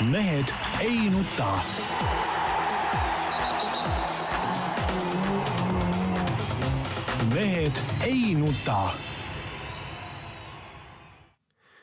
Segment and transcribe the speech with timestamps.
[0.00, 0.44] mehed
[0.80, 1.58] ei nuta.
[7.34, 7.72] mehed
[8.04, 8.90] ei nuta.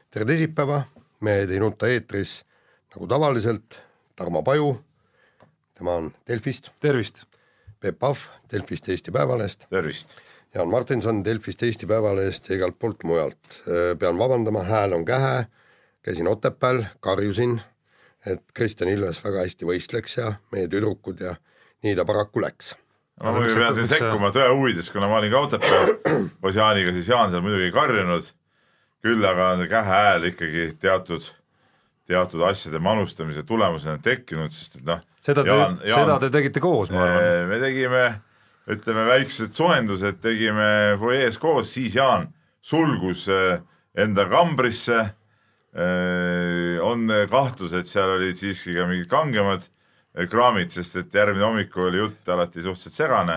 [0.09, 0.81] tere teisipäeva,
[1.19, 2.45] Mehed ei nuta eetris
[2.95, 3.77] nagu tavaliselt
[4.15, 4.79] Tarmo Paju,
[5.77, 7.25] tema on Delfist, tervist!
[7.79, 8.17] Peep Pahv
[8.51, 10.17] Delfist Eesti Päevalehest, tervist!
[10.53, 13.63] Jaan Martinson Delfist Eesti Päevalehest ja igalt poolt mujalt.
[13.99, 15.45] pean vabandama, hääl on kähe,
[16.01, 17.61] käisin Otepääl, karjusin,
[18.27, 21.35] et Kristjan Ilves väga hästi võistleks ja meie tüdrukud ja
[21.85, 22.73] nii ta paraku läks.
[23.23, 25.95] ma muidugi pean siin sekkuma tõe huvides, kuna ma olin ka Otepääl
[26.41, 28.31] koos Jaaniga, siis Jaan seal muidugi ei karjunud.
[29.05, 31.27] küll aga on see kähe hääl ikkagi teatud,
[32.09, 35.03] teatud asjade manustamise tulemusena tekkinud, sest et noh.
[35.21, 35.59] seda te,
[35.91, 37.51] seda te tegite koos, ma arvan.
[37.51, 38.05] me tegime,
[38.67, 43.61] ütleme väiksed soojendused tegime fuajees koos, siis Jaan sulgus eh,
[43.95, 45.05] enda kambrisse.
[45.77, 49.67] On kahtlus, et seal olid siiski ka mingid kangemad
[50.31, 53.35] kraamid, sest et järgmine hommik oli jutt alati suhteliselt segane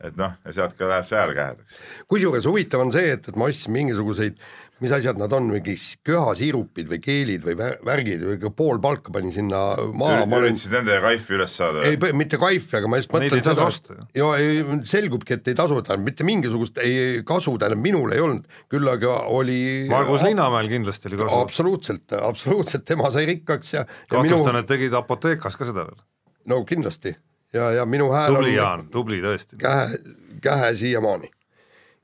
[0.00, 1.78] et noh, ja sealt ka läheb see hääl kähedaks.
[2.08, 4.38] kusjuures huvitav on see, et, et ma ostsin mingisuguseid
[4.80, 5.74] mis asjad nad on, mingi
[6.06, 9.60] köhasiirupid või keelid või värgid või pool palka panin sinna
[9.96, 10.24] maha.
[10.40, 11.84] üritasid nende kaifi üles saada?
[11.88, 13.68] ei, mitte kaifi, aga ma just mõtlen seda,
[14.16, 18.46] ja ei, selgubki, et ei tasu, tähendab mitte mingisugust ei kasu, tähendab minul ei olnud,
[18.72, 21.42] küll aga oli Margus Linnamäel kindlasti oli kasu.
[21.42, 26.00] absoluutselt, absoluutselt, tema sai rikkaks ja, ja kahtlustan minu..., et tegid apoteekas ka seda veel.
[26.48, 27.14] no kindlasti
[27.52, 29.60] ja, ja minu hääl tubli on Jaan, tubli tõesti.
[29.60, 30.00] käe,
[30.40, 31.30] käe siiamaani.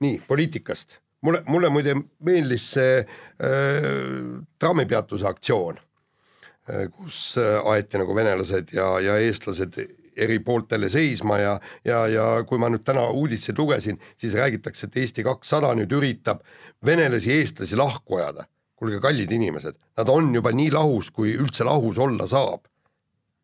[0.05, 3.91] nii, poliitikast mulle, mulle muide meeldis see äh,
[4.59, 5.78] trammipeatuse aktsioon
[6.70, 9.81] äh,, kus äh, aeti nagu venelased ja, ja eestlased
[10.17, 14.97] eri pooltele seisma ja, ja, ja kui ma nüüd täna uudiseid lugesin, siis räägitakse, et
[15.03, 16.41] Eesti kakssada nüüd üritab
[16.86, 18.47] venelasi, eestlasi lahku ajada.
[18.77, 22.67] kuulge, kallid inimesed, nad on juba nii lahus, kui üldse lahus olla saab.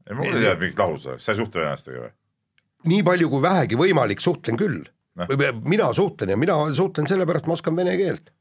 [0.09, 2.11] ei, mul ei tea, mingit lahus oleks, sa ei suhtle venelastega või?
[2.93, 4.83] nii palju kui vähegi võimalik, suhtlen küll
[5.15, 5.27] no..
[5.65, 8.33] mina suhtlen ja mina suhtlen sellepärast, ma oskan vene keelt.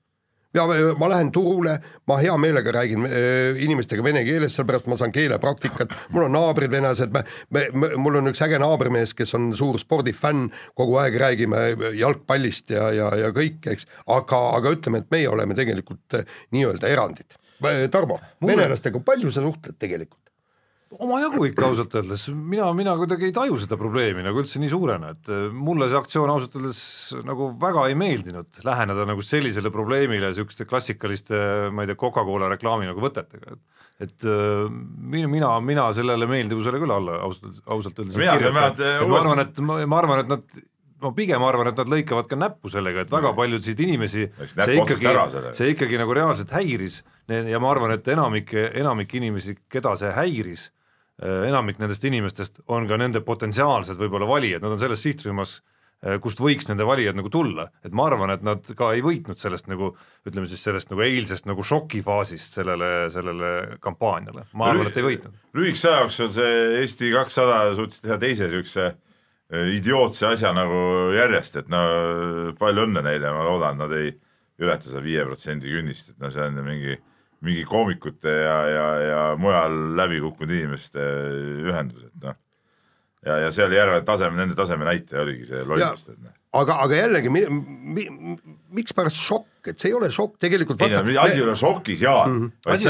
[0.53, 0.65] ja
[0.99, 1.77] ma lähen turule,
[2.07, 6.71] ma hea meelega räägin äh, inimestega vene keeles, sellepärast ma saan keelepraktikat, mul on naabrid
[6.71, 7.23] venelased, me,
[7.71, 11.63] me, mul on üks äge naabrimees, kes on suur spordifänn, kogu aeg räägime
[11.95, 16.91] jalgpallist ja, ja, ja kõik, eks, aga, aga ütleme, et meie oleme tegelikult äh, nii-öelda
[16.91, 17.39] erandid.
[17.93, 20.20] Tarmo, venelastega palju sa suhtled tegelikult?
[21.00, 25.13] Omajagu ikka ausalt öeldes, mina, mina kuidagi ei taju seda probleemi nagu üldse nii suurena,
[25.16, 26.81] et äh, mulle see aktsioon ausalt öeldes
[27.28, 31.38] nagu väga ei meeldinud, läheneda nagu sellisele probleemile niisuguste klassikaliste,
[31.72, 34.66] ma ei tea, Coca-Cola reklaami nagu võtetega, et et äh,
[35.13, 39.62] mina, mina, mina sellele meeldivusele küll alla ausalt, ausalt öeldes mina vähemalt ma arvan, et
[39.62, 40.62] ma, ma arvan, et nad
[41.02, 45.13] ma pigem arvan, et nad lõikavad ka näppu sellega, et väga paljusid inimesi see ikkagi,
[45.58, 47.00] see ikkagi nagu reaalselt häiris.
[47.31, 50.68] Ja ma arvan, et enamik, enamik inimesi, keda see häiris
[51.21, 55.59] enamik nendest inimestest on ka nende potentsiaalsed võib-olla valijad, nad on selles sihtrühmas,
[56.01, 59.41] äh, kust võiks nende valijad nagu tulla, et ma arvan, et nad ka ei võitnud
[59.41, 59.91] sellest nagu
[60.27, 63.51] ütleme siis sellest nagu eilsest nagu šokifaasist sellele, sellele
[63.83, 65.37] kampaaniale, ma arvan, et ei võitnud.
[65.57, 70.81] lühikese aja jooksul see Eesti kakssada suutis teha teise niisuguse äh, idiootse asja nagu
[71.17, 71.85] järjest, et no
[72.59, 74.15] palju õnne neile, ma loodan, nad ei
[74.61, 76.97] ületa seda viie protsendi künnist, et no see on mingi
[77.41, 81.07] mingi koomikute ja, ja, ja mujal läbi kukkunud inimeste
[81.66, 82.38] ühendus, et noh.
[83.25, 86.78] ja, ja see oli järve taseme, nende taseme näitaja oligi see lollus, et noh aga,
[86.85, 87.44] aga jällegi mi,,
[87.96, 88.06] mi,
[88.79, 90.81] mikspärast šokk, et see ei ole šokk tegelikult.
[90.84, 92.52] ei no asi ei ole šokis, Jaan mm.
[92.66, 92.81] -hmm.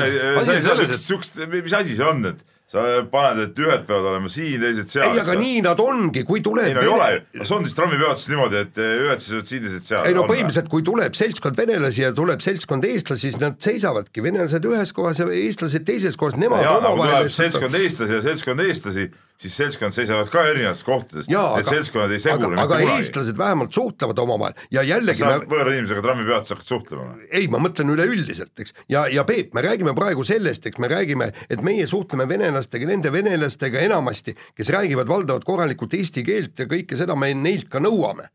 [0.46, 4.30] sa ei saa siukest, mis asi see on, et sa paned, et ühed peavad olema
[4.32, 5.10] siin, teised seal.
[5.12, 6.70] ei, aga nii nad ongi, kui tuleb.
[6.70, 7.10] ei no ei ole
[7.42, 10.06] see on siis trammipeatused niimoodi, et ühed seisavad siin, teised seal.
[10.08, 14.70] ei no põhimõtteliselt, kui tuleb seltskond venelasi ja tuleb seltskond eestlasi, siis nad seisavadki, venelased
[14.72, 17.28] ühes kohas ja eestlased teises kohas, nemad omavahel.
[17.34, 19.10] seltskond eestlasi ja seltskond eestlasi
[19.42, 24.20] siis seltskond seisavad ka erinevates kohtades, et seltskonnad ei segule aga, aga eestlased vähemalt suhtlevad
[24.22, 25.48] omavahel ja jällegi sa me...
[25.52, 27.16] võõra inimesega trammipeatuses hakkad suhtlema?
[27.30, 31.32] ei, ma mõtlen üleüldiselt, eks, ja, ja Peep, me räägime praegu sellest, eks me räägime,
[31.50, 37.00] et meie suhtleme venelastega, nende venelastega enamasti, kes räägivad valdavalt korralikult eesti keelt ja kõike
[37.00, 38.30] seda me neilt ka nõuame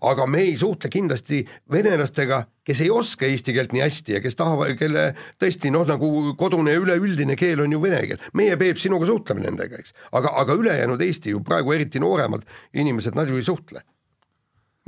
[0.00, 1.42] aga me ei suhtle kindlasti
[1.72, 5.10] venelastega, kes ei oska eesti keelt nii hästi ja kes tahavad, kelle
[5.40, 8.24] tõesti noh, nagu kodune üleüldine keel on ju vene keel.
[8.38, 13.16] meie, Peep, sinuga suhtleme nendega, eks, aga, aga ülejäänud Eesti ju praegu eriti nooremad inimesed,
[13.18, 13.82] nad ju ei suhtle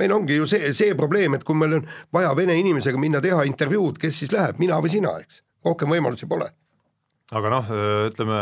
[0.01, 1.83] meil ongi ju see, see probleem, et kui meil on
[2.13, 6.29] vaja vene inimesega minna teha intervjuud, kes siis läheb, mina või sina, eks, rohkem võimalusi
[6.29, 6.49] pole.
[7.31, 7.69] aga noh,
[8.09, 8.39] ütleme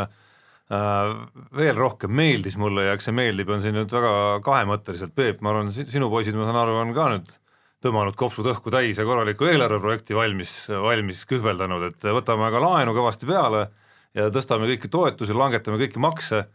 [0.70, 4.12] veel rohkem meeldis mulle ja eks see meeldib, on siin nüüd väga
[4.46, 7.32] kahemõtteliselt, Peep, ma arvan, sinu poisid, ma saan aru, on ka nüüd
[7.84, 13.30] tõmmanud kopsud õhku täis ja korraliku eelarveprojekti valmis, valmis kühveldanud, et võtame aga laenu kõvasti
[13.30, 13.66] peale
[14.18, 16.46] ja tõstame kõiki toetusi, langetame kõiki makse.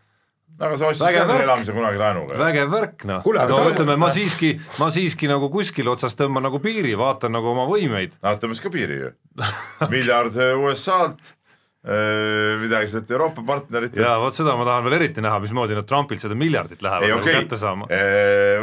[0.54, 2.36] Aga sa ostsid ka elamise kunagi laenuga.
[2.38, 6.92] vägev värk noh, no ütleme, ma siiski, ma siiski nagu kuskil otsas tõmban nagu piiri,
[6.94, 8.14] vaatan nagu oma võimeid.
[8.22, 9.14] noh, tõmbas ka piiri ju.
[9.90, 11.34] Miljard USA-lt
[11.84, 14.00] midagi sealt Euroopa partneritelt.
[14.00, 17.12] ja vot seda ma tahan veel eriti näha, mismoodi nad Trumpilt seda miljardit lähevad ei,
[17.12, 17.42] nagu okay.
[17.42, 17.88] kätte saama.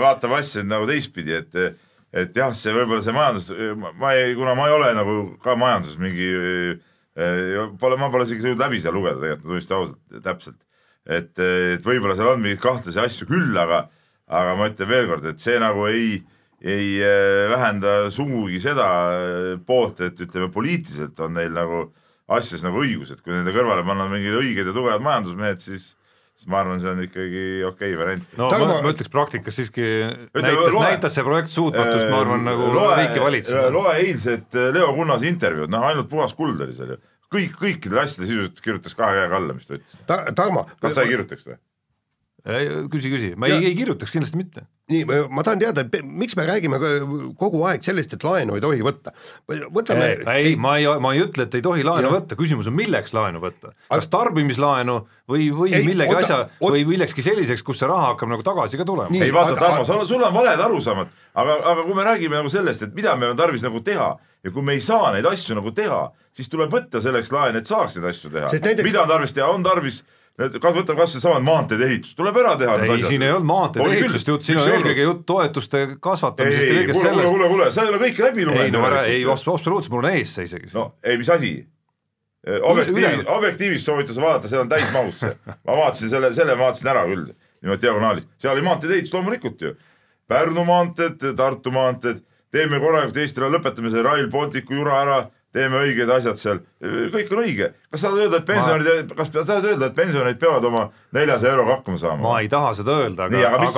[0.01, 1.59] vaatame asja nagu teistpidi, et
[2.12, 3.51] et jah, see võib-olla see majandus,
[4.01, 6.31] ma ei, kuna ma ei ole nagu ka majanduses mingi
[7.12, 10.62] Pole, ma pole isegi jõudnud läbi seal lugeda tegelikult, ma tunnistan ausalt, täpselt
[11.06, 13.85] et, et võib-olla seal on mingeid kahtlasi asju küll, aga,
[14.31, 16.19] aga ma ütlen veelkord, et see nagu ei,
[16.62, 21.88] ei äh, vähenda sugugi seda äh, poolt, et ütleme, poliitiliselt on neil nagu
[22.38, 25.92] asjas nagu õigus, et kui nende kõrvale panna mingid õiged ja tugevad majandusmehed, siis
[26.42, 28.36] siis ma arvan, see on ikkagi okei okay variant.
[28.39, 28.68] no Tarmo...
[28.72, 32.95] ma, ma ütleks praktikas siiski Ütleme, näitas, näitas see projekt suutmatust, ma arvan, nagu loe,
[32.98, 33.68] riiki valitseda.
[33.74, 37.01] loe eilset Leo Kunnase intervjuud, noh ainult puhas kuld oli seal ju
[37.31, 40.24] kõik, kõikidele asjadele sisuliselt kirjutas kahe käega alla, mis ta ütles Ta,.
[40.36, 40.66] Tarmo.
[40.81, 41.60] kas sa ei kirjutaks või?
[42.42, 44.64] Küsi, küsi, ma ja, ei, ei kirjutaks kindlasti mitte.
[44.90, 46.80] nii, ma tahan teada, et miks me räägime
[47.38, 49.14] kogu aeg sellest, et laenu ei tohi võtta.
[49.70, 50.08] võtame.
[50.18, 52.14] ei, ei, ma ei, ma ei ütle, et ei tohi laenu ja.
[52.16, 54.98] võtta, küsimus on, milleks laenu võtta, kas tarbimislaenu
[55.30, 56.74] või, või ei, millegi oota, asja oot...
[56.74, 59.14] või millekski selliseks, kus see raha hakkab nagu tagasi ka tulema.
[59.22, 62.98] ei vaata, Tarmo, sul on valed arusaamad, aga, aga kui me räägime nagu sellest, et
[62.98, 66.08] mida meil on tarvis nagu teha ja kui me ei saa neid asju nagu teha,
[66.34, 68.50] siis tuleb võtta selleks laen, et saaks neid asju teha.
[68.50, 68.88] Näiteks...
[68.88, 70.02] mida on tarvis teha, on tarvis
[70.39, 73.98] kas võtame kas või samad maanteede ehitus, tuleb ära teha ei, siin ei olnud maanteede
[73.98, 77.18] ehitust jutt, siin on eelkõige jutt toetuste kasvatamisest ja kõigest sellest.
[77.18, 78.66] kuule, kuule, kuule, sa ei ole kõike läbi lugenud.
[78.66, 80.72] ei no ära, ei absoluutselt, mul on ees see isegi.
[80.75, 81.54] no ei, mis asi?
[82.72, 85.36] objektiivis, objektiivis soovitas vaadata, seal on täismahus see.
[85.68, 87.28] ma vaatasin selle, selle vaatasin ära küll,
[87.62, 89.75] niimoodi diagonaalis, seal oli maanteede ehitus loomulikult ju.
[90.31, 92.24] Pärnu maanteed, Tartu maanteed,
[92.56, 95.18] teeme korralikult Eestile, lõpetame selle Rail Balticu jura ära
[95.56, 97.71] teeme õiged asjad seal, kõik on õige.
[97.92, 100.83] kas sa tahad öelda, et pensionärid ma..., kas sa tahad öelda, et pensionärid peavad oma
[101.18, 102.24] neljasaja euroga hakkama saama?
[102.27, 103.71] ma ei taha seda öelda, aga, aga,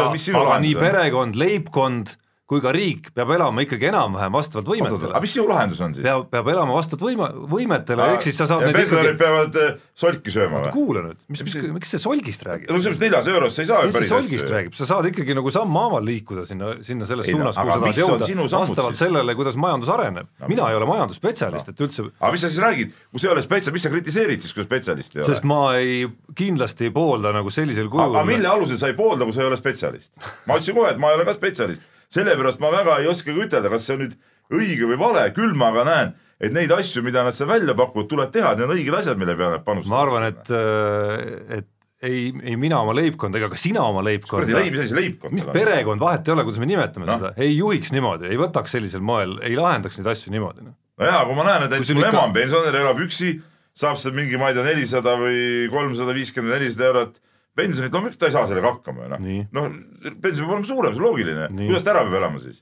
[0.43, 5.13] aga nii perekond, leibkond kui ka riik peab elama ikkagi enam-vähem vastavalt võimetele.
[5.13, 6.03] aga mis sinu lahendus on siis?
[6.03, 9.19] peab, peab elama vastavalt võime, võimetele, ehk siis sa saad pensionärid ikkagi...
[9.21, 10.73] peavad äh, solki sööma või?
[10.75, 12.67] kuula nüüd, mis, mis, miks see solgist räägib?
[12.67, 14.55] no sellest neljasaja eurost sa ei saa ju päris solgist asju.
[14.57, 18.01] räägib, sa saad ikkagi nagu sammhaaval liikuda sinna, sinna selles ei, suunas, kuhu sa tahad
[18.03, 19.05] jõuda, vastavalt siis?
[19.05, 20.51] sellele, kuidas majandus areneb no,.
[20.51, 23.45] mina ei ole majandusspetsialist, et üldse aga mis sa siis räägid, kui sa ei ole
[23.47, 25.31] spetsialist, mis sa kritiseerid siis, kui spetsialist ei ole?
[25.31, 26.03] sest ma ei,
[26.35, 29.51] kindlasti ei poolda nagu sellisel kujul aga mille alusel sa ei poolda, kui sa ei
[29.53, 30.11] ole spetsialist?
[30.43, 33.71] ma ütlesin kohe, et ma ei ole ka spetsialist sellepärast ma väga ei oskagi ütelda,
[33.73, 34.17] kas see on nüüd
[34.53, 38.09] õige või vale, küll ma aga näen, et neid asju, mida nad seal välja pakuvad,
[38.11, 39.93] tuleb teha, need on õiged asjad, mille peale nad panustavad.
[39.93, 41.69] ma arvan, et, äh, et
[42.03, 44.43] ei, ei mina oma leibkonda ega ka sina oma leibkonda.
[44.43, 45.37] kuradi leib, mis asi leibkond?
[45.37, 47.17] mis perekond, vahet ei ole, kuidas me nimetame no.
[47.19, 50.67] seda, ei juhiks niimoodi, ei võtaks sellisel moel, ei lahendaks neid asju niimoodi.
[50.67, 53.37] no jaa, kui ma näen, et näiteks mul ema on pensionär, elab üksi,
[53.79, 57.21] saab seal mingi, ma ei tea, nelisada või kolmsada viiskümmend, nelisada eurot
[57.57, 61.01] pensionit, loomulikult ta ei saa sellega hakkama ju noh, noh pension peab olema suurem, see
[61.01, 62.61] on loogiline, kuidas ta ära peab elama siis?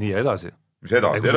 [0.00, 0.52] nii ja edasi.
[0.84, 1.28] mis edasi,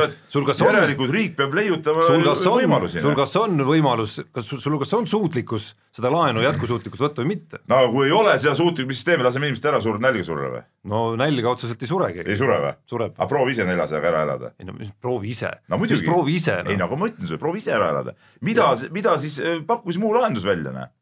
[0.64, 3.02] järelikult riik peab leiutama võimalusi.
[3.04, 7.34] sul kas on võimalus, kas sul, sul kas on suutlikkus seda laenu jätkusuutlikkust võtta või
[7.34, 7.62] mitte?
[7.70, 10.52] no kui ei ole seda suutlikkust, mis siis teeme, laseme inimesed ära surra, nälga surra
[10.56, 10.66] või?
[10.92, 12.28] no nälga otseselt ei sure keegi.
[12.32, 13.08] ei sure või?
[13.08, 14.52] aga proovi ise neljasajaga ära elada.
[14.58, 15.80] ei no mis proovi ise no,.
[15.80, 16.72] mis proovi ise no.?
[16.72, 18.16] ei no aga ma ütlen sulle, proovi ise ära elada.
[18.44, 20.92] mida, mida siis eh, pakkus muu lahendus välja, näe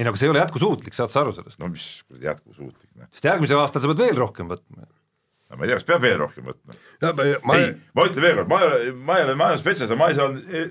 [0.00, 1.60] ei no aga see ei ole jätkusuutlik, saad sa aru sellest?
[1.60, 1.86] no mis
[2.24, 3.10] jätkusuutlik, noh.
[3.12, 4.86] sest järgmisel aastal sa pead veel rohkem võtma.
[4.86, 6.76] no ma ei tea, kas peab veel rohkem võtma.
[7.44, 7.58] Ma...
[7.58, 10.30] ei, ma ütlen veel kord, ma ei ole, ma ei ole majandusspetsialist, ma ei saa,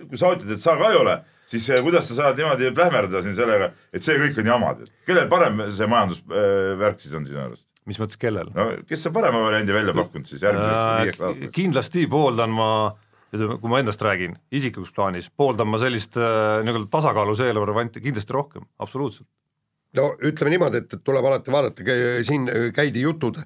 [0.09, 1.17] kui sa ütled, et sa ka ei ole,
[1.51, 5.29] siis eh, kuidas sa saad niimoodi plähmerdada siin sellega, et see kõik on jamad, kellel
[5.31, 7.67] parem see majandusvärk äh, siis on sinu arust?
[7.89, 8.50] mis mõttes, kellel?
[8.55, 11.53] no kes on parema variandi välja pakkunud siis järgmiseks äh, viieks aastaks?
[11.55, 16.62] kindlasti pooldan ma äh, ütleme, kui ma endast räägin, isiklikus plaanis, pooldan ma sellist äh,
[16.65, 19.27] nii-öelda tasakaalus eelarvevarianti kindlasti rohkem, absoluutselt.
[19.98, 23.39] no ütleme niimoodi, et tuleb alati vaadata, siin käidi jutud,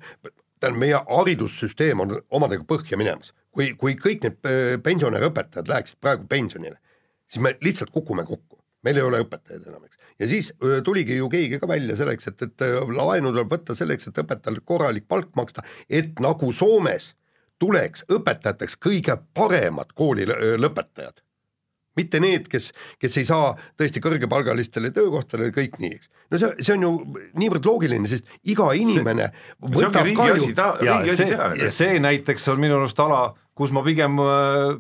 [0.64, 3.34] tähendab, meie haridussüsteem on omadega põhja minemas.
[3.54, 6.80] kui, kui kõik need äh, pensionäri õpetajad läheksid praegu pensionile,
[7.30, 10.00] siis me lihtsalt kukume kokku, meil ei ole õpetajaid enam, eks.
[10.20, 13.76] ja siis äh, tuligi ju keegi ka välja selleks, et, et äh, laenu tuleb võtta
[13.78, 17.12] selleks, et õpetajale korralik palk maksta, et nagu Soomes
[17.62, 20.26] tuleks õpetajateks kõige paremad kooli
[20.60, 21.22] lõpetajad.
[21.94, 26.10] mitte need, kes, kes ei saa tõesti kõrgepalgalistele töökohtadele, kõik nii, eks.
[26.34, 26.92] no see, see on ju
[27.38, 32.50] niivõrd loogiline, sest iga inimene see, võtab see ka ju ta, ja see, see näiteks
[32.50, 34.18] on minu arust ala, kus ma pigem,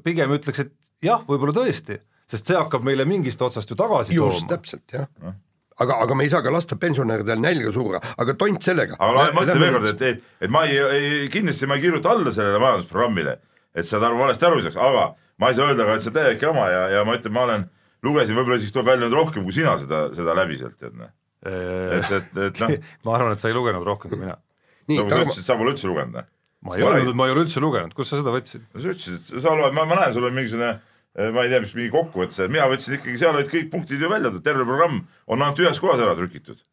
[0.03, 0.73] pigem ütleks, et
[1.05, 1.99] jah, võib-olla tõesti,
[2.33, 4.39] sest see hakkab meile mingist otsast ju tagasi just, tooma.
[4.39, 5.37] just, täpselt, jah
[5.81, 8.97] aga, aga me ei saa ka lasta pensionäridel nälga surra, aga tont sellega.
[8.99, 12.13] aga ma ütlen veel kord, et, et, et ma ei, ei, kindlasti ma ei kirjuta
[12.13, 13.37] alla sellele majandusprogrammile,
[13.73, 15.07] et seda valesti aru saaks, aga
[15.41, 17.65] ma ei saa öelda ka, et see täielik jama ja, ja ma ütlen, ma olen
[18.05, 21.11] lugesin, võib-olla siis tuleb välja nüüd rohkem, kui sina seda, seda läbi sealt tead, noh.
[21.47, 22.77] et, et, et noh
[23.07, 24.37] ma arvan, et sa ei lugenud rohkem kui mina.
[24.93, 26.31] nagu sa ütlesid, sa pole üldse lugenud, noh.
[26.67, 28.67] ma ei ole, ma ei ole üldse lugenud, kust sa seda võtsid?
[28.69, 30.75] no sa ütlesid, et sa loed, ma, ma näen, sul on mingisugune
[31.13, 34.31] ma ei tea, mis mingi kokkuvõte, mina võtsin ikkagi, seal olid kõik punktid ju välja,
[34.41, 36.63] terve programm on ainult ühes kohas ära trükitud.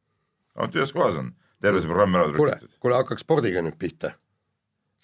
[0.56, 2.73] ainult ühes kohas on terve see programm ära trükitud.
[2.80, 4.14] kuule, hakkaks spordiga nüüd pihta.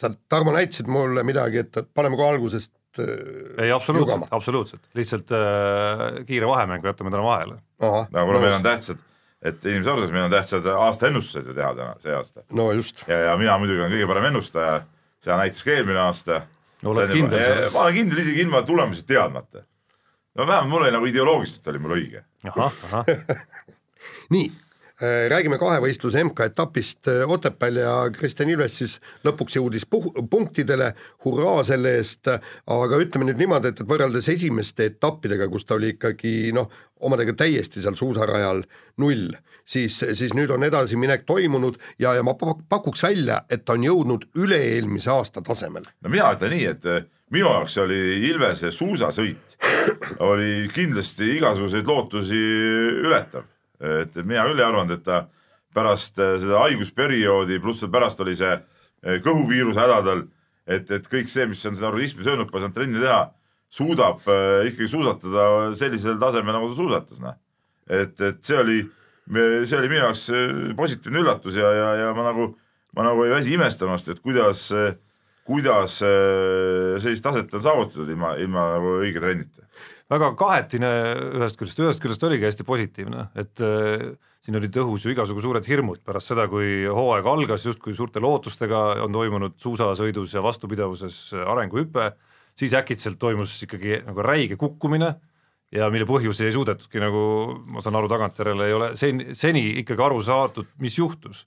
[0.00, 6.22] sa, Tarmo, näitasid mulle midagi, et paneme kohe algusest äh, ei, absoluutselt, absoluutselt, lihtsalt äh,
[6.28, 7.60] kiire vahemängu jätame täna vahele.
[7.82, 9.00] no kuna meil on tähtsad,
[9.42, 12.44] et inimesed aru saaks, meil on tähtsad aastaennustused ju teha täna, see aasta.
[12.50, 13.04] no just.
[13.08, 14.76] ja, ja mina muidugi olen kõige parem ennustaja,
[15.24, 16.46] seda näitas ka eelmine aasta.
[16.92, 17.72] Oled kindel selles?
[17.74, 19.64] ma olen kindel isegi ilma tulemusi teadmata.
[20.34, 22.24] no vähemalt mul oli nagu ideoloogiliselt oli mul õige.
[22.52, 23.12] ahah, ahah
[24.34, 24.48] nii
[24.96, 28.94] Äh, räägime kahevõistluse MK-etapist äh, Otepääl ja Kristjan Ilves siis
[29.28, 30.94] lõpuks jõudis puh-, punktidele,
[31.26, 35.90] hurraa selle eest, aga ütleme nüüd niimoodi, et, et võrreldes esimeste etappidega, kus ta oli
[35.92, 36.72] ikkagi noh,
[37.04, 38.64] omadega täiesti seal suusarajal
[39.04, 43.84] null, siis, siis nüüd on edasiminek toimunud ja, ja ma pakuks välja, et ta on
[43.84, 45.90] jõudnud üle-eelmise aasta tasemele.
[46.02, 47.04] no mina ütlen nii, et äh,
[47.34, 49.58] minu jaoks oli Ilvese suusasõit
[50.30, 52.40] oli kindlasti igasuguseid lootusi
[53.02, 53.46] ületav
[53.80, 55.26] et, et mina küll ei arvanud, et ta
[55.76, 60.22] pärast äh, seda haigusperioodi, pluss pärast oli see äh, kõhuviiruse häda tal,
[60.66, 63.26] et, et kõik see, mis on seda organismi söönud, pole saanud trenni teha,
[63.76, 67.34] suudab ikkagi suusatada sellisel tasemel, nagu ta suusatas, noh.
[67.90, 68.76] et, et see oli,
[69.26, 70.28] see oli minu jaoks
[70.78, 72.52] positiivne üllatus ja, ja, ja ma nagu,
[72.96, 74.68] ma nagu ei väsi imestamast, et kuidas,
[75.46, 79.66] kuidas sellist taset on saavutatud ilma, ilma nagu õige trennita.
[80.06, 80.88] Väga kahetine
[81.34, 84.04] ühest küljest, ühest küljest oligi hästi positiivne, et äh,
[84.46, 89.02] siin olid õhus ju igasugu suured hirmud pärast seda, kui hooaeg algas justkui suurte lootustega,
[89.02, 92.12] on toimunud suusasõidus ja vastupidavuses arenguhüpe,
[92.54, 95.16] siis äkitselt toimus ikkagi nagu räige kukkumine
[95.74, 97.20] ja mille põhjusi ei suudetudki nagu,
[97.66, 101.46] ma saan aru, tagantjärele ei ole seni, seni ikkagi aru saadud, mis juhtus.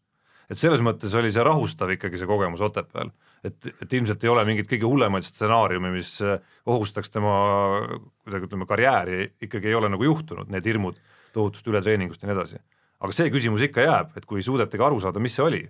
[0.50, 3.12] et selles mõttes oli see rahustav ikkagi, see kogemus Otepääl
[3.44, 7.34] et, et ilmselt ei ole mingit kõige hullemaid stsenaariume, mis äh, ohustaks tema
[8.24, 11.00] kuidagi ütleme, karjääri, ikkagi ei ole nagu juhtunud, need hirmud
[11.36, 12.62] tohutust ületreeningust ja nii edasi.
[13.00, 15.62] aga see küsimus ikka jääb, et kui ei suudetagi aru saada, mis see oli,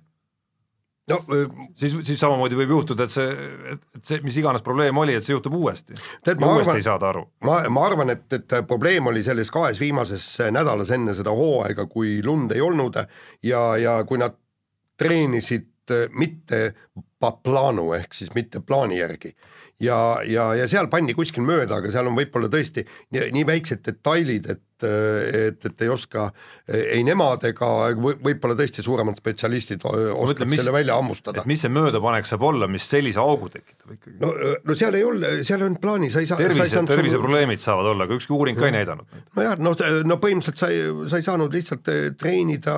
[1.10, 1.20] no
[1.78, 3.30] siis, siis samamoodi võib juhtuda, et see,
[3.74, 5.98] et see, mis iganes probleem oli, et see juhtub uuesti.
[6.28, 7.26] uuesti ei saada aru.
[7.48, 12.20] ma, ma arvan, et, et probleem oli selles kahes viimases nädalas enne seda hooaega, kui
[12.26, 13.00] lund ei olnud
[13.46, 14.38] ja, ja kui nad
[15.00, 15.68] treenisid
[16.14, 16.74] mitte
[17.20, 19.34] paplanu ehk siis mitte plaani järgi.
[19.80, 22.86] ja, ja, ja seal pandi kuskil mööda, aga seal on võib-olla tõesti
[23.16, 26.30] nii, nii väiksed detailid, et et, et ei oska
[26.70, 31.44] ei nemad ega võib-olla tõesti suuremad spetsialistid oskavad selle välja hammustada.
[31.50, 34.16] mis see möödapanek saab olla, mis sellise augu tekitab ikkagi?
[34.22, 34.32] no,
[34.66, 37.66] no seal ei ole, seal on plaani, sa ei saa tervise, terviseprobleemid sul...
[37.66, 39.20] saavad olla, aga ükski uuring ka ei näidanud.
[39.38, 39.76] nojah, no,
[40.10, 42.78] no põhimõtteliselt sa ei, sa ei saanud lihtsalt eh, treenida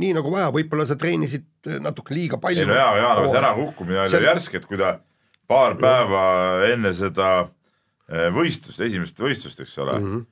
[0.00, 2.64] nii nagu vaja, võib-olla sa treenisid natuke liiga palju.
[2.64, 4.28] ei no jaa, Jaan, aga see ärakukkumine oli seal...
[4.30, 4.96] järsk, et kui ta
[5.50, 6.24] paar päeva
[6.70, 7.30] enne seda
[8.10, 10.28] eh, võistlust, esimest võistlust, eks ole mm, -hmm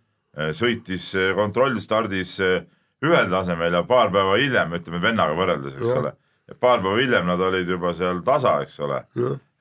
[0.56, 2.60] sõitis äh, kontrollstardis äh,
[3.04, 5.98] ühel tasemel ja paar päeva hiljem, ütleme vennaga võrreldes, eks ja.
[6.02, 6.14] ole,
[6.60, 9.02] paar päeva hiljem nad olid juba seal tasa, eks ole.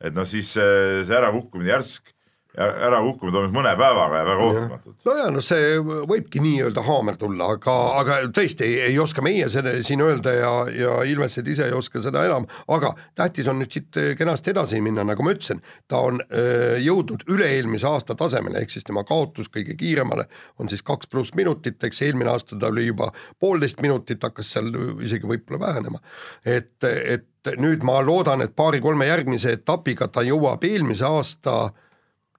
[0.01, 2.13] et noh, siis see, see ärakukkumine järsk
[2.57, 4.95] ärakukkumine toimus mõne päevaga ja väga ootamatult.
[5.05, 5.75] nojah, no see
[6.09, 10.51] võibki nii-öelda haamer tulla, aga, aga tõesti ei, ei oska meie seda siin öelda ja,
[10.73, 15.05] ja Ilvesed ise ei oska seda enam, aga tähtis on nüüd siit kenasti edasi minna,
[15.05, 19.77] nagu ma ütlesin, ta on öö, jõudnud üle-eelmise aasta tasemele, ehk siis tema kaotus kõige
[19.77, 20.25] kiiremale
[20.57, 24.73] on siis kaks pluss minutit, eks eelmine aasta ta oli juba poolteist minutit, hakkas seal
[25.05, 26.01] isegi võib-olla vähenema.
[26.45, 31.83] et, et nüüd ma loodan, et paari-kolme järgmise etapiga ta jõuab eelmise aasta äh,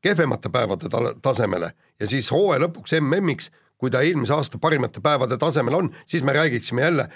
[0.04, 5.38] kehvemate päevade ta tasemele ja siis hooaja lõpuks MM-iks, kui ta eelmise aasta parimate päevade
[5.38, 7.08] tasemel on, siis me räägiksime jälle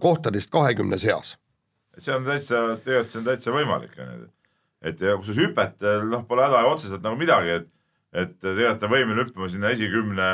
[0.00, 1.36] kohtadest kahekümne seas.
[1.98, 4.30] see on täitsa, tegelikult see on täitsa võimalik, on ju.
[4.82, 7.68] et ja kusjuures hüpet, noh, pole häda otseselt nagu midagi, et,
[8.12, 10.30] et tegelikult ta võimeline hüppama sinna esikümne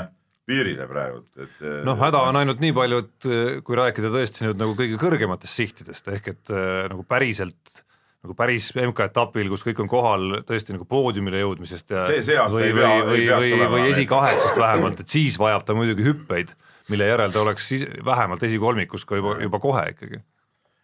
[0.48, 3.28] piirile praegult, et noh, häda on ainult nii palju, et
[3.66, 6.54] kui rääkida tõesti nüüd nagu kõige kõrgematest sihtidest, ehk et
[6.94, 7.82] nagu päriselt
[8.24, 12.72] nagu päris MK-etapil, kus kõik on kohal tõesti nagu poodiumile jõudmisest ja see, see või,
[12.74, 16.50] või, või, või, või esikaheksast vähemalt, et siis vajab ta muidugi hüppeid,
[16.90, 20.18] mille järel ta oleks siis vähemalt esikolmikus ka juba, juba kohe ikkagi.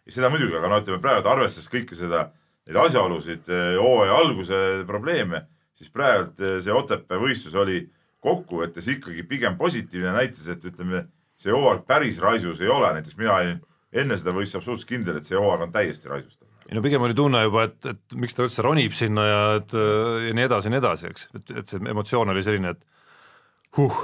[0.07, 2.29] seda muidugi, aga no ütleme praegu arvestades kõike seda,
[2.69, 5.43] neid asjaolusid, eh, hooaja alguse probleeme,
[5.75, 7.83] siis praegult eh, see Otepää võistlus oli
[8.23, 11.03] kokkuvõttes ikkagi pigem positiivne, näitas, et ütleme,
[11.35, 13.61] see hooaeg päris raisus ei ole, näiteks mina olin
[13.91, 17.15] enne seda võistlust absoluutselt kindel, et see hooaeg on täiesti raisustav ei no pigem oli
[17.17, 20.73] tunne juba, et, et miks ta üldse ronib sinna ja et ja nii edasi ja
[20.73, 23.99] nii edasi, eks, et, et see emotsioon oli selline, et huh.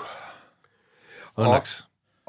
[1.40, 1.80] õnneks.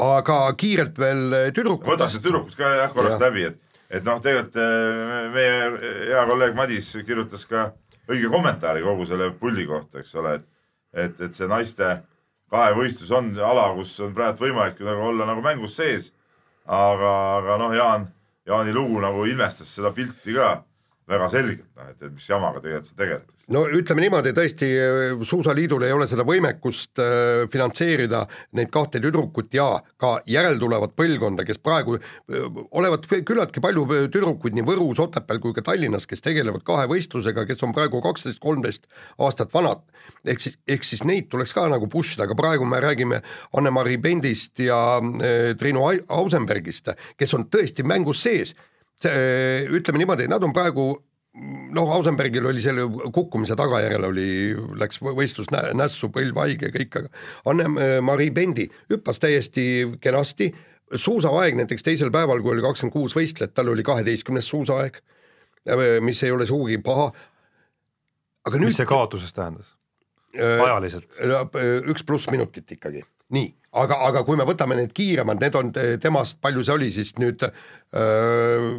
[0.02, 1.90] aga kiirelt veel tüdrukud.
[1.92, 3.26] võtaks need tüdrukud ka jah korraks ja.
[3.26, 7.68] läbi, et, et noh, tegelikult äh, meie hea kolleeg Madis kirjutas ka
[8.08, 10.48] õige kommentaari kogu selle pulli kohta, eks ole, et,
[11.04, 11.98] et, et see naiste
[12.52, 16.10] kahevõistlus on ala, kus on praegu võimalik nagu olla nagu mängus sees.
[16.66, 18.04] aga, aga noh, Jaan,
[18.46, 20.64] Jaani lugu nagu ilmestas seda pilti ka
[21.11, 23.47] väga selgelt, noh, et, et mis jamaga tegelikult seal tegeletakse.
[23.54, 24.68] no ütleme niimoodi, tõesti
[25.26, 28.23] Suusaliidul ei ole seda võimekust äh, finantseerida
[28.59, 29.66] neid kahte tüdrukut ja
[30.00, 35.66] ka järeltulevat põlvkonda, kes praegu äh, olevat küllaltki palju tüdrukuid nii Võrus, Otepääl kui ka
[35.66, 38.87] Tallinnas, kes tegelevad kahevõistlusega, kes on praegu kaksteist, kolmteist
[39.18, 39.82] aastat vanad.
[40.26, 43.23] ehk siis, ehk siis neid tuleks ka nagu push ida, aga praegu me räägime
[43.59, 48.54] Anne-Mari Bendist ja äh, Triinu Ausenbergist, kes on tõesti mängus sees
[49.00, 50.90] see, ütleme niimoodi, nad on praegu
[51.72, 52.84] noh, Ausenbergil oli selle
[53.14, 54.26] kukkumise tagajärjel oli,
[54.80, 57.12] läks võistlus nä nässu, põlv haige kõik, aga
[57.52, 59.64] Anne-Mari Bendi hüppas täiesti
[60.02, 60.50] kenasti,
[60.92, 65.00] suusaaeg näiteks teisel päeval, kui oli kakskümmend kuus võistlejat, tal oli kaheteistkümnes suusaaeg,
[66.04, 67.12] mis ei ole sugugi paha.
[68.44, 69.72] aga nüüd mis see kaotuses tähendas?
[70.37, 71.08] ajaliselt?
[71.88, 75.70] üks pluss minutit ikkagi, nii aga, aga kui me võtame need kiiremad, need on
[76.02, 78.72] temast, palju see oli siis nüüd öö,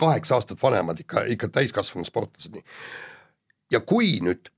[0.00, 2.64] kaheksa aastat vanemad ikka, ikka täiskasvanud sportlased, nii.
[3.72, 4.50] ja kui nüüd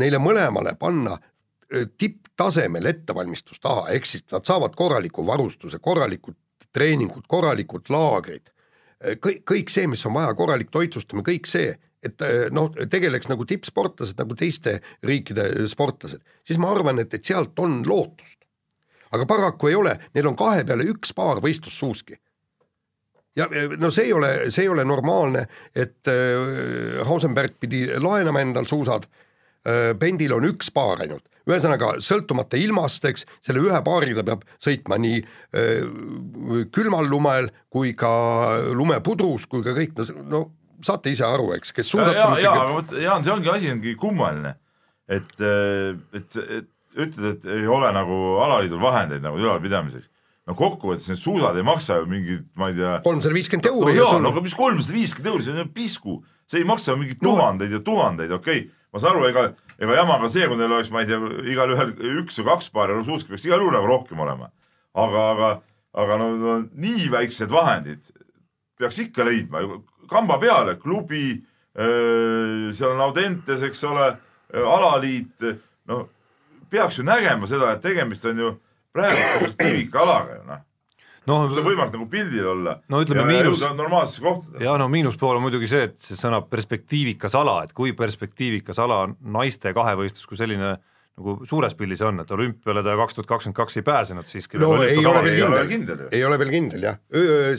[0.00, 1.18] neile mõlemale panna
[1.70, 6.38] tipptasemel ettevalmistus taha, ehk siis nad saavad korraliku varustuse, korralikud
[6.74, 8.50] treeningud, korralikud laagrid,
[9.22, 11.70] kõik, kõik see, mis on vaja, korralik toitlustamine, kõik see,
[12.02, 12.22] et
[12.56, 17.82] noh, tegeleks nagu tippsportlased nagu teiste riikide sportlased, siis ma arvan, et, et sealt on
[17.86, 18.40] lootust
[19.10, 22.18] aga paraku ei ole, neil on kahe peale üks paar võistlussuuski.
[23.38, 23.46] ja
[23.78, 29.06] no see ei ole, see ei ole normaalne, et äh, Hausenberg pidi laenama endal suusad.
[29.60, 34.46] Äh,, Bendil on üks paar ainult, ühesõnaga sõltumata ilmast, eks, selle ühe paari ta peab
[34.62, 38.10] sõitma nii äh, külmal lumel kui ka
[38.72, 40.42] lumepudrus kui ka kõik, no, no
[40.84, 43.94] saate ise aru, eks, kes suusatama ja, ja, ja, vot Jaan, see ongi asi ongi
[44.00, 44.54] kummaline,
[45.10, 50.08] et, äh, et, et ütled, et ei ole nagu alaliidul vahendeid nagu ülalpidamiseks.
[50.48, 52.98] no kokkuvõttes need suusad ei maksa ju mingit, ma ei tea.
[53.04, 53.94] kolmsada viiskümmend euri.
[53.94, 57.22] no jaa, no aga mis kolmsada viiskümmend euri, see on pisku, see ei maksa mingeid
[57.22, 57.30] no.
[57.30, 58.70] tuhandeid ja tuhandeid, okei okay.
[58.92, 59.46] ma saan aru, ega,
[59.78, 61.20] ega jama ka see, kui neil oleks, ma ei tea,
[61.54, 64.50] igalühel üks või kaks paari suuski peaks igal juhul nagu rohkem olema.
[64.94, 65.52] aga, aga,
[66.02, 68.10] aga no, no nii väiksed vahendid
[68.80, 69.62] peaks ikka leidma,
[70.10, 71.36] kamba peale, klubi,
[71.76, 74.06] seal on Audentes, eks ole,
[74.56, 75.44] alaliit,
[75.86, 76.08] no
[76.70, 78.50] peaks ju nägema seda, et tegemist on ju
[78.94, 80.66] praegu perspektiivika alaga ju noh
[81.28, 84.62] no, kus on võimalik nagu pildil olla no ütleme miinus, normaalsesse kohta.
[84.62, 89.04] ja no miinuspool on muidugi see, et see sõna perspektiivikas ala, et kui perspektiivikas ala
[89.06, 90.76] on naiste kahevõistlus kui selline
[91.18, 94.60] nagu suures pildis on, et olümpiale ta kaks tuhat kakskümmend kaks ei pääsenud siiski.
[94.62, 96.98] no ei ole veel kindel, ei ole veel kindel jah,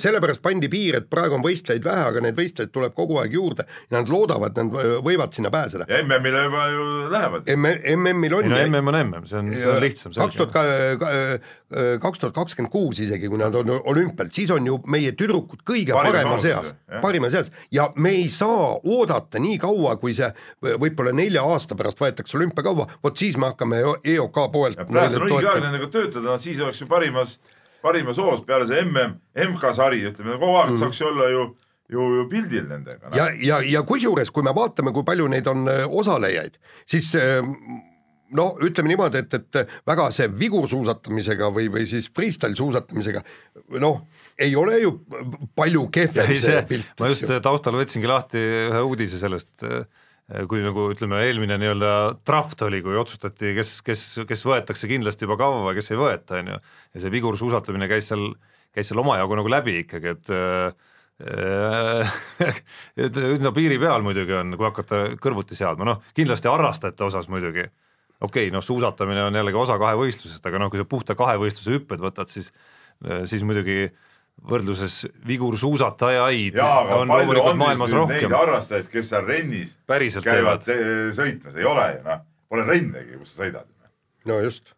[0.02, 3.68] sellepärast pandi piir, et praegu on võistlejaid vähe, aga neid võistlejaid tuleb kogu aeg juurde
[3.68, 5.88] ja nad loodavad, nad võivad sinna pääseda.
[6.02, 7.52] MM-ile juba ju lähevad.
[7.56, 8.50] MM-il on.
[8.50, 10.16] ei no MM on MM, see on, see on lihtsam.
[10.18, 11.52] kaks tuhat
[12.02, 15.96] kaks tuhat kakskümmend kuus isegi, kui nad on olümpial, siis on ju meie tüdrukud kõige
[15.96, 20.30] parima seas, parima seas ja me ei saa oodata nii kaua, kui see
[20.62, 24.86] võib-olla nelja aasta pärast võetakse olümpiakaua, vot siis me hakkame EOK poolelt.
[24.90, 27.38] praegu on õige aeg nendega töötada, siis oleks ju parimas,
[27.82, 29.20] parimas hoos peale see MM,
[29.54, 30.82] MK-sari, ütleme kogu aeg mm.
[30.84, 31.52] saaks ju olla ju
[31.92, 33.12] ju, ju pildil nendega.
[33.16, 36.56] ja, ja, ja kusjuures, kui me vaatame, kui palju neid on äh, osalejaid,
[36.90, 37.42] siis äh,
[38.38, 43.24] no ütleme niimoodi, et, et väga see vigursuusatamisega või, või siis freestyle suusatamisega
[43.84, 44.04] noh,
[44.42, 44.94] ei ole ju
[45.58, 46.94] palju kehvem see, pilt.
[47.00, 49.66] ma just taustal võtsingi lahti ühe uudise sellest,
[50.48, 51.92] kui nagu ütleme, eelmine nii-öelda
[52.28, 56.54] draft oli, kui otsustati, kes, kes, kes võetakse kindlasti juba kaua, kes ei võeta, on
[56.54, 56.62] ju,
[56.96, 58.30] ja see vigursuusatamine käis seal,
[58.72, 60.34] käis seal omajagu nagu läbi ikkagi, et
[63.06, 67.68] et üsna piiri peal muidugi on, kui hakata kõrvuti seadma, noh kindlasti harrastajate osas muidugi
[68.22, 72.02] okei okay,, noh suusatamine on jällegi osa kahevõistlusest, aga noh, kui sa puhta kahevõistluse hüpped
[72.04, 72.52] võtad, siis,
[73.30, 73.90] siis muidugi
[74.52, 78.30] võrdluses vigursuusatajaid on loomulikult maailmas rohkem.
[78.30, 80.66] Neid harrastajaid, kes seal rennis Päriselt käivad
[81.18, 83.70] sõitmas, ei ole ju noh, pole rennegi, kus sa sõidad.
[84.30, 84.74] no just.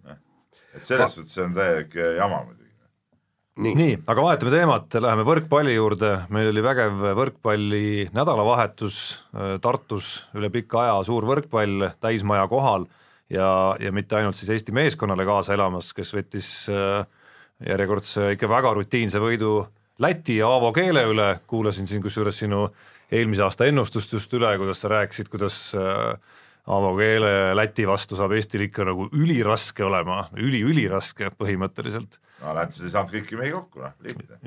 [0.74, 2.72] et selles suhtes see on täielik jama muidugi.
[3.64, 9.00] nii, nii, aga vahetame teemat, läheme võrkpalli juurde, meil oli vägev võrkpalli nädalavahetus
[9.64, 12.90] Tartus üle pika aja, suur võrkpall täismaja kohal
[13.30, 17.06] ja, ja mitte ainult siis Eesti meeskonnale kaasa elamas, kes võttis äh,
[17.70, 19.62] järjekordse ikka väga rutiinse võidu
[20.02, 22.66] Läti ja Aavo keele üle, kuulasin siin kusjuures sinu
[23.14, 26.18] eelmise aasta ennustust just üle, kuidas sa rääkisid, kuidas äh,
[26.68, 32.88] Aavo keele Läti vastu saab Eestil ikka nagu üliraske olema üli,, üli-üliraske põhimõtteliselt no lätlased
[32.88, 34.38] ei saanud kõiki mehi kokku, noh, lihtne.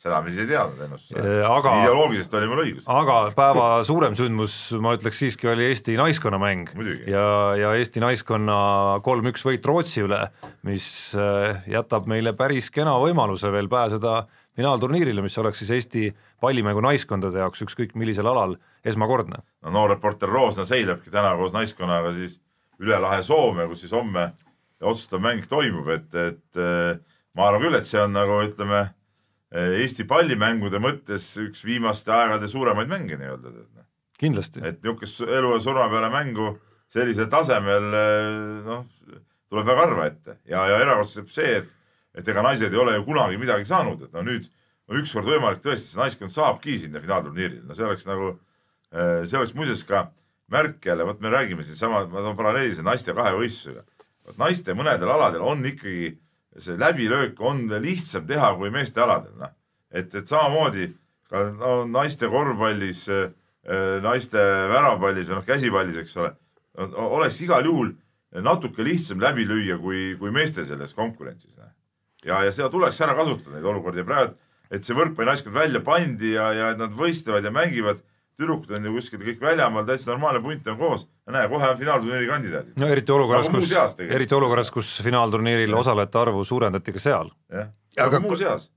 [0.00, 2.86] seda me siis ei teadnud ennustusel äh, aga ideoloogiliselt oli mul õigus.
[2.90, 6.72] aga päeva suurem sündmus, ma ütleks siiski, oli Eesti naiskonna mäng.
[7.10, 7.26] ja,
[7.60, 8.56] ja Eesti naiskonna
[9.04, 10.22] kolm-üks võit Rootsi üle,
[10.66, 10.86] mis
[11.18, 14.22] äh, jätab meile päris kena võimaluse veel pääseda
[14.54, 16.06] finaalturniirile, mis oleks siis Eesti
[16.40, 19.42] pallimängu naiskondade jaoks ükskõik millisel alal esmakordne.
[19.62, 22.40] no noor reporter Roosna seilabki täna koos naiskonnaga siis
[22.80, 24.32] üle lahe Soome, kus siis homme
[24.84, 26.96] otsustav mäng toimub, et, et äh,
[27.34, 28.86] ma arvan küll, et see on nagu ütleme,
[29.54, 33.52] Eesti pallimängude mõttes üks viimaste aegade suuremaid mänge nii-öelda.
[33.54, 33.84] Noh.
[34.18, 34.62] kindlasti.
[34.66, 36.48] et niisugust elu ja surma peale mängu
[36.90, 37.86] sellisel tasemel
[38.66, 38.82] noh,
[39.50, 41.70] tuleb väga harva ette ja, ja erakordselt see, et,
[42.18, 44.48] et ega naised ei ole ju kunagi midagi saanud, et no nüüd
[44.90, 48.34] on ükskord võimalik tõesti, see naiskond saabki sinna finaalturniirile, no see oleks nagu,
[48.90, 50.08] see oleks muuseas ka
[50.52, 53.84] märk jälle, vot me räägime siinsama, ma toon paralleeli selle naiste kahevõistlusega.
[54.28, 56.14] vot naiste mõnedel aladel on ikkagi
[56.58, 59.52] see läbilöök on lihtsam teha kui meeste aladel, noh.
[59.90, 60.92] et, et samamoodi
[61.30, 63.28] ka no, naiste korvpallis, äh,
[64.04, 64.38] naiste
[64.70, 66.34] väravapallis või noh, käsipallis, eks ole,
[66.94, 67.94] oleks igal juhul
[68.44, 71.52] natuke lihtsam läbi lüüa kui, kui meeste selles konkurentsis.
[71.58, 71.70] Noh.
[72.26, 74.34] ja, ja seda tuleks ära kasutada, neid olukordi ja praegu,
[74.74, 78.02] et see võrkpallinaiskond välja pandi ja, ja nad võistlevad ja mängivad
[78.40, 81.78] tüdrukud on ju kuskil kõik väljamaal, täitsa normaalne punt on koos ja näe, kohe on
[81.78, 82.76] finaalturniiri kandidaadid.
[82.80, 83.74] no eriti olukorras, kus,
[84.08, 87.30] eriti olukorras, kus finaalturniiril osalejate arvu suurendati ka seal.
[87.52, 87.70] jah,
[88.06, 88.70] aga muu seas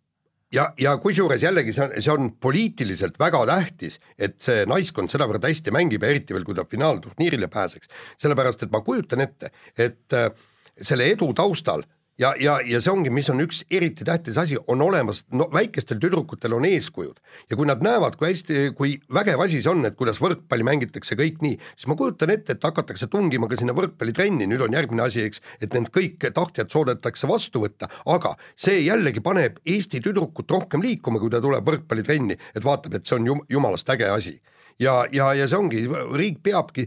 [0.53, 5.45] ja, ja kusjuures jällegi see on, see on poliitiliselt väga tähtis, et see naiskond sedavõrd
[5.47, 7.89] hästi mängib ja eriti veel, kui ta finaalturniirile pääseks.
[8.21, 10.31] sellepärast, et ma kujutan ette, et äh,
[10.77, 11.83] selle edu taustal
[12.17, 15.99] ja, ja, ja see ongi, mis on üks eriti tähtis asi, on olemas, no väikestel
[16.01, 17.19] tüdrukutel on eeskujud.
[17.49, 21.17] Ja kui nad näevad, kui hästi, kui vägev asi see on, et kuidas võrkpalli mängitakse
[21.19, 25.05] kõik nii, siis ma kujutan ette, et hakatakse tungima ka sinna võrkpallitrenni, nüüd on järgmine
[25.05, 30.51] asi, eks, et need kõik tahtjad soodetakse vastu võtta, aga see jällegi paneb Eesti tüdrukut
[30.51, 34.39] rohkem liikuma, kui ta tuleb võrkpallitrenni, et vaatab, et see on jum, jumalast äge asi.
[34.81, 36.85] Ja, ja, ja see ongi, riik peabki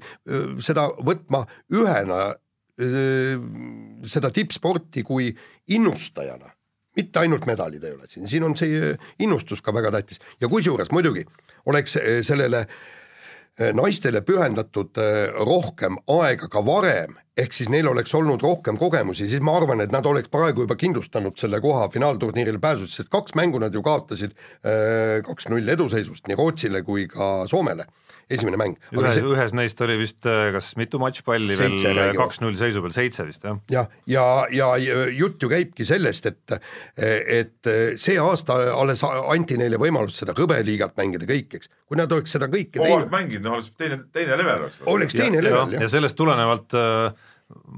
[0.62, 1.42] seda võtma
[1.74, 2.30] ühena
[2.80, 5.28] seda tippsporti kui
[5.74, 6.48] innustajana,
[6.96, 10.20] mitte ainult medalid ei ole siin, siin on see innustus ka väga tähtis.
[10.40, 11.26] Ja kusjuures muidugi
[11.70, 12.64] oleks sellele
[13.76, 14.96] naistele pühendatud
[15.44, 19.92] rohkem aega ka varem, ehk siis neil oleks olnud rohkem kogemusi, siis ma arvan, et
[19.92, 24.32] nad oleks praegu juba kindlustanud selle koha finaalturniirile pääsus, sest kaks mängu nad ju kaotasid
[25.26, 27.86] kaks-null eduseisust nii Rootsile kui ka Soomele
[28.30, 28.76] esimene mäng.
[28.94, 33.26] ühes see..., ühes neist oli vist äh, kas mitu matšpalli veel kaks-null seisu peal, seitse
[33.28, 33.58] vist jah?
[33.72, 36.56] jah, ja, ja, ja jutt ju käibki sellest, et,
[36.96, 41.72] et see aasta alles anti neile võimalus seda hõbeliigat mängida kõik, eks.
[41.88, 43.10] kui nad oleks seda kõike teinud.
[43.12, 44.82] mänginud, no oleks teine, teine level oleks.
[44.94, 45.86] oleks teine ja, level, jah.
[45.86, 47.30] ja sellest tulenevalt äh,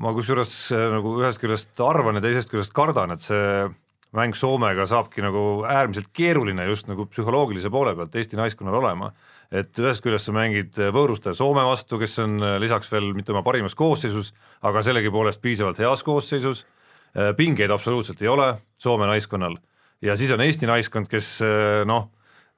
[0.02, 3.68] ma kusjuures äh, nagu ühest küljest arvan ja teisest küljest kardan, et see
[4.16, 9.12] mäng Soomega saabki nagu äärmiselt keeruline just nagu psühholoogilise poole pealt Eesti naiskonnal olema
[9.52, 13.44] et ühest küljest sa mängid võõrustaja Soome vastu, kes on äh, lisaks veel mitte oma
[13.44, 14.32] parimas koosseisus,
[14.64, 16.64] aga sellegipoolest piisavalt heas koosseisus,
[17.12, 19.58] äh, pingeid absoluutselt ei ole Soome naiskonnal.
[20.02, 22.08] Ja siis on Eesti naiskond, kes äh, noh,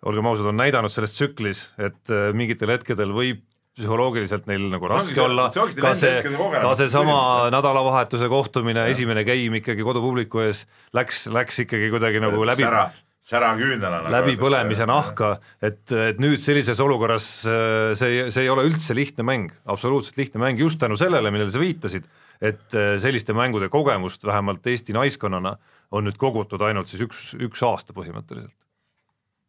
[0.07, 3.41] olgem ausad, on näidanud selles tsüklis, et mingitel hetkedel võib
[3.75, 7.17] psühholoogiliselt neil nagu raske see, olla, ka see, ka seesama
[7.57, 10.63] nädalavahetuse kohtumine, esimene game ikkagi kodupubliku ees
[10.95, 12.69] läks, läks ikkagi kuidagi nagu läbi,
[13.29, 18.97] säraküünlana nagu läbipõlemise nahka, et, et nüüd sellises olukorras äh, see, see ei ole üldse
[18.97, 22.05] lihtne mäng, absoluutselt lihtne mäng just tänu sellele, millele sa viitasid,
[22.45, 25.57] et äh, selliste mängude kogemust vähemalt Eesti naiskonnana
[25.95, 28.53] on nüüd kogutud ainult siis üks, üks aasta põhimõtteliselt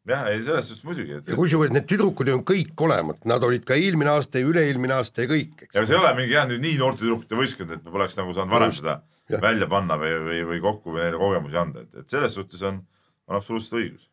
[0.07, 1.27] jah, ei selles suhtes muidugi et....
[1.29, 5.25] ja kusjuures need tüdrukud on kõik olemas, nad olid ka eelmine aasta ja üle-eelmine aasta
[5.25, 5.67] ja kõik.
[5.67, 8.35] ja see ei ole mingi jah, nüüd nii noorte tüdrukute võistkond, et me poleks nagu
[8.37, 8.99] saanud varem seda
[9.31, 9.39] ja.
[9.41, 12.83] välja panna või, või, või kokku või neile kogemusi anda, et, et selles suhtes on
[13.27, 14.03] on absoluutselt õigus.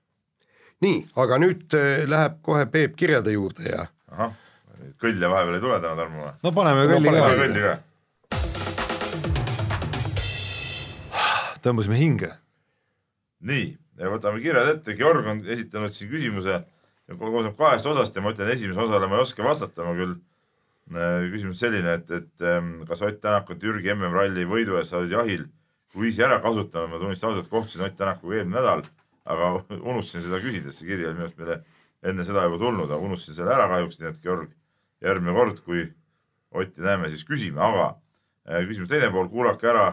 [0.83, 3.87] nii, aga nüüd äh, läheb kohe Peep kirjade juurde ja.
[4.11, 4.33] ahah,
[5.03, 6.35] kõlle vahepeal ei tule täna Tarmo või?
[6.43, 7.33] no paneme kõlli no, ka.
[7.43, 7.75] kõlli ka.
[11.63, 12.31] tõmbasime hinge.
[13.53, 13.67] nii,
[14.01, 16.55] ja võtame kirjad ette, Georg on esitanud siin küsimuse,
[17.13, 21.29] koosneb kahest osast ja ma ütlen, esimese osale ma ei oska vastata, ma küll äh,
[21.35, 25.45] küsimus selline, et, et ähm, kas Ott Tänak on Türgi MM-ralli võidu eest saadud jahil
[25.93, 28.83] kruiisi ära kasutama, ma tunnistan ausalt, kohtusin Ott Tänakuga eelmine nädal
[29.25, 29.53] aga
[29.91, 31.59] unustasin seda küsida, see kiri oli minu arust meile
[32.03, 34.55] enne seda juba tulnud, aga unustasin selle ära kahjuks, nii et Georg,
[35.05, 35.91] järgmine kord, kui
[36.53, 37.95] Otti näeme, siis küsime, aga
[38.45, 39.87] äh, küsimuse teine pool, kuulake ära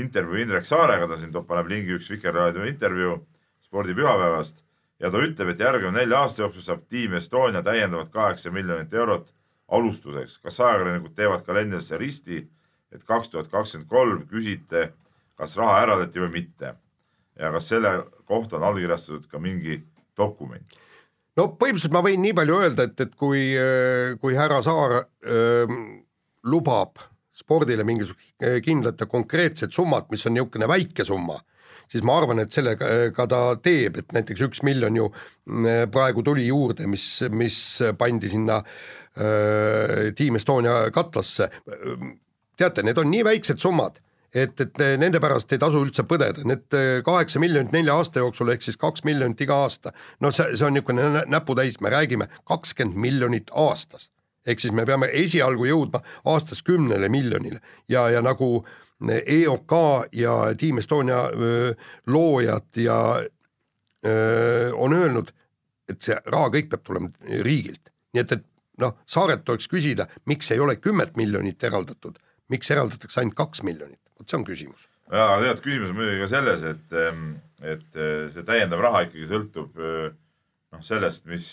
[0.00, 3.18] intervjuu Indrek Saarega, ta siin toob, paneb lingi üks Vikerraadio intervjuu
[3.66, 4.62] spordipühapäevast
[5.02, 9.28] ja ta ütleb, et järgneva nelja aasta jooksul saab tiim Estonia täiendavalt kaheksa miljonit eurot
[9.68, 12.44] alustuseks, kas ajakirjanikud teevad kalendrisse risti,
[12.92, 14.90] et kaks tuhat kakskümmend kolm küsite,
[15.36, 16.76] kas raha eraldati või mitte?
[17.36, 17.92] Ja kas selle
[18.26, 19.80] kohta on allkirjastatud ka mingi
[20.18, 20.78] dokument?
[21.36, 23.50] no põhimõtteliselt ma võin nii palju öelda, et, et kui,
[24.22, 25.66] kui härra Saar öö,
[26.48, 27.02] lubab
[27.36, 31.36] spordile mingisugust kindlat ja konkreetset summat, mis on niisugune väike summa,
[31.92, 36.24] siis ma arvan, et sellega ka ta teeb, et näiteks üks miljon ju mm, praegu
[36.26, 37.58] tuli juurde, mis, mis
[37.98, 41.50] pandi sinna äh, Team Estonia katlasse.
[42.56, 44.00] teate, need on nii väiksed summad,
[44.36, 48.66] et, et nende pärast ei tasu üldse põdeda, need kaheksa miljonit nelja aasta jooksul ehk
[48.66, 53.52] siis kaks miljonit iga aasta, no see, see on niisugune näputäis, me räägime kakskümmend miljonit
[53.54, 54.10] aastas.
[54.46, 57.58] Ehk siis me peame esialgu jõudma aastas kümnele miljonile.
[57.90, 58.60] Ja, ja nagu
[59.02, 59.72] EOK
[60.12, 61.72] ja Team Estonia öö,
[62.06, 62.98] loojad ja
[64.06, 65.32] öö, on öelnud,
[65.88, 67.10] et see raha kõik peab tulema
[67.42, 68.46] riigilt, nii et, et
[68.80, 72.18] noh, Saaret tuleks küsida, miks ei ole kümmet miljonit eraldatud,
[72.52, 74.86] miks eraldatakse ainult kaks miljonit, vot see on küsimus.
[75.10, 76.96] jaa, aga tegelikult küsimus on muidugi ka selles, et,
[77.74, 78.00] et
[78.36, 81.50] see täiendav raha ikkagi sõltub noh, sellest, mis,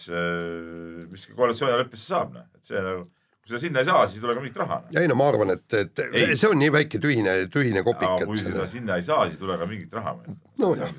[1.10, 3.06] mis koalitsioonileppesse saab, noh, et see nagu
[3.44, 4.78] kui sa sinna ei saa, siis ei tule ka mingit raha.
[4.96, 6.36] ei no ma arvan, et, et ei.
[6.40, 8.24] see on nii väike tühine, tühine kopik.
[8.24, 8.68] kui sa selle...
[8.72, 10.16] sinna ei saa, siis ei tule ka mingit raha.
[10.64, 10.94] no jah.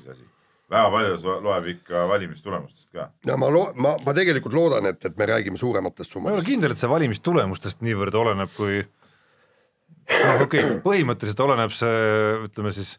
[0.69, 3.07] väga palju loeb ikka valimistulemustest ka.
[3.25, 6.29] no ma loo-, ma, ma tegelikult loodan, et, et me räägime suurematest summadest.
[6.29, 8.93] ma ei ole kindel, et see valimistulemustest niivõrd oleneb, kui noh,
[10.05, 11.99] okei okay,, põhimõtteliselt oleneb see,
[12.45, 12.95] ütleme siis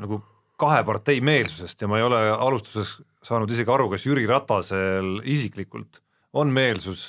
[0.00, 0.22] nagu
[0.60, 6.00] kahe partei meelsusest ja ma ei ole alustuses saanud isegi aru, kas Jüri Ratasel isiklikult
[6.36, 7.08] on meelsus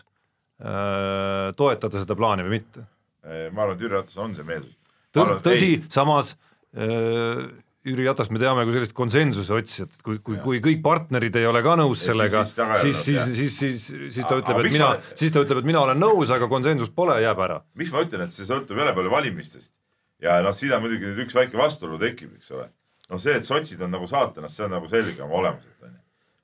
[0.61, 2.85] Äh, toetada seda plaani või mitte?
[3.21, 4.75] ma arvan, et Jüri Ratas on see meelsus.
[5.13, 6.31] tõsi, samas
[6.73, 7.41] äh,
[7.87, 11.47] Jüri Ratast me teame kui sellist konsensuse otsijat, et kui, kui, kui kõik partnerid ei
[11.49, 15.41] ole ka nõus sellega, siis, siis, siis, siis, siis ta ütleb, et mina siis ta
[15.41, 17.61] ütleb, et mina olen nõus, aga konsensust pole, jääb ära.
[17.81, 19.73] miks ma ütlen, et see sõltub jälle palju valimistest
[20.21, 22.69] ja noh, siin on muidugi nüüd üks väike vastuolu tekib, eks ole.
[23.09, 25.99] noh, see, et sotsid on nagu saatanast, see on nagu selge oma olemuselt onju.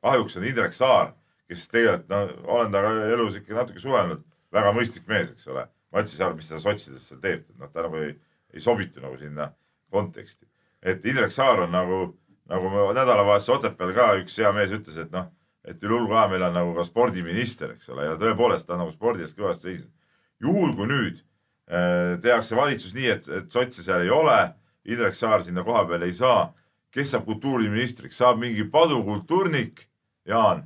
[0.10, 1.14] kahjuks on Indrek Saar
[1.48, 4.24] kes tegelikult no olen temaga elus ikka natuke suhelnud,
[4.54, 5.66] väga mõistlik mees, eks ole.
[5.92, 8.12] ma ütlesin seal, mis ta sotsides seal teeb, et noh, ta nagu ei,
[8.54, 9.48] ei sobitu nagu sinna
[9.94, 10.44] konteksti.
[10.84, 12.00] Et Indrek Saar on nagu,
[12.50, 15.30] nagu nädalavahetuse Otepääl ka üks hea mees ütles, et noh,
[15.68, 18.86] et üle hulga aja meil on nagu ka spordiminister, eks ole, ja tõepoolest ta on
[18.86, 19.92] nagu spordi eest kõvasti seisnud.
[20.44, 24.40] juhul kui nüüd äh, tehakse valitsus nii, et, et sotse seal ei ole,
[24.88, 26.54] Indrek Saar sinna koha peale ei saa,
[26.96, 29.84] kes saab kultuuriministriks, saab mingi padukultuurnik,
[30.28, 30.66] Jaan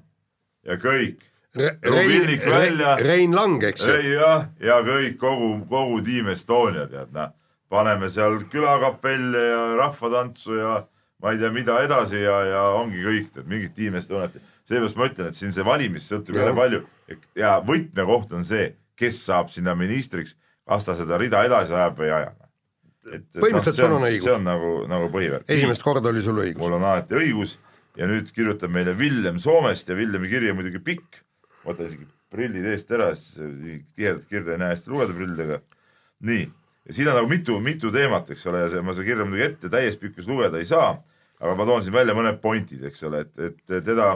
[0.65, 1.21] ja kõik.
[1.53, 3.95] Rein, välja, Rein Lang, eks ju.
[4.13, 7.33] jah, ja kõik, kogu, kogu tiim Estonia, tead, noh.
[7.71, 10.73] Paneme seal külakapelle ja rahvatantsu ja
[11.21, 14.35] ma ei tea, mida edasi ja, ja ongi kõik, tead, mingit tiim Estoniat.
[14.67, 16.83] seepärast ma ütlen, et siin see valimist sõltub jälle palju
[17.37, 20.35] ja võtmekoht on see, kes saab sinna ministriks,
[20.67, 22.31] kas ta seda rida edasi ajab või ei aja
[23.09, 24.25] et, et põhimõtteliselt no, sul on õigus.
[24.25, 25.45] see on nagu, nagu põhivärk.
[25.55, 26.59] esimest korda oli sul õigus.
[26.61, 27.57] mul on alati õigus
[27.97, 31.21] ja nüüd kirjutab meile Villem Soomest ja Villemi kiri on muidugi pikk.
[31.65, 33.41] võtan isegi prillid eest ära, sest
[33.97, 35.61] tihedat kirja ei näe hästi lugeda prillidega.
[36.29, 36.47] nii,
[36.87, 39.47] ja siin on nagu mitu, mitu teemat, eks ole, ja see, ma seda kirja muidugi
[39.47, 40.95] ette täies pikkus lugeda ei saa,
[41.41, 44.11] aga ma toon siin välja mõned pointid, eks ole, et, et teda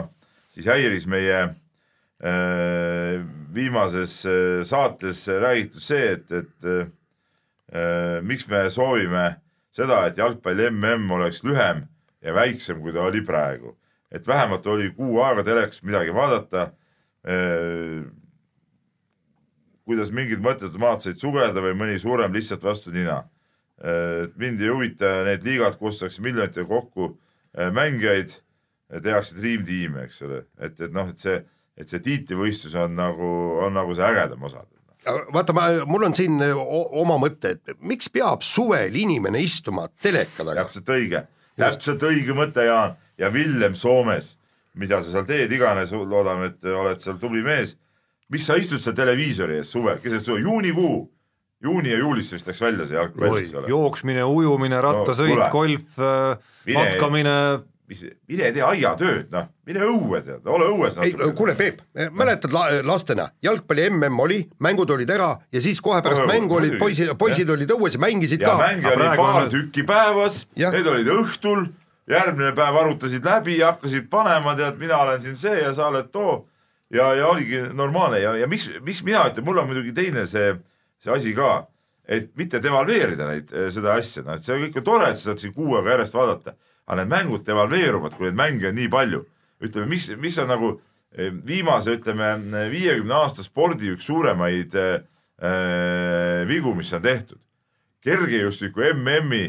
[0.54, 3.24] siis häiris meie äh,
[3.54, 9.28] viimases äh, saates räägitud see, et, et äh, miks me soovime
[9.76, 11.84] seda, et jalgpalli mm oleks lühem
[12.24, 13.76] ja väiksem, kui ta oli praegu.
[14.10, 16.70] et vähemalt oli kuu aega telekas midagi vaadata.
[19.86, 23.24] Kuidas mingid mõttetud maad said sugeda või mõni suurem lihtsalt vastu nina.
[24.36, 27.18] mind ei huvita need liigad, kutsutakse miljonitega kokku
[27.72, 28.32] mängijaid,
[29.02, 31.36] tehakse Dream Team'i, eks ole, et, et noh, et see,
[31.76, 33.28] et see tiitlivõistlus on nagu,
[33.66, 34.64] on nagu see ägedam osa
[35.32, 40.64] vaata, ma, mul on siin oma mõte, et miks peab suvel inimene istuma teleka taga?
[40.64, 42.96] täpselt õige täpselt õige mõte, Jaan.
[43.18, 44.34] ja Villem Soomes,
[44.76, 47.76] mida sa seal teed iganes, loodame, et oled seal tubli mees.
[48.32, 50.98] Miks sa istud seal televiisori ees suvel, keset suve, juunikuu,
[51.62, 53.70] juuni ja juulisse vist läks välja see jalgpall, eks ole.
[53.70, 57.38] jooksmine, ujumine, rattasõit no,, golf, äh, matkamine.
[57.86, 60.98] mine tee aiatööd, noh, mine õue tead, ole õues.
[61.06, 66.02] ei, kuule Peep, mäletad la, lastena, jalgpalli mm oli, mängud olid ära ja siis kohe
[66.02, 68.58] pärast oh, mängu olid poisid, poisid olid õues ja mängisid ja ka.
[68.64, 69.50] mänge oli paar on...
[69.54, 71.68] tükki päevas, need olid õhtul,
[72.10, 76.10] järgmine päev arutasid läbi ja hakkasid panema, tead, mina olen siin see ja sa oled
[76.10, 76.44] too.
[76.94, 80.54] Ja, ja oligi normaalne ja, ja miks, miks mina ütlen, mul on muidugi teine see,
[81.02, 81.66] see asi ka,
[82.06, 85.42] et mitte devalveerida neid, seda asja, noh, et see kõik on tore, et sa saad
[85.42, 86.54] siin kuu aega järjest vaadata
[86.86, 89.24] aga need mängud devalveeruvad, kui neid mänge on nii palju.
[89.56, 90.74] ütleme, mis, mis on nagu
[91.46, 92.34] viimase, ütleme
[92.70, 97.40] viiekümne aasta spordi üks suuremaid äh, vigu, mis on tehtud.
[98.06, 99.48] kergejõustiku MM-i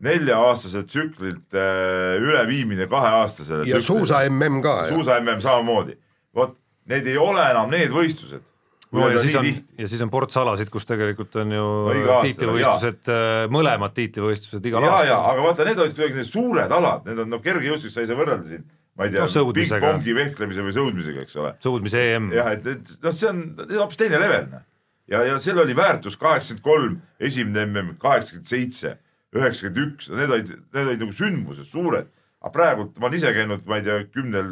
[0.00, 3.66] nelja-aastaselt tsüklilt äh, üleviimine kaheaastasele.
[3.68, 4.86] ja suusa MM ka.
[4.88, 5.98] suusa MM samamoodi.
[6.34, 6.56] vot
[6.88, 8.46] need ei ole enam need võistlused
[8.90, 9.48] no ja siis, on,
[9.78, 14.86] ja siis on ports alasid, kus tegelikult on ju no, tiitlivõistlused, äh, mõlemad tiitlivõistlused igal
[14.86, 15.24] ja, aastal.
[15.32, 18.18] aga vaata, need olid kuidagi need suured alad, need on no kergejõustik, sa ei saa
[18.18, 18.64] võrrelda siin,
[18.96, 21.52] ma ei tea no,, pingpongi vehklemise või sõudmisega, eks ole.
[21.64, 22.32] sõudmise EM.
[22.38, 24.64] jah, et, et noh, see on hoopis teine level, noh.
[25.12, 28.96] ja, ja seal oli väärtus kaheksakümmend kolm, esimene MM, kaheksakümmend seitse,
[29.36, 32.08] üheksakümmend üks, need olid, need olid nagu sündmused, suured.
[32.38, 34.48] aga praegu ma olen ise käinud, ma ei tea, kümnel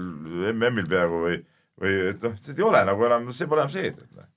[0.52, 1.44] MM-il peaaegu või
[1.80, 4.28] või et noh, see ei ole nagu enam, see pole enam see, noh.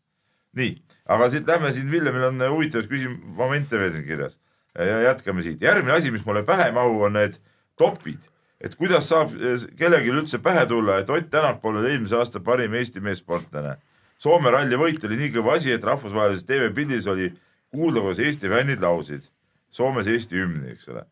[0.60, 0.74] nii,
[1.16, 4.38] aga siit lähme siin, Villemil on huvitavaid küsim-, momente veel siin kirjas
[4.76, 5.62] ja jätkame siit.
[5.62, 7.40] järgmine asi, mis mulle pähe ei mahu, on need
[7.80, 8.28] topid,
[8.62, 12.74] et kuidas saab eh, kellelgi üldse pähe tulla, et Ott Tänak pole eelmise aasta parim
[12.76, 13.78] Eesti meessportlane.
[14.20, 17.30] Soome ralli võit oli nii kõva asi, et rahvusvahelises TV-pildis oli
[17.72, 19.30] kuulda, kuidas Eesti fännid laulsid
[19.72, 21.06] Soomes Eesti hümni, eks ole.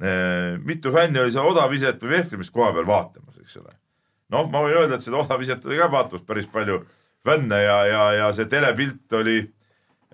[0.00, 3.74] Eh, mitu fänni oli seal odaviset või vehklemist koha peal vaatamas, eks ole
[4.34, 6.82] noh, ma võin öelda, et seda ka vaatamas päris palju
[7.26, 9.40] fänne ja, ja, ja see telepilt oli,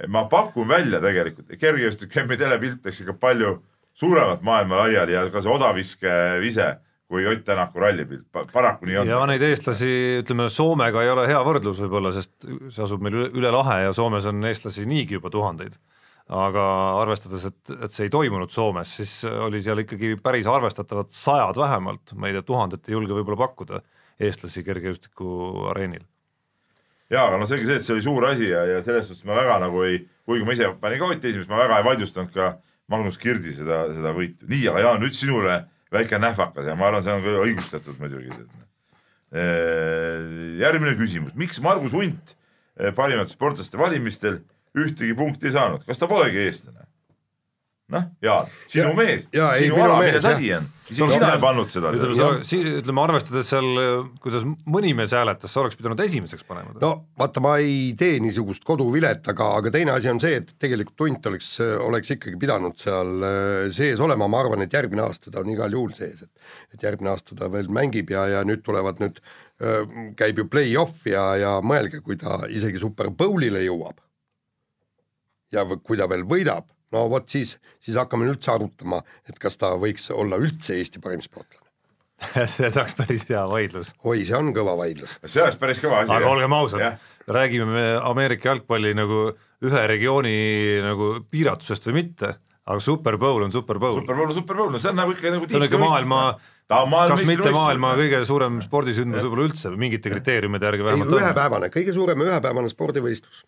[0.09, 3.59] ma pakun välja tegelikult, kergejõustik-M-i telepilt läks ikka palju
[3.95, 6.75] suuremat maailma laiali ja ka see odaviske vise
[7.15, 9.11] kui Ott Tänaku rallipilt, paraku nii on.
[9.13, 9.89] ja neid eestlasi,
[10.23, 13.93] ütleme Soomega ei ole hea võrdlus võib-olla, sest see asub meil üle, üle lahe ja
[13.95, 15.77] Soomes on eestlasi niigi juba tuhandeid.
[16.25, 16.63] aga
[17.03, 22.15] arvestades, et, et see ei toimunud Soomes, siis oli seal ikkagi päris arvestatavad sajad vähemalt,
[22.17, 23.83] ma ei tea, tuhandet ei julge võib-olla pakkuda
[24.23, 25.29] eestlasi kergejõustiku
[25.73, 26.05] areenil.
[27.11, 29.37] ja aga noh, selge see, et see oli suur asi ja, ja selles suhtes ma
[29.39, 32.55] väga nagu ei, kuigi ma ise panin ka Ott esimest, ma väga ei vaidlustanud ka
[32.93, 34.49] Magnus Kirdi seda, seda võitu.
[34.51, 35.63] nii, aga Jaan, nüüd sinule
[35.95, 38.33] väike nähvakas ja ma arvan, see on ka õigustatud muidugi.
[40.61, 42.37] järgmine küsimus, miks Margus Hunt
[42.95, 44.41] parimate sportlaste valimistel
[44.75, 46.87] ühtegi punkti ei saanud, kas ta polegi eestlane?
[47.93, 49.27] Noh, Jaan, sinu ja, mees,
[49.59, 51.91] sinu ala, milles asi on, sina ei pannud seda.
[51.93, 53.69] ütleme, arvestades seal,
[54.25, 56.73] kuidas mõni mees hääletas, sa oleks pidanud esimeseks panema.
[56.81, 60.97] no vaata, ma ei tee niisugust koduvilet, aga, aga teine asi on see, et tegelikult
[61.05, 61.51] Tunt oleks,
[61.85, 65.77] oleks ikkagi pidanud seal äh, sees olema, ma arvan, et järgmine aasta ta on igal
[65.77, 66.33] juhul sees, et
[66.75, 69.21] et järgmine aasta ta veel mängib ja, ja nüüd tulevad nüüd,
[69.63, 69.83] äh,
[70.19, 74.01] käib ju play-off ja, ja mõelge, kui ta isegi Super Bowlile jõuab.
[75.55, 79.75] Ja kui ta veel võidab, no vot siis, siis hakkame üldse arutama, et kas ta
[79.81, 81.65] võiks olla üldse Eesti parim sportlane
[82.55, 83.93] see saaks päris hea vaidlus.
[84.07, 85.17] oi, see on kõva vaidlus.
[85.27, 86.15] see oleks päris kõva asi.
[86.15, 89.27] aga olgem ausad, räägime me Ameerika jalgpalli nagu
[89.65, 90.35] ühe regiooni
[90.85, 93.99] nagu piiratusest või mitte, aga Super Bowl on Super Bowl.
[93.99, 96.21] Super Bowl on Super Bowl, no see on nagu ikka nagu see on ikka maailma,
[96.69, 101.19] kas mitte maailma kõige suurem spordisündmus võib-olla üldse mingite kriteeriumide järgi vähemalt.
[101.19, 103.43] ühepäevane, kõige suurem ühepäevane spordivõistlus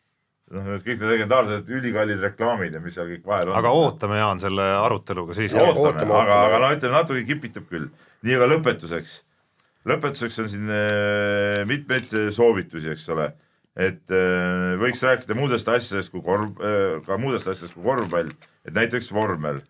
[0.54, 3.58] noh, need kõik need legendaarsed ülikallid reklaamid ja mis seal kõik vahel on.
[3.58, 5.58] aga ootame, Jaan, selle aruteluga siiski.
[5.58, 7.88] ootame, ootame, aga, aga no ütleme, natuke kipitab küll.
[8.22, 9.16] nii, aga lõpetuseks.
[9.90, 13.32] lõpetuseks on siin äh, mitmeid soovitusi, eks ole.
[13.74, 18.30] et äh, võiks rääkida muudest asjadest kui korv äh,, ka muudest asjadest kui korvpall,
[18.64, 19.60] et näiteks vormel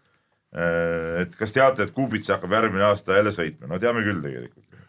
[0.52, 1.22] äh,.
[1.24, 4.84] et kas teate, et Kuubitsa hakkab järgmine aasta jälle sõitma, no teame küll tegelikult.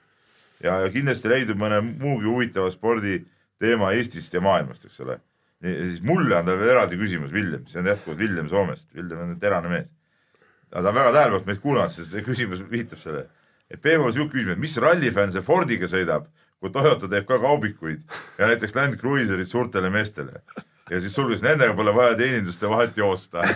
[0.60, 5.21] ja, ja kindlasti leidub mõne muugi huvitava sporditeema Eestist ja maailmast, eks ole
[5.62, 9.39] siis mulle on tal veel eraldi küsimus, Villem, see on jätkuvalt Villem Soomest, Villem on
[9.41, 9.89] terane mees.
[10.72, 13.30] aga ta on väga tähelepanelikult meid kuulanud, sest see küsimus viitab sellele.
[13.72, 16.28] et Peevo sihuke küsimus, et mis rallifänn see Fordiga sõidab,
[16.62, 18.04] kui Toyota teeb ka kaubikuid
[18.38, 20.43] ja näiteks Land Cruiserit suurtele meestele.
[20.91, 23.41] ja siis sulges, nendega pole vaja teeninduste vahet joosta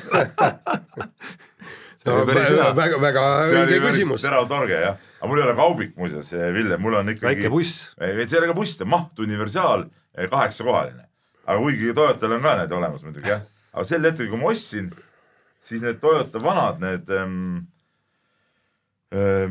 [2.01, 2.71] see on päris hea.
[2.75, 4.25] väga, väga õige küsimus.
[4.25, 7.29] terav torge jah, aga mul ei ole kaubik muuseas, Villem, mul on ikkagi.
[7.29, 7.93] väike buss.
[7.93, 9.85] see ei ole ka buss, see on maht universaal,
[10.17, 11.10] kaheksakohaline
[11.45, 14.91] aga kuigi Toyotal on ka need olemas muidugi jah, aga sel hetkel, kui ma ostsin,
[15.65, 17.70] siis need Toyota vanad, need ähm, Äh,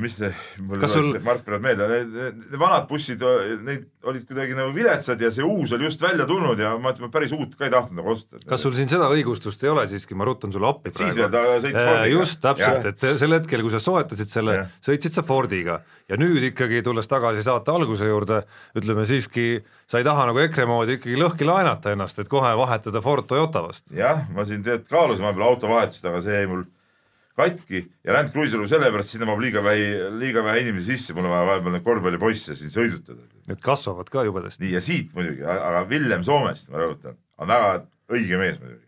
[0.00, 1.10] mis need, mul ei sul...
[1.20, 3.20] Mark praegu meelde, need, vanad bussid,
[3.60, 7.10] neid olid kuidagi nagu viletsad ja see uus oli just välja tulnud ja ma ma
[7.12, 8.40] päris uut ka ei tahtnud nagu osta.
[8.48, 11.44] kas sul siin seda õigustust ei ole siiski, ma rutan sulle appi siis veel ta
[11.60, 12.14] sõitis äh, Fordiga.
[12.14, 14.56] just, täpselt, et sel hetkel, kui sa soetasid selle,
[14.86, 15.82] sõitsid sa Fordiga.
[16.08, 18.40] Ja nüüd ikkagi tulles tagasi saate alguse juurde,
[18.80, 23.04] ütleme siiski, sa ei taha nagu EKRE moodi ikkagi lõhki laenata ennast, et kohe vahetada
[23.04, 23.92] Ford Toyota vastu.
[23.94, 26.64] jah, ma siin tead kaalusin vahepeal autovahetust, aga see jäi mul
[27.40, 31.34] katki ja Land Cruiser sellepärast sinna mahub liiga vähe, liiga vähe inimesi sisse, mul on
[31.34, 33.24] vaja vahepeal neid korvpallipoisse siin sõidutada.
[33.50, 34.64] Need kasvavad ka jubedasti.
[34.64, 37.72] nii ja siit muidugi, aga Villem Soomest, ma rõhutan, on väga
[38.12, 38.86] õige mees muidugi.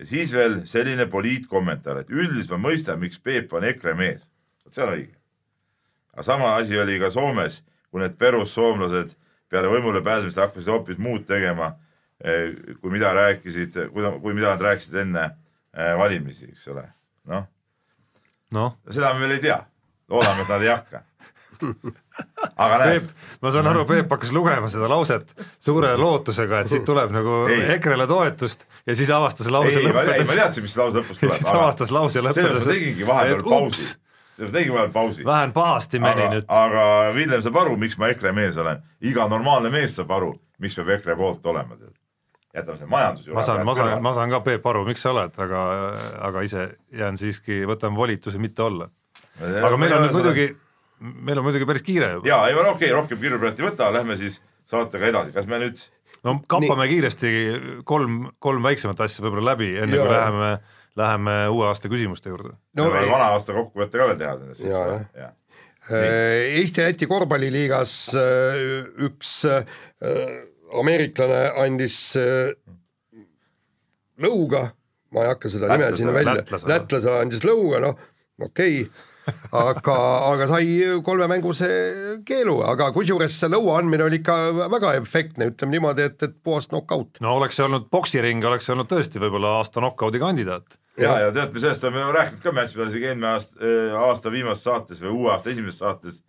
[0.00, 4.26] ja siis veel selline poliitkommentaar, et üldiselt ma mõistan, miks Peep on EKRE mees.
[4.64, 5.14] vot see on õige.
[6.14, 9.14] aga sama asi oli ka Soomes, kui need perussoomlased
[9.48, 11.76] peale võimule pääsemist hakkasid hoopis muud tegema,
[12.80, 15.30] kui mida rääkisid, kui mida nad rääkisid enne
[15.98, 16.88] valimisi, eks ole,
[17.30, 17.50] noh
[18.52, 18.76] no..
[18.90, 19.58] seda me veel ei tea,
[20.08, 21.04] loodame, et nad ei hakka
[22.56, 23.10] aga näed.
[23.42, 25.30] ma saan aru, Peep hakkas lugema seda lauset
[25.62, 27.44] suure lootusega, et siit tuleb nagu.
[27.76, 30.20] EKRE-le toetust ja siis avastas lause ei, lõppedes.
[30.20, 31.36] ei, ma teadsin, mis lause lõpus tuleb.
[31.38, 32.40] siis avastas lause lõppedes.
[32.42, 33.88] sellepärast ma tegingi vahepeal pausi.
[33.88, 35.26] sellepärast ma tegingi vahepeal pausi.
[35.30, 36.48] vähen pahasti meni nüüd.
[36.60, 36.86] aga
[37.16, 38.82] Villem saab aru, miks ma EKRE mees olen.
[39.12, 41.94] iga normaalne mees saab aru, miks peab EKRE poolt olema, tead
[42.54, 45.34] jätame selle majanduse ma saan, ma saan, ma saan ka, Peep, aru, miks sa oled,
[45.44, 45.62] aga,
[46.28, 48.88] aga ise jään siiski, võtan volituse mitte olla.
[49.40, 50.48] aga meil on nüüd muidugi,
[51.00, 52.28] meil on muidugi päris kiire juba.
[52.30, 54.40] jaa, ei okei okay,, rohkem kiirupealt ei võta, lähme siis
[54.70, 55.82] saatega edasi, kas me nüüd
[56.24, 56.94] no kapame Nii.
[56.94, 57.34] kiiresti
[57.88, 60.50] kolm, kolm väiksemat asja võib-olla läbi, enne kui läheme,
[61.00, 62.54] läheme uue aasta küsimuste juurde.
[62.78, 64.68] no vana aasta kokkuvõte ka veel teha sellest.
[64.68, 65.32] jaa, jah.
[65.84, 68.60] Äh, Eesti-Läti korvpalliliigas äh,
[69.04, 69.66] üks äh,
[70.80, 71.98] ameeriklane andis
[74.20, 74.66] lõuga,
[75.14, 78.06] ma ei hakka seda nime sinna välja, lätlasele andis lõuga, noh,
[78.42, 79.10] okei okay
[79.54, 79.96] aga,
[80.30, 80.66] aga sai
[81.04, 81.68] kolmemänguse
[82.28, 84.36] keelu, aga kusjuures see lõua andmine oli ikka
[84.72, 87.20] väga efektne, ütleme niimoodi, et, et puhas knock-out.
[87.24, 90.78] no oleks see olnud poksiring, oleks see olnud tõesti võib-olla aasta knock-out'i kandidaat.
[91.00, 94.34] ja, ja tead, me sellest oleme rääkinud ka, me andsime isegi eelmine aasta, äh, aasta
[94.34, 96.20] viimases saates või uue aasta esimeses saates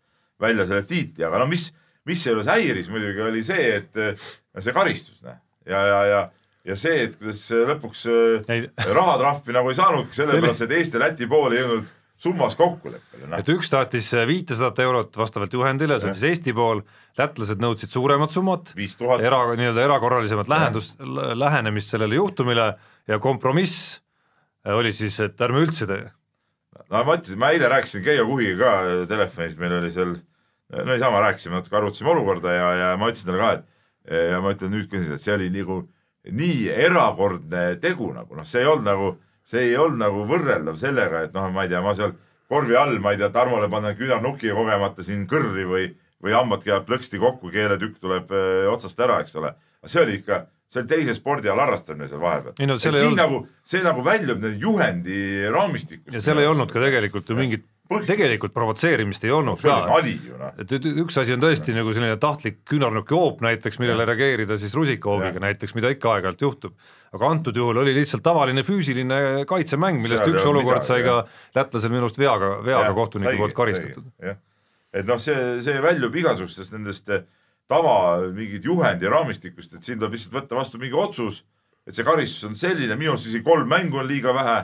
[0.42, 1.72] välja selle tiitli, aga no mis,
[2.06, 6.24] mis seejuures häiris muidugi, oli see, et äh, see karistus, noh, ja, ja, ja
[6.66, 11.28] ja see, et kuidas lõpuks äh, rahatrahvi nagu ei saanudki, sellepärast et Eesti ja Läti
[11.30, 13.30] pool ei jõudnud summas kokkuleppele.
[13.38, 16.82] et üks tahtis viitesadat eurot vastavalt juhendile, see on siis Eesti pool,
[17.20, 18.74] lätlased nõudsid suuremat summat,
[19.20, 21.00] era, nii-öelda erakorralisemat lähendust,
[21.36, 22.70] lähenemist sellele juhtumile
[23.08, 24.00] ja kompromiss
[24.74, 26.08] oli siis, et ärme üldse tee.
[26.90, 30.16] no ma ütlesin, ma eile rääkisin Keijo Kuhiga ka telefonis, meil oli seal,
[30.74, 34.56] no niisama rääkisime natuke, arutasime olukorda ja, ja ma ütlesin talle ka, et ja ma
[34.56, 35.84] ütlen nüüd ka siis, et see oli nagu
[36.26, 39.12] nii erakordne tegu nagu noh, see ei olnud nagu
[39.46, 42.16] see ei olnud nagu võrreldav sellega, et noh, ma ei tea, ma seal
[42.50, 45.86] korvi all, ma ei tea, Tarmole panen küünarnuki kogemata siin kõrri või,
[46.24, 49.54] või hambad käivad plõksti kokku, keeletükk tuleb öö, otsast ära, eks ole.
[49.82, 50.42] aga see oli ikka,
[50.72, 52.58] see oli teise spordiala harrastamine seal vahepeal.
[52.66, 53.20] No, siin olnud...
[53.20, 55.20] nagu, see nagu väljub nüüd juhendi
[55.54, 56.14] raamistikust.
[56.18, 57.70] ja seal ei olnud ka tegelikult ju mingit.
[57.86, 60.00] Tegelikult provotseerimist ei olnud no, ka.
[60.42, 60.60] Noh.
[60.62, 61.84] et üks asi on tõesti no.
[61.84, 66.78] nagu selline tahtlik küünarnuki hoop näiteks, millele reageerida siis rusikahoobiga näiteks, mida ikka aeg-ajalt juhtub
[67.16, 71.16] aga antud juhul oli lihtsalt tavaline füüsiline kaitsemäng, millest üks olukord midagi, sai ka
[71.56, 74.12] lätlasel minu arust veaga, veaga ja, kohtuniku poolt karistatud.
[74.96, 77.26] et noh, see, see väljub igasugustest nendest eh,
[77.72, 77.96] tava
[78.36, 81.44] mingit juhendi raamistikust, et siin tuleb lihtsalt võtta vastu mingi otsus,
[81.88, 84.58] et see karistus on selline, minu arust isegi kolm mängu on liiga vähe,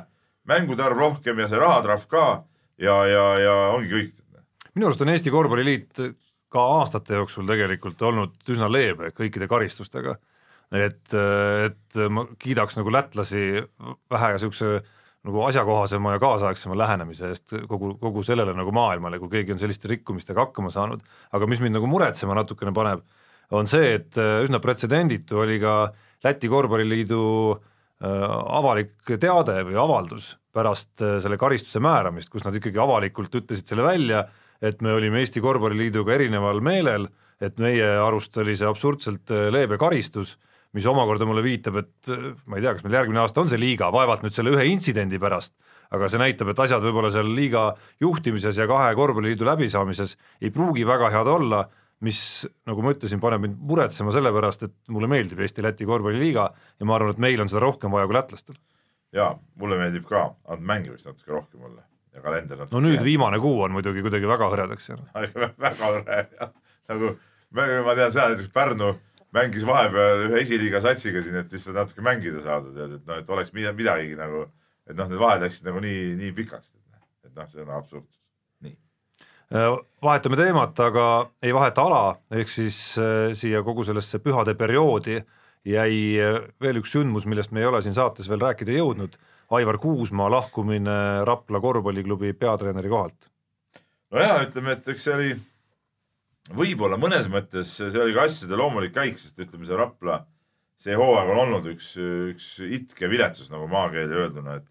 [0.52, 2.26] mängude arv rohkem ja see rahatrahv ka
[2.82, 4.12] ja, ja, ja ongi kõik.
[4.76, 6.04] minu arust on Eesti Korvpalliliit
[6.52, 10.18] ka aastate jooksul tegelikult olnud üsna leebe kõikide karistustega
[10.72, 13.46] et, et ma kiidaks nagu lätlasi
[14.12, 14.82] vähe niisuguse
[15.22, 19.92] nagu asjakohasema ja kaasaegsema lähenemise eest kogu, kogu sellele nagu maailmale, kui keegi on selliste
[19.92, 21.04] rikkumistega hakkama saanud,
[21.36, 23.04] aga mis mind nagu muretsema natukene paneb,
[23.54, 25.92] on see, et üsna pretsedenditu oli ka
[26.26, 27.22] Läti Korvpalliliidu
[27.52, 27.62] äh,
[28.02, 33.86] avalik teade või avaldus pärast äh, selle karistuse määramist, kus nad ikkagi avalikult ütlesid selle
[33.86, 34.26] välja,
[34.62, 37.08] et me olime Eesti Korvpalliliiduga erineval meelel,
[37.42, 40.38] et meie arust oli see absurdselt äh, leebe karistus
[40.72, 43.60] mis omakorda mulle viitab, et äh, ma ei tea, kas meil järgmine aasta on see
[43.60, 45.54] liiga, vaevalt nüüd selle ühe intsidendi pärast,
[45.92, 47.72] aga see näitab, et asjad võib-olla seal liiga
[48.04, 51.66] juhtimises ja kahe korvpalliliidu läbisaamises ei pruugi väga head olla,
[52.06, 52.22] mis,
[52.70, 56.98] nagu ma ütlesin, paneb mind muretsema selle pärast, et mulle meeldib Eesti-Läti korvpalliliiga ja ma
[56.98, 58.60] arvan, et meil on seda rohkem vaja kui lätlastel.
[59.16, 59.32] jaa,
[59.62, 61.86] mulle meeldib ka, ainult mängimist natuke rohkem olla
[62.16, 63.08] ja kalender natuke no nüüd jääb.
[63.12, 65.14] viimane kuu on muidugi kuidagi väga hõredaks jäänud
[65.68, 66.52] väga hõre jah,
[66.92, 67.16] nagu
[67.56, 68.94] ma tean seda näiteks Pärnu
[69.36, 73.30] mängis vahepeal ühe esiliiga satsiga siin, et lihtsalt natuke mängida saada, tead, et noh, et
[73.32, 74.46] oleks midagigi nagu,
[74.88, 76.74] et noh, need vahed läksid nagu nii, nii pikaks,
[77.28, 78.10] et noh, see on absurd,
[79.52, 81.06] vahetame teemat, aga
[81.44, 85.20] ei vaheta ala, ehk siis äh, siia kogu sellesse pühade perioodi
[85.68, 89.20] jäi äh, veel üks sündmus, millest me ei ole siin saates veel rääkida jõudnud,
[89.52, 93.28] Aivar Kuusmaa lahkumine Rapla korvpalliklubi peatreeneri kohalt.
[94.12, 95.32] nojah, ütleme, et eks see oli
[96.56, 100.22] võib-olla mõnes mõttes see oli ka asjade loomulik käik, sest ütleme, see Rapla,
[100.80, 101.94] see hooaeg on olnud üks,
[102.32, 104.71] üks itke viletsus nagu maakeeli öelduna, et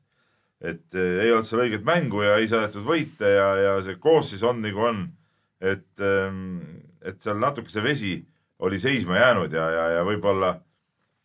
[0.61, 4.43] et eh, ei olnud seal õiget mängu ja ei saadetud võite ja, ja see koosseis
[4.45, 5.07] on nagu on.
[5.61, 6.59] et, ehm,
[7.05, 8.13] et seal natuke see vesi
[8.65, 10.55] oli seisma jäänud ja, ja, ja võib-olla,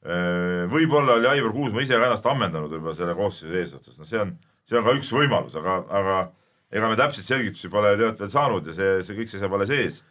[0.08, 4.22] eh, võib-olla oli Aivar Kuusma ise ka ennast ammendanud võib-olla selle koosseisu eesotsas, no see
[4.24, 4.34] on,
[4.68, 6.18] see on ka üks võimalus, aga, aga
[6.76, 10.02] ega me täpseid selgitusi pole tead veel saanud ja see, see kõik seisab alles ees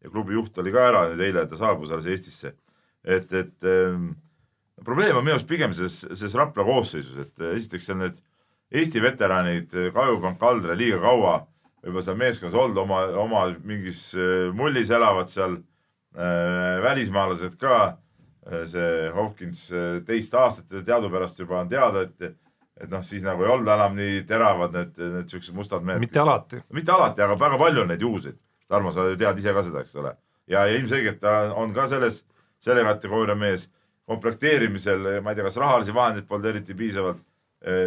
[0.00, 2.54] ja klubi juht oli ka ära nüüd eile, ta saabus alles Eestisse.
[3.04, 4.12] et, et ähm,
[4.84, 8.18] probleem on minu arust pigem selles, selles Rapla koosseisus, et äh, esiteks seal need
[8.70, 11.40] Eesti veteranid, Kajupank, Kaldre liiga kaua
[11.80, 17.96] võib-olla seal meeskonnas olnud, oma, oma mingis äh, mullis elavad seal äh, välismaalased ka
[18.66, 19.66] see Hopkins
[20.08, 22.38] teist aastat ja teadupärast juba on teada, et,
[22.80, 26.00] et noh, siis nagu ei olnud enam nii teravad need, need siuksed mustad mehed.
[26.02, 26.62] mitte alati.
[26.74, 28.40] mitte alati, aga väga palju on neid juhuseid.
[28.70, 30.14] Tarmo, sa tead ise ka seda, eks ole.
[30.50, 32.22] ja, ja ilmselgelt ta on ka selles,
[32.64, 33.68] selle kategooria mees
[34.08, 37.29] komplekteerimisel, ma ei tea, kas rahalisi vahendeid polnud eriti piisavalt Eh,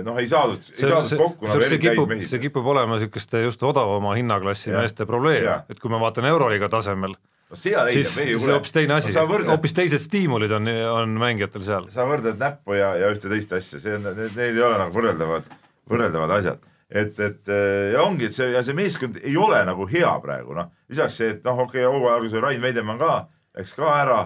[0.06, 2.28] noh, ei saadud, ei saadud kokku nagu eriti häid mehi.
[2.30, 4.82] see kipub olema niisuguste just odavama hinnaklassi ja.
[4.84, 9.40] meeste probleem, et kui ma vaatan Euroliiga tasemel no, siis see hoopis teine asi no,,
[9.48, 11.88] hoopis teised stiimulid on, on mängijatel seal.
[11.94, 14.94] sa võrdled näppu ja, ja ühte teist asja, see on, need, need ei ole nagu
[14.94, 15.50] võrreldavad,
[15.90, 16.62] võrreldavad asjad.
[16.90, 17.52] et, et
[17.96, 21.34] ja ongi, et see ja see meeskond ei ole nagu hea praegu, noh, lisaks see,
[21.34, 23.24] et noh, okei okay,, hooaja alguses Rain Veidemann ka
[23.58, 24.22] läks ka ära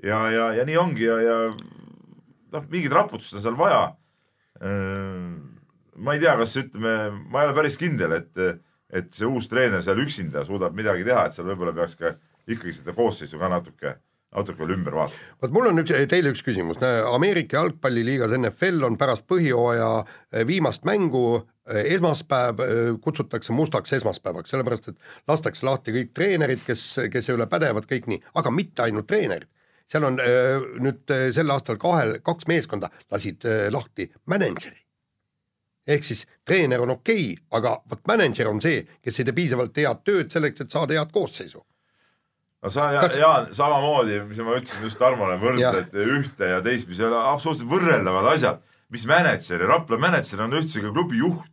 [0.00, 4.05] ja, ja, ja nii ongi ja, ja noh, mingit raputust on seal vaja Äh,
[4.60, 6.94] ma ei tea, kas ütleme,
[7.30, 8.42] ma ei ole päris kindel, et,
[8.92, 12.76] et see uus treener seal üksinda suudab midagi teha, et seal võib-olla peaks ka ikkagi
[12.78, 13.96] seda koosseisu ka natuke,
[14.36, 15.34] natuke veel ümber vaatama.
[15.42, 16.80] vot mul on üks, teile üks küsimus,
[17.10, 22.62] Ameerika jalgpalliliigas NFL on pärast põhjooaja eh, viimast mängu eh, esmaspäev
[23.02, 28.08] kutsutakse mustaks esmaspäevaks, sellepärast et lastakse lahti kõik treenerid, kes, kes ei ole pädevad, kõik
[28.12, 29.50] nii, aga mitte ainult treenerid
[29.90, 34.82] seal on äh, nüüd äh, sel aastal kahe, kaks meeskonda lasid äh, lahti mänedžeri.
[35.86, 39.76] ehk siis treener on okei okay,, aga vot mänedžer on see, kes ei tee piisavalt
[39.78, 41.62] head tööd selleks, et saada head koosseisu.
[42.62, 43.18] no sa, Kas...
[43.22, 46.08] Jaan, samamoodi, mis ma ütlesin just Tarmole, võrdled ja.
[46.18, 48.64] ühte ja teist, mis ei ole absoluutselt võrreldavad asjad.
[48.90, 51.46] mis mänedžer ja Rapla mänedžer on üldse ka klubi juht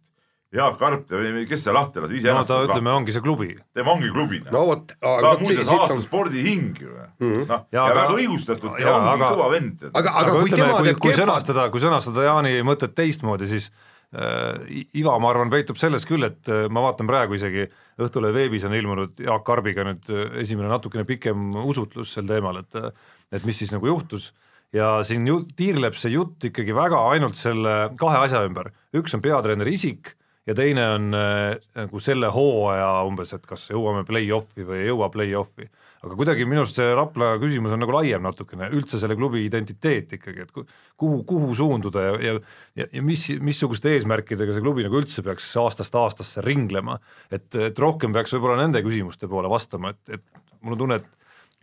[0.53, 1.07] Jaak Karp,
[1.49, 3.47] kes ta lahti lasi, iseenesest no, ta ütleme, ongi see klubi.
[3.73, 4.41] tema ongi klubi.
[4.53, 4.91] no vot.
[4.99, 6.03] ta on muuseas aasta on...
[6.03, 7.47] spordihing ju mm -hmm.
[7.49, 9.87] noh, ja, ja aga, väga õigustatud ja, ja ongi aga, kõva vend.
[9.89, 13.71] aga, aga, aga kui ütleme, tema teeb kui sõnastada, kui sõnastada Jaani mõtet teistmoodi, siis
[14.13, 18.63] äh, Iva, ma arvan, peitub selles küll, et äh, ma vaatan praegu isegi Õhtulehe veebis
[18.65, 22.91] on ilmunud Jaak Karbiga nüüd äh, esimene natukene pikem usutlus sel teemal, et äh,
[23.33, 24.33] et mis siis nagu juhtus
[24.73, 29.21] ja siin ju tiirleb see jutt ikkagi väga ainult selle kahe asja ümber, üks on
[29.21, 30.13] peatreeneri isik
[30.47, 35.69] ja teine on nagu selle hooaja umbes, et kas jõuame play-off'i või ei jõua play-off'i.
[36.03, 40.17] aga kuidagi minu arust see Rapla küsimus on nagu laiem natukene, üldse selle klubi identiteet
[40.19, 42.35] ikkagi, et kuhu, kuhu suunduda ja, ja
[42.75, 46.99] ja, ja mis, missuguste eesmärkidega see klubi nagu üldse peaks aastast aastasse ringlema.
[47.31, 51.11] et, et rohkem peaks võib-olla nende küsimuste poole vastama, et, et mul on tunne, et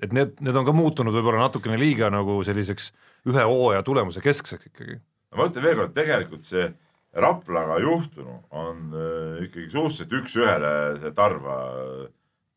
[0.00, 2.90] et need, need on ka muutunud võib-olla natukene liiga nagu selliseks
[3.28, 4.96] ühe hooaja tulemuse keskseks ikkagi.
[4.96, 6.70] no ma ütlen veel kord, tegelikult see
[7.12, 11.56] Raplaga juhtunu on äh, ikkagi suhteliselt üks-ühele see Tarva,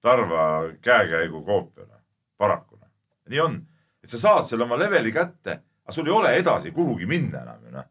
[0.02, 0.44] Tarva
[0.82, 1.98] käekäigu koopiana,
[2.38, 2.78] paraku.
[3.30, 3.56] nii on,
[4.04, 7.66] et sa saad selle oma leveli kätte, aga sul ei ole edasi kuhugi minna enam
[7.66, 7.86] ju noh.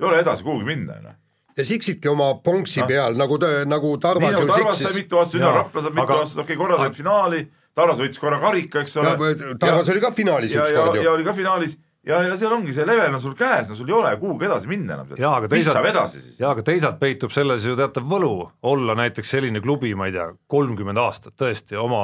[0.00, 1.18] ei ole edasi kuhugi minna ju noh
[1.60, 2.86] ja siksidki oma ponksi no.
[2.86, 4.24] peal nagu, nagu Tarvas.
[4.24, 6.96] nii nagu Tarvas sai mitu aastat süda, Rapla saab mitu aastat, okei okay,, korra said
[6.96, 7.42] finaali,
[7.76, 9.34] Tarvas võitis korra karika, eks ole.
[9.60, 11.04] Tarvas oli ka finaalis ükskord ju.
[11.04, 11.76] ja oli ka finaalis
[12.06, 14.68] ja, ja seal ongi see level on sul käes, no sul ei ole kuhugi edasi
[14.70, 15.10] minna enam.
[15.52, 16.38] mis saab edasi siis?
[16.40, 18.32] jaa, aga teisalt peitub selles ju teatav võlu
[18.70, 22.02] olla näiteks selline klubi, ma ei tea, kolmkümmend aastat tõesti oma,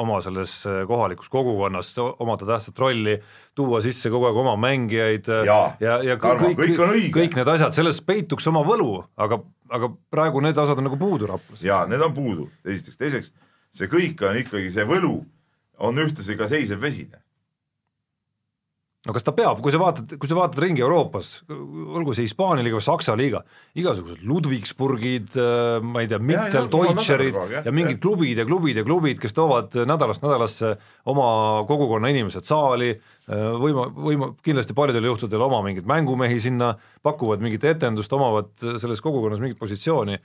[0.00, 3.18] oma selles äh, kohalikus kogukonnas omada tähtsat rolli,
[3.56, 7.76] tuua sisse kogu aeg oma mängijaid äh, ja, ja, ja kõik, kõik, kõik need asjad,
[7.76, 9.42] selles peituks oma võlu, aga,
[9.76, 11.66] aga praegu need asjad on nagu puudu Raplas.
[11.66, 13.34] jaa, need on puudu, esiteks, teiseks
[13.74, 15.18] see kõik on ikkagi, see võlu
[15.84, 17.20] on ühtlasi ka seisev vesine
[19.04, 22.64] no kas ta peab, kui sa vaatad, kui sa vaatad ringi Euroopas, olgu see Hispaania
[22.64, 23.42] liiga või Saksa liiga,
[23.76, 28.02] igasugused Ludwigsburgid, äh, ma ei tea, Mitteldeutscherid ja, ja mingid ja.
[28.06, 30.72] klubid ja klubid ja klubid, kes toovad nädalast nädalasse
[31.12, 31.26] oma
[31.68, 36.72] kogukonna inimesed saali, äh, võima, võima, kindlasti paljudel juhtudel oma mingeid mängumehi sinna,
[37.04, 40.16] pakuvad mingit etendust, omavad selles kogukonnas mingit positsiooni,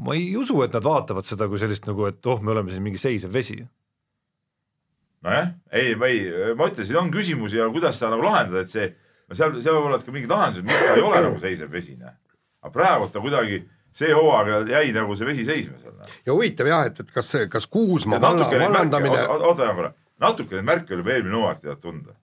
[0.00, 2.84] ma ei usu, et nad vaatavad seda kui sellist nagu, et oh, me oleme siin
[2.88, 3.60] mingi seisev vesi
[5.26, 6.24] nojah, ei, ma ei,
[6.58, 8.88] ma ütlesin, on küsimusi ja kuidas seda nagu lahendada, et see,
[9.28, 12.16] no seal, seal võivad olla ka mingid lahendused, miks ta ei ole nagu seisev vesine.
[12.62, 13.62] aga praegu ta kuidagi,
[13.96, 16.16] see hooaeg jäi nagu see vesi seisma seal.
[16.26, 19.22] Ja huvitav jah, et, et kas, kas Kuusma valla, vallandamine.
[19.38, 19.92] oota, korra,
[20.22, 22.18] natuke neid märke oli juba eelmine hooaeg tead tunda.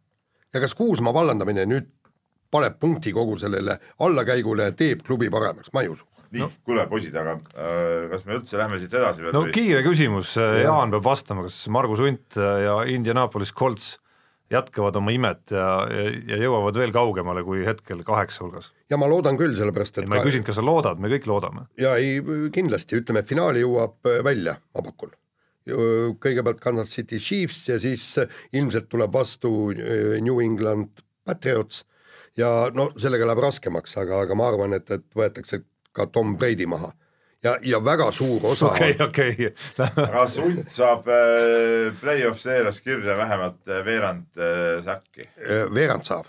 [0.54, 1.90] ja kas Kuusma vallandamine nüüd
[2.52, 6.86] paneb punkti kogu sellele allakäigule ja teeb klubi paremaks, ma ei usu nii no., kuule
[6.90, 9.34] poisid, aga äh, kas me üldse lähme siit edasi veel?
[9.36, 9.56] no või?
[9.56, 13.96] kiire küsimus, äh, Jaan peab vastama, kas Margus Unt äh, ja Indianapolis Colts
[14.50, 18.72] jätkavad oma imet ja, ja, ja jõuavad veel kaugemale kui hetkel kaheksa hulgas?
[18.90, 21.30] ja ma loodan küll, sellepärast et ei, ma ei küsinud, kas sa loodad, me kõik
[21.30, 21.68] loodame.
[21.82, 22.20] ja ei,
[22.56, 25.16] kindlasti, ütleme, et finaali jõuab äh, välja, ma pakun.
[25.70, 28.16] kõigepealt Kansas City Chiefs ja siis
[28.58, 31.84] ilmselt tuleb vastu New England Patriots
[32.40, 35.62] ja no sellega läheb raskemaks, aga, aga ma arvan, et, et võetakse
[35.92, 36.94] ka Tom Brady maha
[37.44, 39.52] ja, ja väga suur osa okei, okei.
[39.78, 45.30] kas Unt saab äh, play-off seerias kirja vähemalt äh, veerand äh, säkki?
[45.74, 46.28] veerand saab.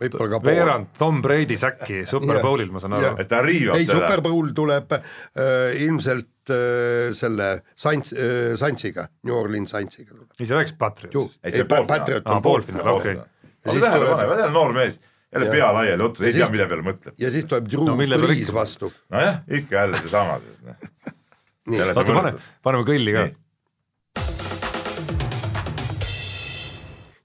[0.00, 0.50] võib-olla ka pool.
[0.50, 3.14] veerand Tom Brady säkki Super Bowlil, ma saan aru.
[3.22, 9.36] et ta riivab ei, Super Bowl tuleb äh, ilmselt äh, selle Saints äh,, Saintsiga, New
[9.36, 10.34] Orleans Saintsiga tuleb.
[10.40, 11.44] ei, sa rääkisid Patriotsist?
[11.46, 13.20] ei, Patriot on poolfinaal, okei.
[13.66, 15.00] aga tähele pane, noor mees
[15.34, 17.16] jälle pea laiali otsa, ei tea, mille peale mõtleb.
[17.18, 18.90] ja siis tuleb Drew no, Brees vastu.
[19.12, 20.38] nojah, ikka jälle seesama.
[21.70, 23.26] oota, pane, paneme kõlli ka.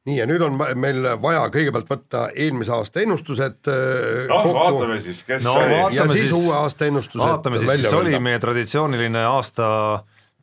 [0.09, 3.69] nii ja nüüd on meil vaja kõigepealt võtta eelmise aasta ennustused
[4.31, 5.77] noh, vaatame siis, kes no, sai.
[5.95, 9.69] ja siis, siis uue aasta ennustused vaatame siis, kes oli meie traditsiooniline aasta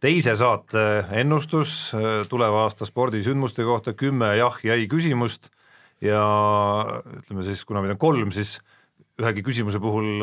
[0.00, 0.84] teise saate
[1.18, 5.50] ennustus äh, tuleva aasta spordisündmuste kohta, kümme jah-ei küsimust
[6.04, 6.24] ja
[7.20, 8.58] ütleme siis, kuna meid on kolm, siis
[9.18, 10.22] ühegi küsimuse puhul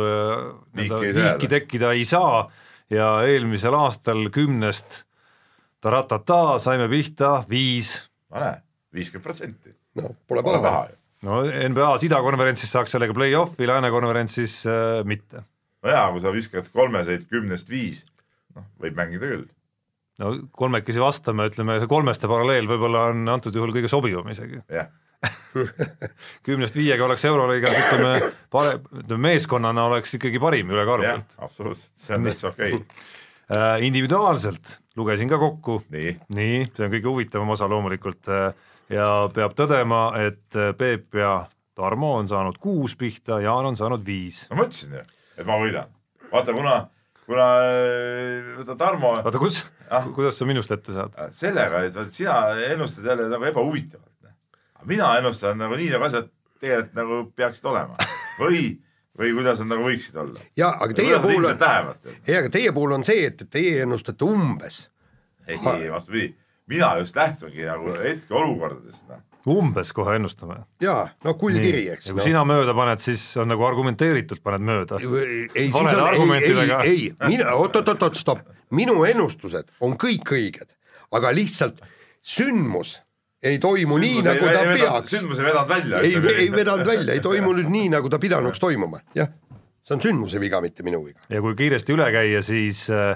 [0.78, 2.46] liiki, liiki tekkida ei saa
[2.92, 5.04] ja eelmisel aastal kümnest
[5.84, 7.96] taratata saime pihta viis.
[8.32, 8.62] no näe,
[8.94, 9.76] viiskümmend protsenti.
[10.00, 10.88] no pole paha.
[11.26, 15.44] no NBA-s idakonverentsis saaks sellega play-off'i, lääne konverentsis äh, mitte.
[15.84, 18.06] no jaa, kui sa viskad kolmeseid kümnest viis,
[18.56, 19.48] noh, võib mängida küll.
[20.24, 24.64] no kolmekesi vastame, ütleme see kolmeste paralleel võib-olla on antud juhul kõige sobivam isegi.
[24.70, 24.94] jah
[26.46, 31.38] kümnest viiega oleks Euroliigas ütleme ütleme meeskonnana oleks ikkagi parim ülekaalukalt.
[31.38, 33.14] absoluutselt, see on täitsa okei okay.
[33.46, 38.48] Äh, individuaalselt lugesin ka kokku, nii, nii, see on kõige huvitavam osa loomulikult äh,
[38.90, 39.06] ja
[39.36, 41.44] peab tõdema, et äh, Peep ja
[41.78, 44.48] Tarmo on saanud kuus pihta, Jaan on saanud viis.
[44.50, 45.04] no ma ütlesin ju,
[45.38, 45.94] et ma võidan.
[46.32, 46.74] vaata, kuna,
[47.28, 47.48] kuna
[48.64, 49.62] vaata Tarmo oota, kus
[49.94, 51.14] ah?, kuidas sa minust ette saad?
[51.38, 52.40] sellega, et vaata sina
[52.72, 54.14] ennustad jälle nagu ebahuvitavalt
[54.88, 56.32] mina ennustan nagu nii, nagu asjad
[56.62, 57.98] tegelikult nagu peaksid olema
[58.42, 58.64] või,
[59.18, 60.42] või kuidas nad nagu võiksid olla.
[60.58, 61.62] ja aga teie puhul on,
[62.28, 64.86] ei aga teie puhul on see, et teie ennustate umbes.
[65.48, 66.34] ei, ei vastupidi,
[66.72, 70.56] mina just lähtungi nagu hetkeolukordadest noh umbes kohe ennustame.
[70.82, 72.08] jaa, no kuldkiri, eks.
[72.10, 72.26] ja kui no.
[72.26, 74.98] sina mööda paned, siis on nagu argumenteeritult paned mööda.
[74.98, 80.74] ei, siis on, ei, ei, ei, mina, oot-oot-oot, stopp, minu ennustused on kõik õiged,
[81.14, 81.84] aga lihtsalt
[82.26, 82.96] sündmus
[83.46, 85.14] ei toimu sündmus nii, nagu ta ei peaks.
[85.14, 86.02] sündmus ei vedanud välja.
[86.02, 89.32] ei, ei vedanud välja, ei toimunud nii, nagu ta pidanuks toimuma, jah.
[89.86, 91.22] see on sündmuse viga, mitte minu viga.
[91.30, 93.16] ja kui kiiresti üle käia, siis äh,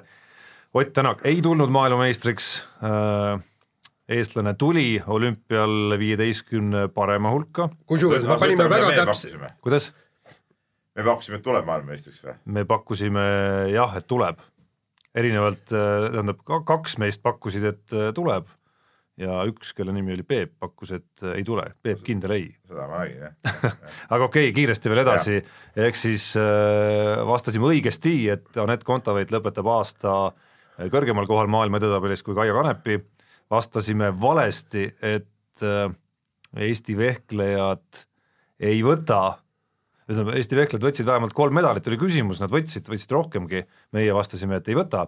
[0.73, 2.49] Ott Tänak ei tulnud maailmameistriks
[2.85, 3.39] äh,,
[4.09, 7.71] eestlane tuli olümpial viieteistkümne parema hulka.
[7.89, 9.41] kusjuures me panime väga täpselt.
[9.65, 9.89] kuidas?
[10.95, 12.37] me pakkusime, et tuleb maailmameistriks või?
[12.45, 13.25] me pakkusime
[13.73, 14.45] jah, et tuleb.
[15.17, 18.45] erinevalt, äh, tähendab kaks meist pakkusid, et tuleb
[19.19, 22.45] ja üks, kelle nimi oli Peep, pakkus, et äh, ei tule, Peep kindel ei.
[22.69, 23.65] seda ma nägin jah.
[24.13, 25.39] Aga okei okay,, kiiresti veel edasi,
[25.87, 32.23] ehk siis äh, vastasime õigesti, et Anett Kontaveit lõpetab aasta äh, kõrgemal kohal maailma edetabelis
[32.25, 32.99] kui Kaia Kanepi,
[33.51, 35.89] vastasime valesti, et äh,
[36.57, 38.05] Eesti vehklejad
[38.65, 39.37] ei võta
[40.09, 43.65] ütleme, Eesti vehklejad võtsid vähemalt kolm medalit, oli küsimus, nad võtsid, võtsid rohkemgi,
[43.95, 45.05] meie vastasime, et ei võta,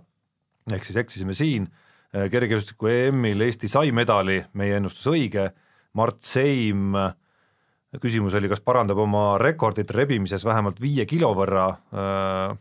[0.71, 1.65] ehk siis eksisime siin
[2.11, 5.47] kergejõustiku EM-il Eesti sai medali, meie ennustus õige,
[5.97, 6.95] Mart Seim,
[8.01, 12.53] küsimus oli, kas parandab oma rekordit rebimises vähemalt viie kilo võrra, äh,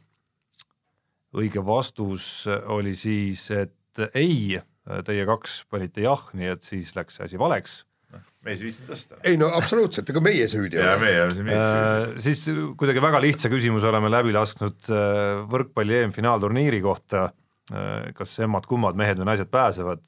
[1.40, 4.58] õige vastus oli siis, et ei,
[5.06, 7.84] teie kaks panite jah, nii et siis läks see asi valeks
[8.42, 9.18] mees ei viitsinud tõsta.
[9.30, 10.96] ei no absoluutselt, ega meie süüdi ei ole.
[10.98, 12.14] meie oleme mees süüdi.
[12.16, 12.40] Äh, siis
[12.80, 14.88] kuidagi väga lihtsa küsimuse oleme läbi lasknud
[15.52, 17.39] võrkpalli EM-finaalturniiri kohta Äh,
[18.16, 20.02] kas emmad-kummad, mehed või naised pääsevad,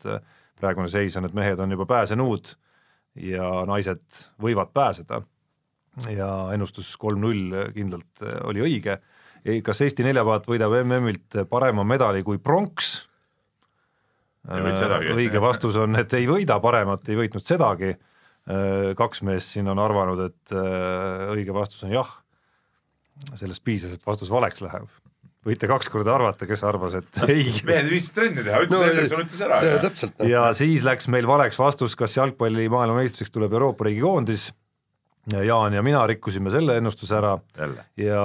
[0.58, 2.54] praegune seis on, et mehed on juba pääsenud
[3.22, 4.02] ja naised
[4.42, 5.20] võivad pääseda
[6.12, 8.98] ja ennustus kolm-null kindlalt äh, oli õige.
[9.64, 12.94] kas Eesti neljapaat võidab MM-ilt parema medali kui pronks?
[14.48, 17.94] Äh, õige vastus on, et ei võida paremat, ei võitnud sedagi.
[18.98, 20.52] kaks meest siin on arvanud, et
[21.30, 22.08] õige vastus on jah.
[23.38, 24.88] sellest piisas, et vastus valeks läheb
[25.46, 27.50] võite kaks korda arvata, kes arvas, et ei.
[27.66, 29.60] mehed viisid trenni teha, ütles no, Hendrikson ütles ära.
[29.66, 30.16] ja täpselt.
[30.18, 30.30] Noh.
[30.30, 34.50] ja siis läks meil valeks vastus, kas jalgpalli maailmameistriks tuleb Euroopa riigi koondis.
[35.30, 37.84] Jaan ja mina rikkusime selle ennustuse ära Jälle.
[37.94, 38.22] ja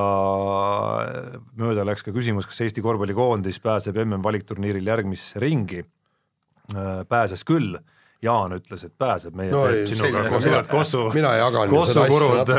[1.61, 5.83] mööda läks ka küsimus, kas Eesti korvpallikoondis pääseb MM valikturniiril järgmisse ringi.
[7.07, 7.77] pääses küll
[8.21, 11.03] Jaan ütles, et pääseb, meie no, ei, sinuga koos oled Kossu,
[11.69, 12.49] Kossu kurud,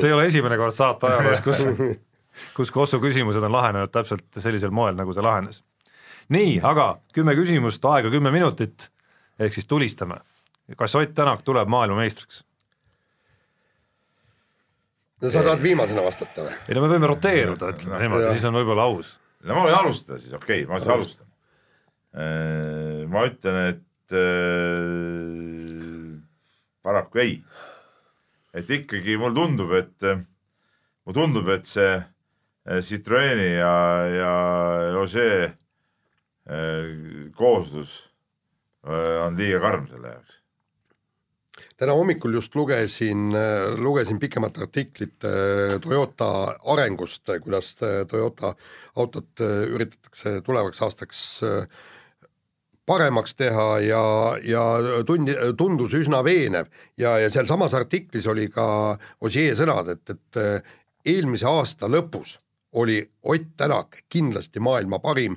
[0.00, 1.66] see ei ole esimene kord saate ajaloos, kus
[2.56, 5.62] kus Kossu küsimused on lahenenud täpselt sellisel moel, nagu ta lahenes.
[6.28, 8.90] nii, aga kümme küsimust, aega kümme minutit,
[9.38, 10.20] ehk siis tulistame.
[10.76, 12.44] kas Ott Tänak tuleb maailmameistriks?
[15.24, 16.54] no sa tahad viimasena vastata või?
[16.68, 19.18] ei no me võime roteeruda, ütleme niimoodi, siis on võib-olla aus.
[19.44, 21.26] no ma võin alustada siis, okei okay,, ma siis alustan.
[22.14, 25.84] Äh, ma ütlen, et äh,
[26.84, 27.34] paraku ei.
[28.54, 32.04] et ikkagi mulle tundub, et, mulle tundub, et see äh,
[32.64, 33.74] Citroeni ja,
[34.08, 34.32] ja
[34.96, 35.52] Ožee
[37.36, 37.98] kooslus
[39.24, 40.40] on liiga karm selle jaoks.
[41.76, 43.32] Täna hommikul just lugesin,
[43.76, 45.24] lugesin pikemat artiklit
[45.84, 46.28] Toyota
[46.72, 47.74] arengust, kuidas
[48.08, 48.54] Toyota
[48.96, 51.24] autot üritatakse tulevaks aastaks
[52.86, 54.04] paremaks teha ja,
[54.44, 54.64] ja
[55.06, 56.70] tundi, tundus üsna veenev.
[57.00, 58.66] Ja, ja sealsamas artiklis oli ka
[59.20, 62.38] Ossier sõnad, et, et eelmise aasta lõpus
[62.74, 65.36] oli Ott Tänak kindlasti maailma parim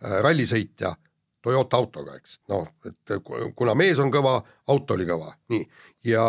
[0.00, 0.94] rallisõitja
[1.42, 3.14] Toyota autoga, eks, noh, et
[3.56, 4.34] kuna mees on kõva,
[4.68, 5.62] auto oli kõva, nii.
[6.04, 6.24] ja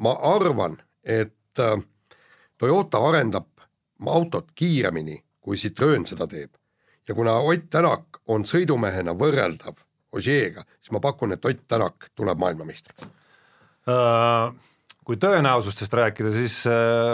[0.00, 1.76] ma arvan, et äh,
[2.56, 3.50] Toyota arendab
[4.06, 6.54] autot kiiremini, kui Citroen seda teeb.
[7.08, 9.76] ja kuna Ott Tänak on sõidumehena võrreldav
[10.12, 14.54] Ožeega, siis ma pakun, et Ott Tänak tuleb maailmameistriks uh,.
[15.04, 16.64] kui tõenäosustest rääkida, siis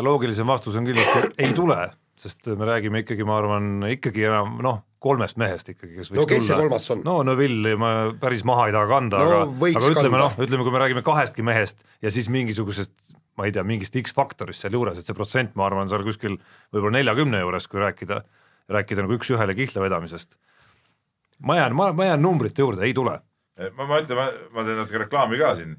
[0.00, 1.90] loogilisem vastus on kindlasti ei tule,
[2.22, 6.26] sest me räägime ikkagi, ma arvan, ikkagi enam noh kolmest mehest ikkagi, kes võiks no
[6.30, 7.00] kes see kolmas on?
[7.06, 7.90] no Neville'i ma
[8.22, 11.42] päris maha ei taha kanda no,, aga, aga ütleme noh, ütleme, kui me räägime kahestki
[11.46, 15.88] mehest ja siis mingisugusest ma ei tea, mingist X-faktorist sealjuures, et see protsent, ma arvan,
[15.90, 16.36] seal kuskil
[16.74, 18.20] võib-olla neljakümne juures, kui rääkida,
[18.72, 20.36] rääkida nagu üks-ühele kihla vedamisest.
[21.48, 23.16] ma jään, ma, ma jään numbrite juurde, ei tule.
[23.58, 25.72] Eh, ma, ma ütlen, ma, ma teen natuke reklaami ka siin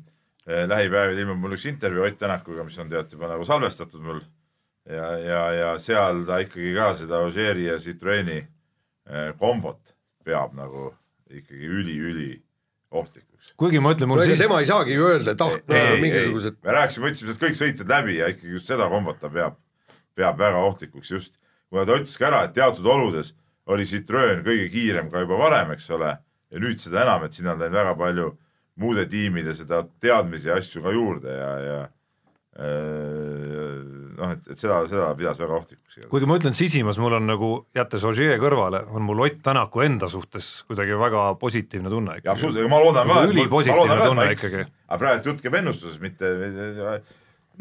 [0.47, 4.19] eh,, lähipäevil ilmub mul üks intervjuu Ott Tänakuga, mis on tead juba nagu salvestatud mul
[4.89, 8.41] ja, ja, ja seal ta ikkagi ka seda Ožeeri ja Citroeni
[9.03, 9.91] Äh, kombot
[10.23, 10.93] peab nagu
[11.27, 12.37] ikkagi üli-üli
[12.91, 13.49] ohtlikuks.
[13.59, 15.57] kuigi ma ütlen, mul no, siis tema ei saagi ju öelda, et ah,
[15.99, 16.55] mingisugused.
[16.63, 19.57] me rääkisime, võtsime sealt kõik sõitjad läbi ja ikkagi just seda kombot ta peab,
[20.15, 21.35] peab väga ohtlikuks just,
[21.67, 23.33] kuna ta ütles ka ära, et teatud oludes
[23.67, 26.13] oli Citroen kõige kiirem ka juba varem, eks ole,
[26.47, 28.31] ja nüüd seda enam, et sinna on läinud väga palju
[28.79, 31.81] muude tiimide seda teadmisi ja asju ka juurde ja, ja
[32.55, 35.97] äh, noh, et, et seda, seda pidas väga ohtlikuks.
[36.11, 40.09] kuigi ma ütlen, sisimas mul on nagu, jättes Ogier kõrvale, on mul Ott Tänaku enda
[40.11, 42.19] suhtes kuidagi väga positiivne tunne.
[42.21, 43.25] absoluutselt, ma loodan ka.
[43.31, 44.65] ülipositiivne tunne ikkagi.
[44.87, 46.33] aga praegu jutt käib ennustusest, mitte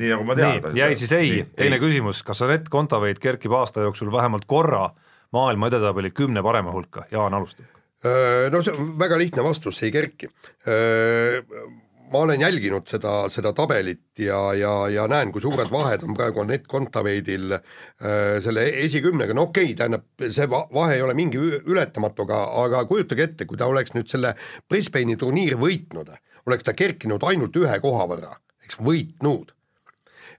[0.01, 0.73] nii nagu ma tean.
[0.77, 1.83] jäi siis ei, teine ei.
[1.83, 4.89] küsimus, kas Anett Kontaveit kerkib aasta jooksul vähemalt korra
[5.33, 7.67] maailma edetabeli kümne parema hulka, Jaan alustab.
[8.51, 10.29] no see on väga lihtne vastus, ei kerki
[12.13, 16.43] ma olen jälginud seda, seda tabelit ja, ja, ja näen, kui suured vahed on praegu
[16.43, 17.63] Anett Kontaveidil äh,
[18.45, 23.27] selle esikümnega, no okei okay,, tähendab, see vahe ei ole mingi ületamatu, aga, aga kujutage
[23.29, 24.35] ette, kui ta oleks nüüd selle
[24.69, 26.13] Brisbane'i turniiri võitnud,
[26.47, 28.37] oleks ta kerkinud ainult ühe koha võrra,
[28.67, 29.55] eks võitnud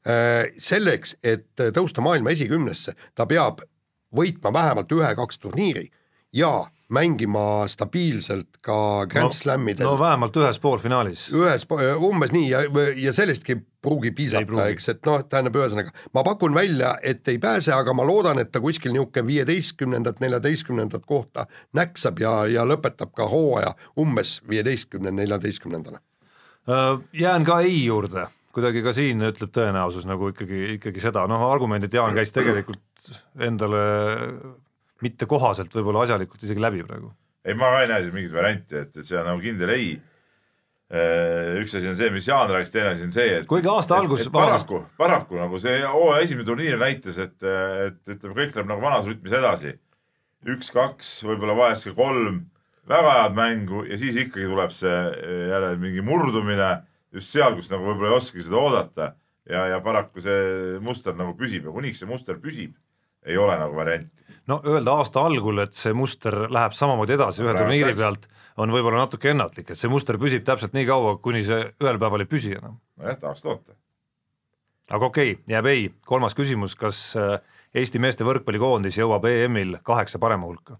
[0.05, 0.53] äh,.
[0.61, 3.65] selleks, et tõusta maailma esikümnesse, ta peab
[4.13, 5.89] võitma vähemalt ühe-kaks turniiri
[6.37, 6.53] ja
[6.93, 9.87] mängima stabiilselt ka Grand no, Slamidel.
[9.87, 11.27] no vähemalt ühes poolfinaalis.
[11.33, 11.65] ühes,
[11.97, 12.63] umbes nii ja,
[12.95, 17.73] ja sellestki pruugi piisata, eks, et noh, tähendab ühesõnaga, ma pakun välja, et ei pääse,
[17.75, 23.27] aga ma loodan, et ta kuskil niisugune viieteistkümnendat, neljateistkümnendat kohta näksab ja, ja lõpetab ka
[23.31, 25.99] hooaja umbes viieteistkümne, neljateistkümnendana.
[27.13, 31.93] Jään ka ei juurde, kuidagi ka siin ütleb tõenäosus nagu ikkagi, ikkagi seda, noh, argumendid
[31.93, 33.83] Jaan käis tegelikult endale
[35.03, 37.11] mitte kohaselt, võib-olla asjalikult isegi läbi praegu.
[37.43, 39.93] ei, ma ka ei näe siin mingit varianti, et, et see on nagu kindel ei.
[40.93, 43.97] Äh, üks asi on see, mis Jaan rääkis, teine asi on see, et kuigi aasta
[43.97, 48.83] algus paraku, paraku nagu see hooaja esimene turniir näitas, et, et ütleme, kõik läheb nagu
[48.83, 49.77] vanas rütmis edasi.
[50.43, 52.43] üks-kaks, võib-olla vahest ka kolm
[52.89, 56.71] väga head mängu ja siis ikkagi tuleb see äh, jälle mingi murdumine
[57.13, 59.09] just seal, kus nagu võib-olla ei oskagi seda oodata
[59.49, 62.75] ja, ja paraku see muster nagu püsib ja kuniks see muster püsib,
[63.25, 64.13] ei ole nagu varianti
[64.47, 68.27] no öelda aasta algul, et see muster läheb samamoodi edasi ühe turniiri pealt,
[68.59, 72.25] on võib-olla natuke ennatlik, et see muster püsib täpselt nii kaua, kuni see ühel päeval
[72.25, 72.77] ei püsi enam.
[72.99, 73.75] nojah, tahaks loota.
[74.89, 77.37] aga okei okay,, jääb ei, kolmas küsimus, kas äh,
[77.73, 80.77] Eesti meeste võrkpallikoondis jõuab EM-il kaheksa parema hulka?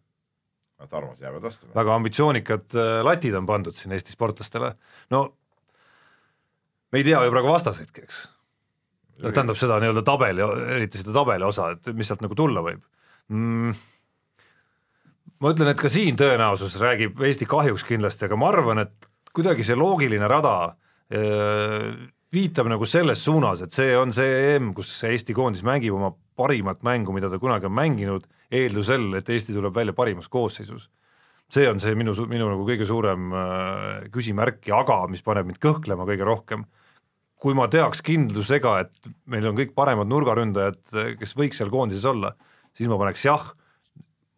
[0.92, 1.72] Tarmo, sa jäävad vastama.
[1.76, 4.76] väga ambitsioonikad äh, latid on pandud siin Eesti sportlastele,
[5.16, 5.26] no
[6.92, 8.26] me ei tea ju praegu vastaseidki, eks.
[9.22, 10.46] Noh, tähendab seda nii-öelda tabeli,
[10.78, 12.82] eriti seda tabeli osa, et mis sealt nagu tulla võib
[13.30, 13.76] mm,?
[15.44, 19.66] ma ütlen, et ka siin tõenäosus räägib Eesti kahjuks kindlasti, aga ma arvan, et kuidagi
[19.66, 20.56] see loogiline rada
[22.34, 26.82] viitab nagu selles suunas, et see on see EM, kus Eesti koondis mängib oma parimat
[26.86, 30.90] mängu, mida ta kunagi on mänginud, eeldusel, et Eesti tuleb välja parimas koosseisus.
[31.54, 33.30] see on see minu, minu nagu kõige suurem
[34.14, 36.64] küsimärk ja aga, mis paneb mind kõhklema kõige rohkem
[37.44, 40.80] kui ma teaks kindlusega, et meil on kõik paremad nurgaründajad,
[41.20, 42.32] kes võiks seal koondises olla,
[42.78, 43.50] siis ma paneks jah.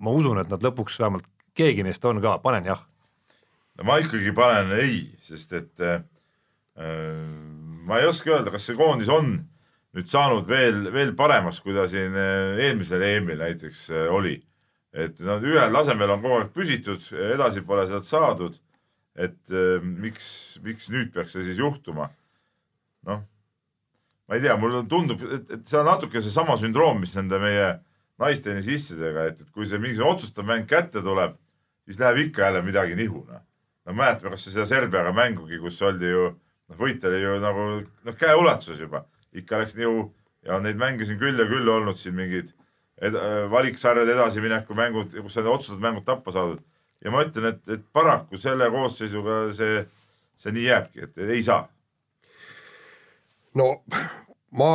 [0.02, 2.82] ma usun, et nad lõpuks vähemalt keegi neist on ka, panen jah.
[3.78, 6.02] no ma ikkagi panen ei, sest et äh,
[7.86, 9.38] ma ei oska öelda, kas see koondis on
[9.96, 14.40] nüüd saanud veel, veel paremaks, kui ta siin äh, eelmisel EM-il näiteks äh, oli.
[14.96, 17.04] et nad ühel tasemel on kogu aeg püsitud,
[17.36, 18.58] edasi pole sealt saadud.
[19.16, 22.10] et äh, miks, miks nüüd peaks see siis juhtuma
[23.06, 23.24] noh,
[24.28, 27.68] ma ei tea, mulle tundub, et, et see on natuke seesama sündroom, mis nende meie
[28.22, 31.36] naistennisistidega, et, et kui see mingisugune otsustav mäng kätte tuleb,
[31.86, 33.44] siis läheb ikka jälle midagi nihu, noh.
[33.86, 38.18] no mäletame kasvõi seda Serbiaga mängugi, kus oldi ju, noh, võit oli ju nagu noh,
[38.18, 39.04] käeulatuses juba,
[39.36, 40.08] ikka läks nihu
[40.46, 42.54] ja neid mänge siin küll ja küll olnud siin mingid
[43.04, 43.18] ed
[43.52, 46.64] valiksarjade edasimineku mängud, kus on otsustatud mängud tappa saadud.
[47.04, 49.84] ja ma ütlen, et, et paraku selle koosseisuga see,
[50.40, 51.66] see nii jääbki, et ei saa
[53.60, 53.70] no
[54.60, 54.72] ma,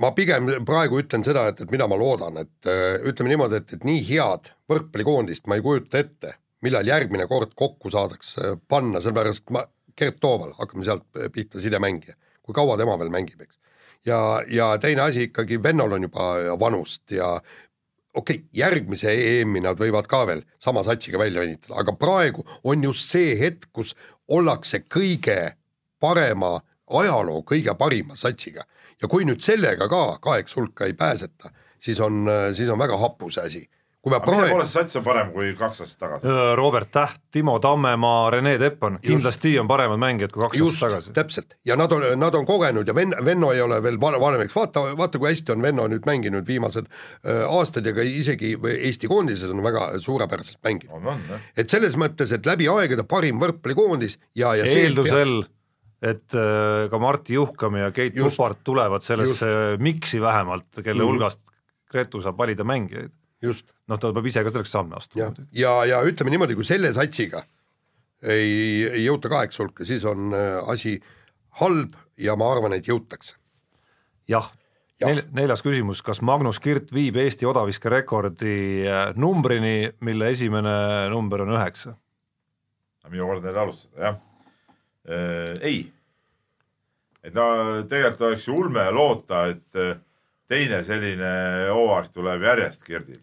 [0.00, 3.76] ma pigem praegu ütlen seda, et, et mida ma loodan, et äh, ütleme niimoodi, et,
[3.76, 9.48] et nii head võrkpallikoondist ma ei kujuta ette, millal järgmine kord kokku saadakse panna, sellepärast
[9.54, 9.64] ma,
[9.98, 11.04] Gert Tooval, hakkame sealt
[11.34, 12.14] pihta, sidemängija,
[12.46, 13.58] kui kaua tema veel mängib, eks.
[14.06, 17.34] ja, ja teine asi ikkagi, vennal on juba vanust ja
[18.14, 22.84] okei okay,, järgmise EM-i nad võivad ka veel sama satsiga välja venitada, aga praegu on
[22.84, 23.94] just see hetk, kus
[24.30, 25.54] ollakse kõige
[26.00, 26.58] parema
[26.90, 28.64] ajaloo kõige parima satsiga
[29.02, 32.24] ja kui nüüd sellega ka kaheks hulka ei pääseta, siis on,
[32.56, 33.68] siis on väga hapu see asi.
[34.00, 34.40] kui me praegu.
[34.40, 36.24] mille poolest sats on parem kui kaks aastat tagasi?
[36.24, 40.94] Äh, Robert Täht, Timo Tammemaa, Rene Teppan, kindlasti on paremad mängijad kui kaks just, aastat
[40.94, 41.12] tagasi.
[41.18, 44.56] täpselt ja nad on, nad on kogenud ja Ven-, Venno ei ole veel vanem, eks
[44.56, 49.08] vaata, vaata kui hästi on Venno nüüd mänginud viimased äh, aastad ja ka isegi Eesti
[49.08, 51.20] koondises on väga suurepäraselt mänginud.
[51.56, 55.59] et selles mõttes, et läbi aegade parim võrkpallikoondis ja, ja eeldusel peab
[56.00, 59.82] et äh, ka Martti Juhkam ja Keit Pupart tulevad sellesse just.
[59.84, 61.08] miksi vähemalt, kelle mm.
[61.08, 61.40] hulgast
[61.90, 63.12] Gretu saab valida mängijaid.
[63.88, 65.24] noh, ta peab ise ka selleks samme astuma.
[65.24, 67.44] ja, ja, ja ütleme niimoodi, kui selle satsiga
[68.22, 70.98] ei, ei jõuta kaheksa hulka, siis on äh, asi
[71.60, 73.36] halb ja ma arvan, et jõutakse.
[74.28, 74.50] jah
[75.00, 78.56] ja., Nel, neljas küsimus, kas Magnus Kirt viib Eesti odaviskerekordi
[78.88, 81.96] äh, numbrini, mille esimene number on üheksa?
[83.10, 84.18] minu kord neile alustada, jah.
[85.08, 85.80] Ei,
[87.24, 87.46] et no
[87.88, 89.98] tegelikult oleks ju ulme loota, et äh,
[90.50, 91.32] teine selline
[91.70, 93.20] hooaeg tuleb järjest Girdil.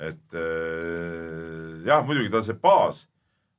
[0.00, 3.04] et äh, jah, muidugi tal see baas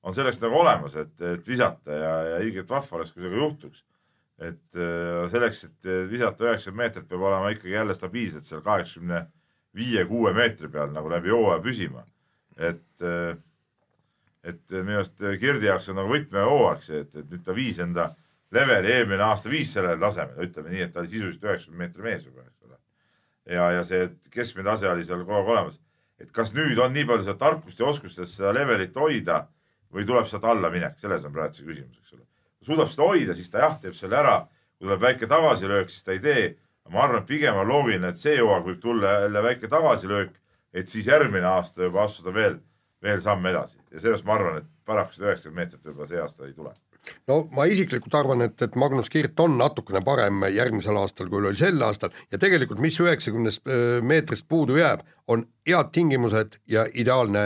[0.02, 3.44] on selleks nagu olemas, et, et visata ja, ja õiget vahva oleks, kui see ka
[3.44, 3.84] juhtuks.
[4.42, 9.28] et äh, selleks, et visata üheksakümmend meetrit, peab olema ikkagi jälle stabiilselt seal kaheksakümne
[9.78, 12.04] viie-kuue meetri peal nagu läbi hooaja püsima.
[12.58, 13.38] et äh,
[14.44, 18.10] et minu arust Kirdi jaoks on nagu võtmehooaeg see, et, et nüüd ta viis enda
[18.52, 22.26] leveli eelmine aasta viis sellele tasemele, ütleme nii, et ta oli sisuliselt üheksakümne meetri mees
[22.26, 22.78] juba, eks ole.
[23.56, 25.78] ja, ja see keskmine tase oli seal kogu aeg olemas.
[26.20, 29.46] et kas nüüd on nii palju seda tarkust ja oskust, et seda levelit hoida
[29.94, 32.26] või tuleb sealt alla minek, selles on praegu see küsimus, eks ole.
[32.66, 34.42] suudab seda hoida, siis ta jah, teeb selle ära.
[34.78, 36.58] kui tuleb väike tagasilöök, siis ta ei tee.
[36.90, 40.34] ma arvan, et pigem on loogiline, et see hooaeg võib tulla jälle väike tagasilöök,
[40.74, 42.60] et siis järgmine aasta juba astuda veel
[43.04, 46.48] veel samm edasi ja sellepärast ma arvan, et paraku seda üheksakümmend meetrit võib-olla see aasta
[46.48, 46.74] ei tule.
[47.30, 51.60] no ma isiklikult arvan, et, et Magnus Kirt on natukene parem järgmisel aastal, kui oli
[51.60, 53.72] sel aastal ja tegelikult, mis üheksakümnest
[54.08, 57.46] meetrist puudu jääb, on head tingimused ja ideaalne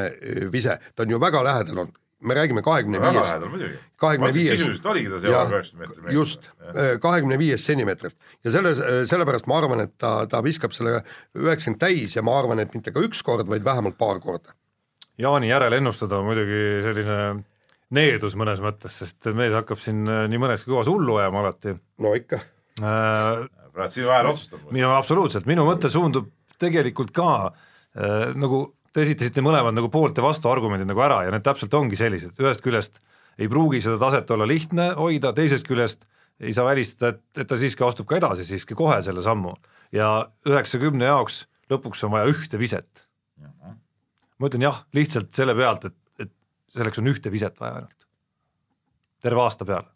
[0.51, 3.81] vise, ta on ju väga lähedal olnud me räägime kahekümne viiest.
[4.01, 4.57] kahekümne viiest.
[4.57, 6.13] sisuliselt oligi ta seal üheksakümmend meetrit.
[6.15, 6.49] just,
[7.01, 8.81] kahekümne viiest sentimeetrist ja selles,
[9.11, 11.03] sellepärast ma arvan, et ta, ta viskab selle
[11.37, 14.55] üheksakümmend täis ja ma arvan, et mitte ka üks kord, vaid vähemalt paar korda
[15.21, 17.19] Jaani järel ennustada on muidugi selline
[17.95, 21.75] needus mõnes mõttes, sest mees hakkab siin äh, nii mõneski kohas hullu ajama alati.
[22.03, 22.41] no ikka
[22.81, 23.45] äh,.
[23.75, 24.65] praegu sinu hääl otsustab.
[24.75, 30.25] minu absoluutselt, minu mõte suundub tegelikult ka äh, nagu te esitasite mõlemad nagu poolt ja
[30.25, 32.99] vastu argumendid nagu ära ja need täpselt ongi sellised, ühest küljest
[33.39, 36.05] ei pruugi seda taset olla lihtne hoida, teisest küljest
[36.39, 39.55] ei saa välistada, et, et ta siiski astub ka edasi siiski kohe selle sammu
[39.95, 43.05] ja üheksakümne jaoks lõpuks on vaja ühte viset
[44.39, 46.31] ma ütlen jah, lihtsalt selle pealt, et, et
[46.75, 48.07] selleks on ühte viset vaja ainult.
[49.25, 49.89] terve aasta peale.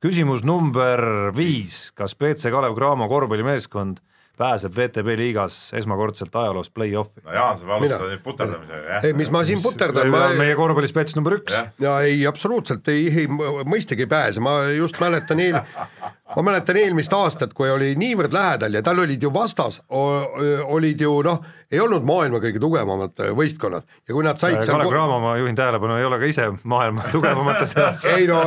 [0.00, 4.00] küsimus number viis, kas BC Kalev Cramo korvpallimeeskond
[4.40, 7.20] pääseb VTB liigas esmakordselt ajaloos play-off'i.
[7.24, 9.04] no Jaan, sa alustad nüüd puterdamisega, jah?
[9.04, 11.56] ei, mis ma siin puterdan, ma meie korvpallispets number üks.
[11.82, 15.60] ja ei, absoluutselt ei, ei, mõistagi ei pääse, ma just mäletan eel,
[16.36, 21.12] ma mäletan eelmist aastat, kui oli niivõrd lähedal ja tal olid ju vastas, olid ju
[21.26, 23.86] noh, ei olnud maailma kõige tugevamad võistkonnad.
[24.08, 24.92] Ja kui nad said Kalev seal...
[24.92, 28.04] Cramo, ma juhin tähelepanu, ei ole ka ise maailma tugevamate seas.
[28.14, 28.40] Ei no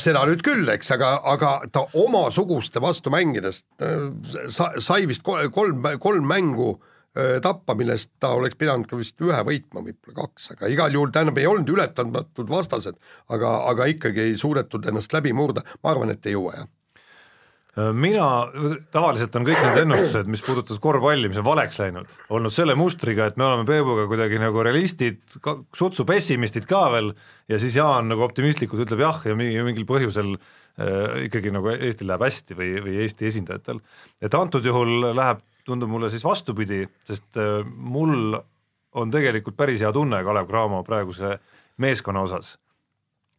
[0.00, 3.62] seda nüüd küll, eks, aga, aga ta omasuguste vastu mängides
[4.54, 6.76] sa, sai vist kolm, kolm mängu
[7.42, 11.40] tappa, millest ta oleks pidanud ka vist ühe võitma, võib-olla kaks, aga igal juhul tähendab,
[11.40, 12.98] ei olnud ületamatud vastased,
[13.34, 16.68] aga, aga ikkagi ei suudetud ennast läbi murda, ma arvan, et ei jõua, jah
[17.94, 18.26] mina,
[18.94, 23.28] tavaliselt on kõik need ennustused, mis puudutavad korvpalli, mis on valeks läinud, olnud selle mustriga,
[23.28, 25.20] et me oleme Peebuga kuidagi nagu realistid,
[25.76, 27.12] sutsu pessimistid ka veel
[27.50, 32.24] ja siis Jaan nagu optimistlikult ütleb jah ja mingil põhjusel äh, ikkagi nagu Eestil läheb
[32.26, 33.82] hästi või, või Eesti esindajatel.
[34.22, 38.40] et antud juhul läheb tundub mulle siis vastupidi, sest äh, mul
[38.98, 41.36] on tegelikult päris hea tunne Kalev Cramo praeguse
[41.78, 42.56] meeskonna osas.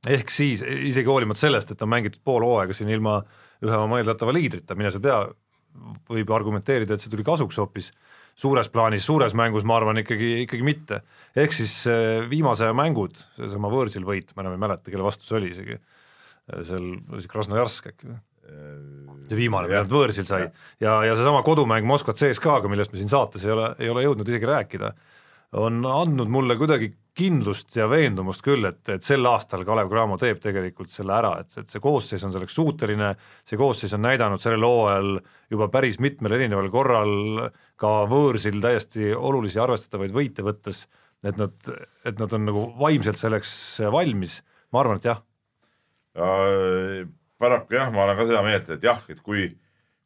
[0.07, 3.19] ehk siis isegi hoolimata sellest, et on mängitud pool hooaega siin ilma
[3.65, 5.17] ühe oma eeldatava liidrita, mine sa tea,
[6.09, 7.91] võib argumenteerida, et see tuli kasuks hoopis,
[8.39, 11.01] suures plaanis, suures mängus ma arvan ikkagi, ikkagi mitte.
[11.35, 15.27] ehk siis äh, viimase aja mängud, seesama võõrsil võit, ma enam ei mäleta, kelle vastu
[15.27, 18.19] see oli isegi, äh, seal oli see Krasnojarsk äkki või?
[19.29, 20.47] see viimane, mida nad võõrsil sai.
[20.81, 24.31] Ja, ja seesama kodumäng Moskva CSKA-ga, millest me siin saates ei ole, ei ole jõudnud
[24.31, 24.89] isegi rääkida,
[25.57, 30.39] on andnud mulle kuidagi kindlust ja veendumust küll, et, et sel aastal Kalev Cramo teeb
[30.43, 33.11] tegelikult selle ära, et, et see koosseis on selleks suuteline,
[33.47, 35.17] see koosseis on näidanud sellel hooajal
[35.51, 37.13] juba päris mitmel erineval korral
[37.79, 40.85] ka võõrsil täiesti olulisi arvestatavaid võite võttes,
[41.25, 41.55] et nad,
[42.07, 43.51] et nad on nagu vaimselt selleks
[43.91, 44.39] valmis,
[44.71, 45.23] ma arvan, et jah.
[47.39, 49.49] Paraku jah, ma olen ka seda meelt, et jah, et kui,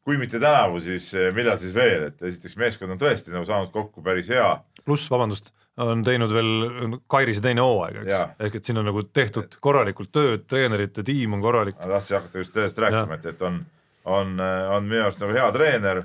[0.04, 3.70] kui mitte tänavu, siis eh, millal siis veel, et esiteks meeskond on tõesti nagu saanud
[3.72, 4.48] kokku päris hea.
[4.84, 5.48] pluss, vabandust,
[5.80, 10.44] on teinud veel Kairise teine hooaeg, eks, ehk et siin on nagu tehtud korralikult tööd,
[10.50, 11.78] treenerite tiim on korralik.
[11.80, 13.62] ma tahtsin hakata just sellest rääkima, et, et on,
[14.04, 14.36] on,
[14.76, 16.04] on minu arust nagu hea treener.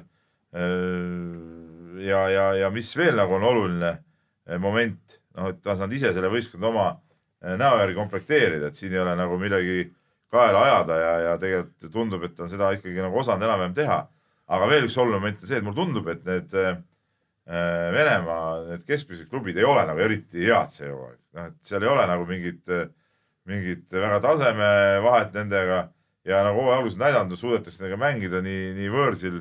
[1.99, 3.91] ja, ja, ja mis veel nagu on oluline
[4.47, 6.87] eh, moment, noh, et ta on saanud ise selle võistkonna oma
[7.43, 9.89] eh, näo järgi komplekteerida, et siin ei ole nagu midagi
[10.33, 13.99] kaela ajada ja, ja tegelikult tundub, et ta on seda ikkagi nagu osanud enam-vähem teha.
[14.49, 16.79] aga veel üks oluline moment on see, et mulle tundub, et need äh,
[17.49, 21.17] Venemaa, need keskmised klubid ei ole nagu eriti head see hooaeg.
[21.37, 22.61] noh, et seal ei ole nagu mingit,
[23.49, 25.79] mingit väga tasemevahet nendega
[26.29, 29.39] ja nagu hooaja alguses näidanud, suudetakse nendega mängida nii, nii võõrsil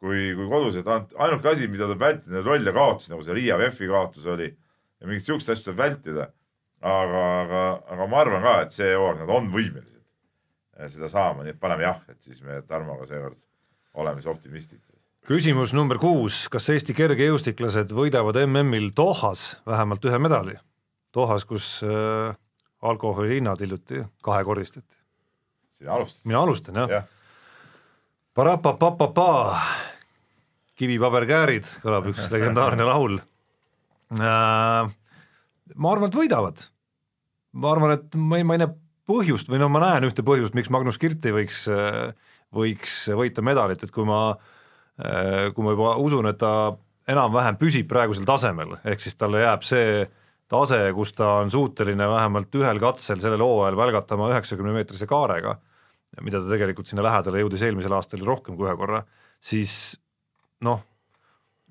[0.00, 3.34] kui, kui kodus, et ainuke asi, mida tuleb vältida, need roll ja kaotus, nagu see
[3.36, 6.30] Riia VEF-i kaotus oli ja mingeid siukseid asju tuleb vältida.
[6.80, 7.62] aga, aga,
[7.92, 9.99] aga ma arvan ka, et see hooaeg nad on võimelised
[10.88, 13.38] seda saama, nii et paneme jah, et siis me Tarmoga seekord
[13.94, 14.80] oleme siis optimistid.
[15.28, 20.56] küsimus number kuus, kas Eesti kergejõustiklased võidavad MM-il Dohas vähemalt ühe medali?
[21.14, 22.34] Dohas, kus äh,
[22.82, 24.96] alkoholi hinnad hiljuti kahekordistati.
[25.74, 26.22] sina alustad?
[26.24, 27.02] mina alustan jah ja..
[28.34, 29.58] Parapapapapa,
[30.78, 33.18] kivi-paber-käärid, kõlab üks legendaarne laul
[34.16, 34.86] äh,.
[35.74, 36.62] ma arvan, et võidavad.
[37.52, 38.70] ma arvan, et ma ei, ma ei näe
[39.08, 41.64] põhjust või no ma näen ühte põhjust, miks Magnus Kirt ei võiks,
[42.54, 44.34] võiks võita medalit, et kui ma,
[44.96, 46.72] kui ma juba usun, et ta
[47.10, 50.04] enam-vähem püsib praegusel tasemel, ehk siis talle jääb see
[50.50, 55.56] tase, kus ta on suuteline vähemalt ühel katsel sellel hooajal välgatama üheksakümne meetrise kaarega,
[56.26, 59.04] mida ta tegelikult sinna lähedale jõudis eelmisel aastal rohkem kui ühe korra,
[59.42, 59.74] siis
[60.66, 60.82] noh,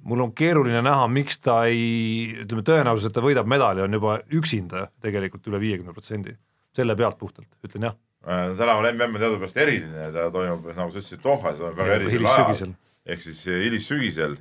[0.08, 4.20] mul on keeruline näha, miks ta ei, ütleme tõenäosus, et ta võidab medali, on juba
[4.36, 6.38] üksinda tegelikult üle viiekümne protsendi
[6.80, 7.98] selle pealt puhtalt, ütlen jah.
[8.28, 12.74] Äh, tänaval MM on teadupärast eriline, ta toimub, nagu sa ütlesid, Dohas, väga erilisel ajal.
[13.08, 14.36] ehk siis äh, hilissügisel,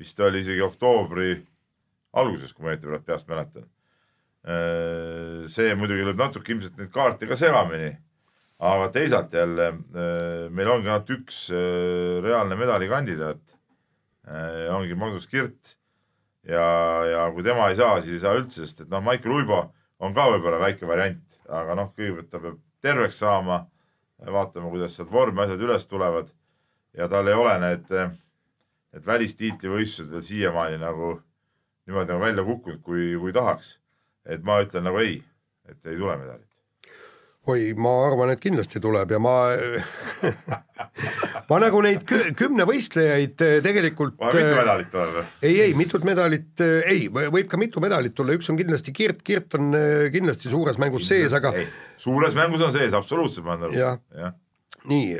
[0.00, 1.36] vist oli isegi oktoobri
[2.18, 3.68] alguses, kui ma õieti peast mäletan.
[4.44, 7.94] Äh, see muidugi lööb natuke ilmselt neid kaarte ka segamini.
[8.64, 9.64] aga teisalt jälle
[10.54, 11.38] meil ongi ainult üks
[12.22, 13.42] reaalne medalikandidaat.
[14.70, 15.74] ongi Magnus Kirt
[16.48, 16.66] ja,
[17.04, 19.58] ja kui tema ei saa, siis ei saa üldse, sest et noh, Maicel Uibo
[19.98, 23.64] on ka võib-olla väike variant aga noh, kõigepealt ta peab terveks saama,
[24.24, 26.32] vaatame, kuidas sealt vormi asjad üles tulevad
[26.96, 27.92] ja tal ei ole need,
[28.94, 31.14] need välistiitlivõistlused veel siiamaani nagu
[31.86, 33.78] niimoodi nagu välja kukkunud, kui, kui tahaks.
[34.24, 35.18] et ma ütlen nagu ei,
[35.68, 36.53] et ei tule medalit
[37.50, 39.34] oi, ma arvan, et kindlasti tuleb ja ma
[41.50, 42.04] ma nagu neid
[42.38, 45.24] kümne võistlejaid eh, tegelikult mitu eh, medalit tuleb või?
[45.44, 49.20] ei, ei mitut medalit, eh, ei, võib ka mitu medalit tulla, üks on kindlasti Kirt,
[49.26, 49.76] Kirt on
[50.14, 51.52] kindlasti suures mängus sees, aga
[52.00, 54.32] suures mängus on sees, absoluutselt, ma jah ja.
[54.90, 55.12] nii,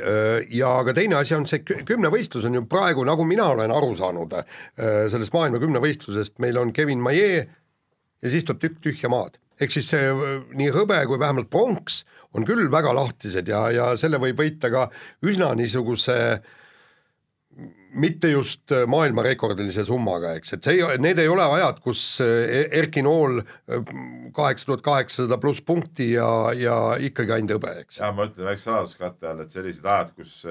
[0.57, 4.33] ja aga teine asi on see kümnevõistlus on ju praegu, nagu mina olen aru saanud
[4.75, 7.53] sellest maailma kümnevõistlusest, meil on Kevin Maillet
[8.25, 10.11] ja siis tuleb tükk tühja maad ehk siis see
[10.57, 12.03] nii hõbe kui vähemalt pronks
[12.35, 14.87] on küll väga lahtised ja, ja selle võib võita ka
[15.25, 16.17] üsna niisuguse
[17.95, 22.99] mitte just maailmarekordilise summaga, eks, et see ei, need ei ole ajad, kus e-, Erki
[23.05, 23.39] Nool
[24.35, 26.27] kaheksa tuhat kaheksasada pluss punkti ja,
[26.59, 28.01] ja ikkagi ainult hõbe, eks.
[28.03, 30.41] ja ma ütlen väikse saladuskatte all, et sellised ajad, kus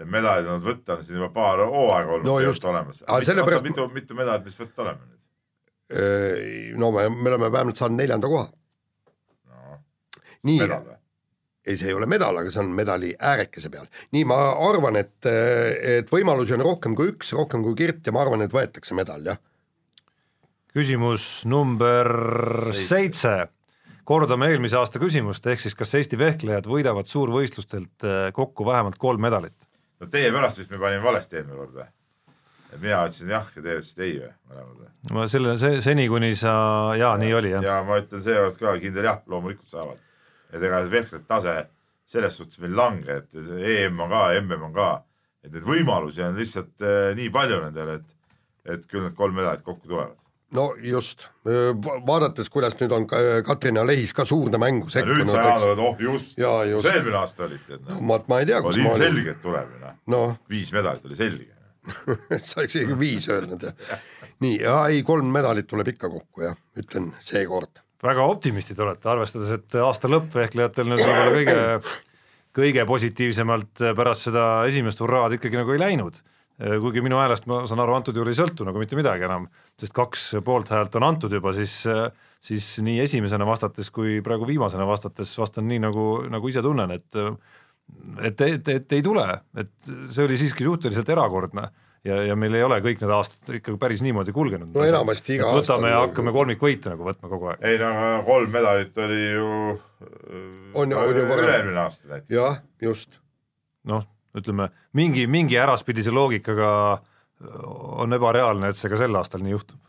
[0.00, 3.04] need medalid on võtta, on siin juba paar hooaega olnud no just olemas.
[3.04, 3.68] Sellepärast...
[3.68, 5.20] mitu, mitu medalit me siis võtta oleme nüüd?
[6.80, 9.80] No me, me oleme vähemalt saanud neljanda koha no,.
[10.48, 10.60] nii,
[11.64, 13.88] ei, see ei ole medal, aga see on medali äärekese peal.
[14.16, 18.24] nii, ma arvan, et, et võimalusi on rohkem kui üks, rohkem kui Kirt ja ma
[18.24, 19.40] arvan, et võetakse medal, jah.
[20.74, 22.10] küsimus number
[22.76, 23.34] seitse,
[24.08, 29.56] kordame eelmise aasta küsimust, ehk siis kas Eesti vehklejad võidavad suurvõistlustelt kokku vähemalt kolm medalit?
[30.00, 31.92] no teie pärast vist me panime valesti eelmine kord või?
[32.74, 34.90] Et mina ütlesin jah ja teie ütlesite ei või, mõlemad või?
[35.16, 36.54] ma selle, see seni, kuni sa,
[36.98, 37.66] jaa, nii oli jah.
[37.66, 40.02] ja ma ütlen seekord ka kindel jah, loomulikult saavad.
[40.52, 41.56] et ega vehklite tase
[42.10, 44.90] selles suhtes meil lange, et EM on ka, MM on ka,
[45.44, 48.36] et neid võimalusi on lihtsalt äh, nii palju nendel, et,
[48.76, 50.18] et küll need kolm medalit kokku tulevad
[50.54, 51.26] no just,
[52.06, 53.06] vaadates, kuidas nüüd on
[53.46, 55.24] Katrina Lehis ka suurde mängu sekkunud.
[55.24, 57.96] nüüd sa jaanuar, oh just, just., eelmine aasta olid tead noh.
[57.96, 59.08] no ma, ma ei tea, kus ma olin.
[59.08, 60.16] ilmselgelt tuleb ju noh no.
[60.16, 61.53] no., viis medalit oli selge
[62.46, 63.64] sa oleks isegi viis öelnud
[64.44, 64.58] nii,
[64.90, 67.80] ei kolm medalit tuleb ikka kokku jah, ütlen seekord.
[68.04, 71.96] väga optimistid olete, arvestades, et aasta lõpp vehklejatel nüüd võib-olla kõige,
[72.60, 76.20] kõige positiivsemalt pärast seda esimest hurraad ikkagi nagu ei läinud.
[76.54, 79.48] kuigi minu häälest, ma saan aru, antud juhul ei sõltu nagu mitte midagi enam,
[79.80, 81.80] sest kaks poolthäält on antud juba, siis
[82.44, 87.18] siis nii esimesena vastates kui praegu viimasena vastates vastan nii, nagu, nagu ise tunnen, et
[88.22, 89.24] et, et, et ei tule,
[89.58, 91.68] et see oli siiski suhteliselt erakordne
[92.04, 94.72] ja, ja meil ei ole kõik need aastad ikkagi päris niimoodi kulgenud.
[94.74, 95.60] no enamasti iga aasta.
[95.60, 97.64] võtame ja hakkame kolmikvõite nagu võtma kogu aeg.
[97.70, 97.92] ei no
[98.26, 99.48] kolm medalit oli ju
[100.74, 102.34] on, on ju üle-eelmine aasta näiteks.
[102.34, 103.18] jah, just.
[103.88, 104.06] noh,
[104.36, 106.70] ütleme mingi, mingi äraspidise loogikaga
[108.04, 109.80] on ebareaalne, et see ka sel aastal nii juhtub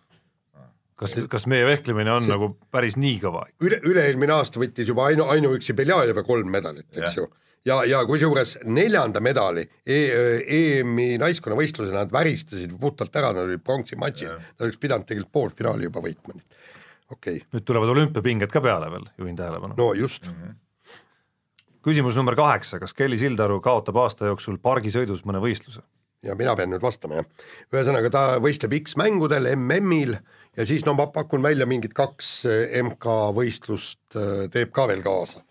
[1.00, 3.46] kas, kas meie vehklemine on Sest nagu päris nii kõva?
[3.64, 7.24] üle, üle-eelmine aasta võttis juba ainu, ainuüksi Beljajeva kolm medalit, eks ja.
[7.24, 7.28] ju
[7.66, 10.02] ja, ja kusjuures neljanda medali e
[10.58, 15.90] EM-i naiskonnavõistlusena nad väristasid puhtalt ära, nad olid pronksi matšil, nad oleks pidanud tegelikult poolfinaali
[15.90, 16.36] juba võitma.
[16.36, 17.42] okei okay..
[17.56, 19.78] nüüd tulevad olümpiapinged ka peale veel, juhin tähelepanu.
[19.78, 20.34] no just mm.
[20.34, 20.56] -hmm.
[21.88, 25.82] küsimus number kaheksa, kas Kelly Sildaru kaotab aasta jooksul pargisõidus mõne võistluse?
[26.24, 27.26] ja mina pean nüüd vastama, jah.
[27.74, 30.18] ühesõnaga, ta võistleb X-mängudel, MM-il
[30.58, 32.46] ja siis no ma pakun välja mingid kaks
[32.82, 35.45] MK-võistlust äh, teeb ka veel kaasa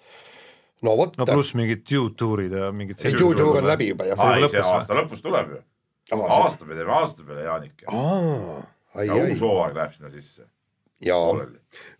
[0.82, 1.16] no vot.
[1.18, 3.00] no pluss mingid Q-tuurid ja mingid.
[3.04, 4.24] ei, Q-tuur on läbi juba jah.
[4.34, 5.62] ei, see aasta lõpus tuleb ju.
[6.18, 7.86] aasta me teeme aasta peale, Jaanik.
[7.86, 10.46] ja uus hooaeg läheb sinna sisse.
[11.04, 11.48] jaa,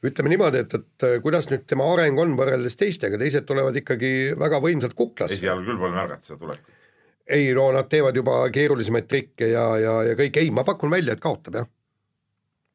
[0.07, 4.62] ütleme niimoodi, et, et kuidas nüüd tema areng on võrreldes teistega, teised tulevad ikkagi väga
[4.64, 5.39] võimsalt kuklasse.
[5.39, 6.79] esialgu küll pole märgata seda tulekut.
[7.39, 11.16] ei no nad teevad juba keerulisemaid trikke ja, ja, ja kõik, ei, ma pakun välja,
[11.16, 11.68] et kaotab jah.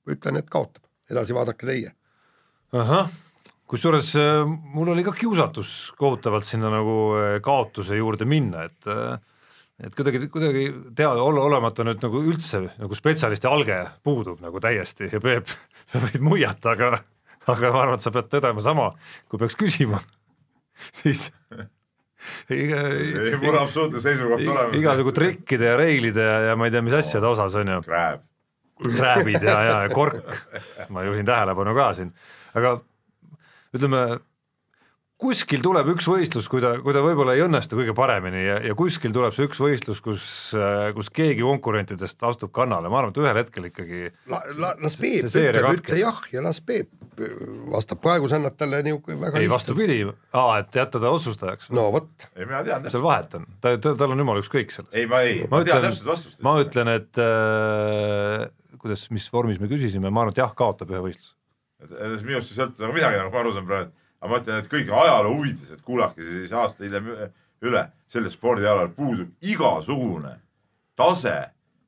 [0.10, 1.96] ütlen, et kaotab, edasi vaadake teie.
[2.74, 3.10] ahah
[3.70, 4.44] kusjuures äh,
[4.74, 9.20] mul oli ka kiusatus kohutavalt sinna nagu äh, kaotuse juurde minna, et äh,
[9.80, 10.66] et kuidagi, kuidagi
[10.96, 15.52] teada, olla olemata nüüd nagu üldse nagu spetsialisti alge puudub nagu täiesti ja Peep,
[15.90, 17.04] sa võid muiata, aga
[17.50, 18.90] aga ma arvan, et sa pead tõdema sama,
[19.30, 20.02] kui peaks küsima,
[21.02, 21.30] siis
[22.54, 24.76] iga, ei, mul absoluutne seisukoht olemas.
[24.82, 27.86] igasugu trikkide ja reeglide ja, ja ma ei tea, mis asjade osas on ju.
[27.86, 28.26] Crab.
[28.80, 30.30] Crabid ja, ja kork,
[30.96, 32.14] ma juhin tähelepanu ka siin,
[32.56, 32.78] aga
[33.76, 34.04] ütleme,
[35.20, 38.76] kuskil tuleb üks võistlus, kui ta, kui ta võib-olla ei õnnestu kõige paremini ja, ja
[38.78, 40.28] kuskil tuleb see üks võistlus, kus,
[40.96, 45.28] kus keegi konkurentidest astub kannale, ma arvan, et ühel hetkel ikkagi la, la, las Peep
[45.28, 46.94] ütleb, ütle jah ja las Peep
[47.74, 49.98] vastab, praegu sa annad talle niisugune väga ei vastupidi,
[50.32, 51.68] aa, et jätta ta otsustajaks.
[51.76, 52.30] no vot.
[52.38, 52.88] ei, mina tean.
[52.94, 54.96] seal vahet on, ta, ta, tal on jumala ükskõik sellest.
[54.96, 56.40] ei, ma ei, ma tean täpselt vastust.
[56.48, 58.48] ma ütlen, et äh,
[58.80, 61.36] kuidas, mis vormis me küsisime, ma arvan, et jah, kaotab ühe võistluse
[61.84, 64.72] et minust ei sõltu nagu midagi, nagu ma aru saan praegu, aga ma ütlen, et
[64.72, 67.10] kõige ajaloo huvides, et kuulake siis aasta hiljem
[67.66, 70.36] üle, sellel spordialal puudub igasugune
[71.00, 71.38] tase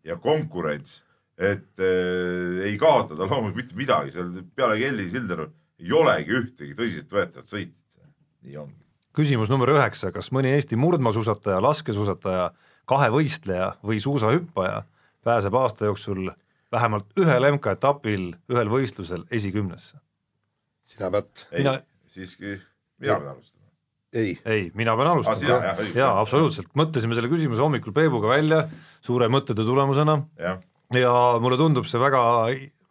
[0.08, 1.02] ja konkurents,
[1.42, 5.50] et äh, ei kaotada loomulikult mitte midagi, seal peale Kelly Sildaru
[5.82, 8.12] ei olegi ühtegi tõsiseltvõetavat sõitjat,
[8.46, 8.78] nii ongi.
[9.18, 12.52] küsimus number üheksa, kas mõni Eesti murdmaasuusataja, laskesuusataja,
[12.90, 14.84] kahevõistleja või suusahüppaja
[15.26, 16.30] pääseb aasta jooksul
[16.72, 20.00] vähemalt ühel MK-etapil, ühel võistlusel esikümnesse.
[20.86, 21.48] sina pead.
[21.52, 21.80] ei mina...,
[22.12, 22.58] siiski
[23.02, 23.70] mina pean alustama.
[24.14, 25.80] ei, ei, mina pean alustama ah,.
[25.80, 28.66] jaa, jaa, absoluutselt, mõtlesime selle küsimuse hommikul Peebuga välja
[29.04, 30.58] suure mõttetöö tulemusena ja.
[30.98, 32.22] ja mulle tundub see väga,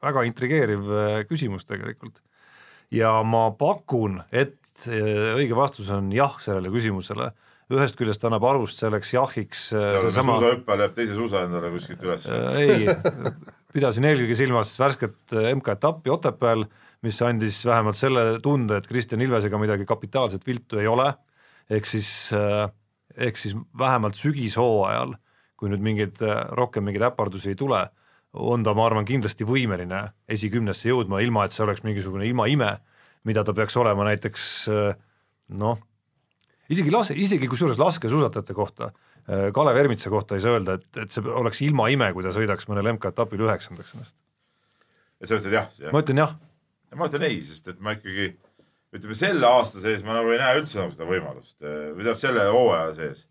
[0.03, 2.21] väga intrigeeriv äh, küsimus tegelikult.
[2.91, 4.59] ja ma pakun, et
[4.89, 7.31] õige vastus on jah sellele küsimusele
[7.71, 12.27] ühest küljest annab alust selleks jahiks seesama suusahüppel jääb teise suusa endale kuskilt üles.
[12.59, 12.89] ei,
[13.75, 16.65] pidasin eelkõige silmas värsket MK-etappi Otepääl,
[17.07, 21.09] mis andis vähemalt selle tunde, et Kristjan Ilvesega midagi kapitaalset viltu ei ole,
[21.71, 22.11] ehk siis,
[23.17, 25.15] ehk siis vähemalt sügishooajal,
[25.57, 26.21] kui nüüd mingeid,
[26.57, 27.87] rohkem mingeid äpardusi ei tule,
[28.33, 32.77] on ta, ma arvan, kindlasti võimeline esikümnesse jõudma, ilma et see oleks mingisugune imaime,
[33.27, 34.45] mida ta peaks olema näiteks
[35.61, 35.81] noh,
[36.71, 39.10] isegi lase, isegi kusjuures laskesuusatajate kohta, äh,
[39.55, 42.93] Kalev Ermitsa kohta ei saa öelda, et, et see oleks ilmaime, kui ta sõidaks mõnel
[42.97, 44.17] MK-etapil üheksandaks ennast.
[45.25, 46.33] sa ütled jah, ma ütlen jah.
[46.99, 48.33] ma ütlen ei, sest et ma ikkagi
[48.97, 52.21] ütleme selle aasta sees ma nagu ei näe üldse nagu seda võimalust äh, või tähendab
[52.23, 53.25] selle hooaja sees.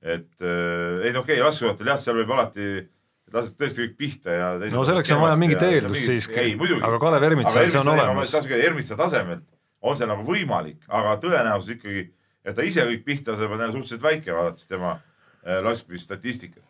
[0.00, 2.68] et äh, ei no okei okay,, laskesuusatajal jah, seal võib alati
[3.34, 7.66] lased tõesti kõik pihta ja no selleks on vaja mingit eeldust siiski, aga Kalev Ermitsa
[7.66, 8.32] see on olemas.
[8.54, 9.44] Ermitsa tasemelt
[9.84, 12.06] on see nagu võimalik, aga tõenäosus ikkagi
[12.44, 14.98] et ta ise kõik pihta saab, on jälle suhteliselt väike, vaadates tema
[15.44, 16.64] äh, laskmisstatistikat.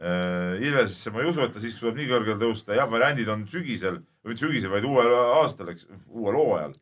[0.00, 3.46] Äh, Ilvesesse ma ei usu, et ta siiski suudab nii kõrgele tõusta, jah, variandid on
[3.50, 6.78] sügisel, või mitte sügisel, vaid uuel aastal, eks, uuel hooajal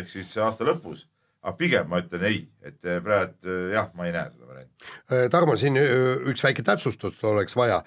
[0.00, 1.08] ehk siis aasta lõpus
[1.40, 4.86] aga pigem ma ütlen ei, et äh, praegu jah, ma ei näe seda varianti.
[5.32, 7.80] Tarmo, siin üks väike täpsustus oleks vaja,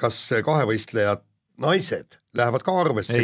[0.00, 1.22] kas kahevõistlejad
[1.60, 3.20] naised lähevad ka arvesse,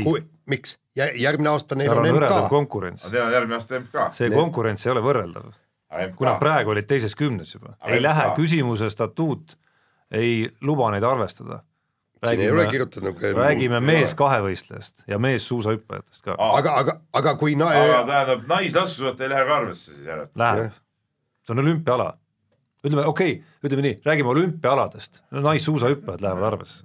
[0.51, 0.77] miks?
[0.95, 2.49] järgmine aasta neil on MK.
[2.53, 3.07] konkurents.
[3.13, 4.07] Neil on järgmine aasta MK.
[4.15, 5.53] see konkurents ei ole võrreldav
[5.91, 8.05] kui nad praegu olid teises kümnes juba, ei MK.
[8.05, 9.57] lähe, küsimuse statuut
[10.11, 11.63] ei luba neid arvestada.
[12.27, 16.37] siin ei ole kirjutatud nagu räägime mees kahevõistlejast ja mees suusahüppajatest ka.
[16.39, 17.71] aga, aga, aga kui na-.
[17.71, 20.37] aga tähendab, naislaskesuusatajad ei lähe ka arvesse siis järelikult?
[20.43, 20.77] Läheb,
[21.47, 22.11] see on olümpiaala.
[22.85, 26.85] ütleme okei okay,, ütleme nii, räägime olümpiaaladest, naissuusahüppajad lähevad arvesse.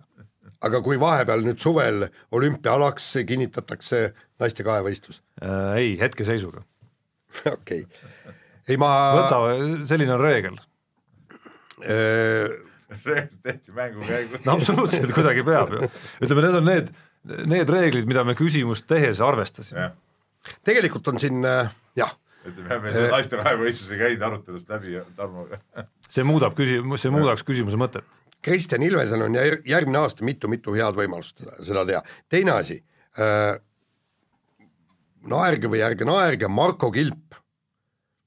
[0.62, 4.08] aga kui vahepeal nüüd suvel olümpiaalaks kinnitatakse
[4.40, 5.76] naiste kahevõistlus äh,?
[5.84, 6.64] ei, hetkeseisuga
[7.58, 8.36] okei okay
[8.70, 8.92] ei ma.
[9.20, 9.40] võta,
[9.90, 10.60] selline on reegel
[11.86, 12.52] äh....
[13.06, 14.44] reeglid tehti mängu käigus.
[14.46, 15.90] no absoluutselt, kuidagi peab ju.
[16.26, 16.92] ütleme, need on need,
[17.56, 19.92] need reeglid, mida me küsimust tehes arvestasime.
[20.68, 22.16] tegelikult on siin äh, jah.
[22.46, 25.62] ütleme, me seda naiste kahevõistlus ei käinud arutelust läbi Tarmoga
[26.14, 28.08] see muudab küsimus, see muudaks küsimuse mõtet.
[28.46, 29.34] Kristjan Ilvesel on
[29.66, 32.02] järgmine aasta mitu-mitu head võimalust seda, seda teha.
[32.30, 32.78] teine asi
[33.18, 33.56] äh,,
[35.26, 37.25] naerge või ärge naerge, Marko Kilp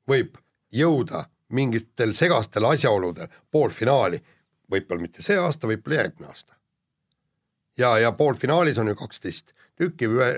[0.08, 0.38] võib
[0.74, 1.24] jõuda
[1.54, 4.20] mingitel segastel asjaoludel poolfinaali,
[4.70, 6.56] võib-olla mitte see aasta, võib-olla järgmine aasta.
[7.78, 10.28] ja, ja poolfinaalis on ju kaksteist tükki, ühe,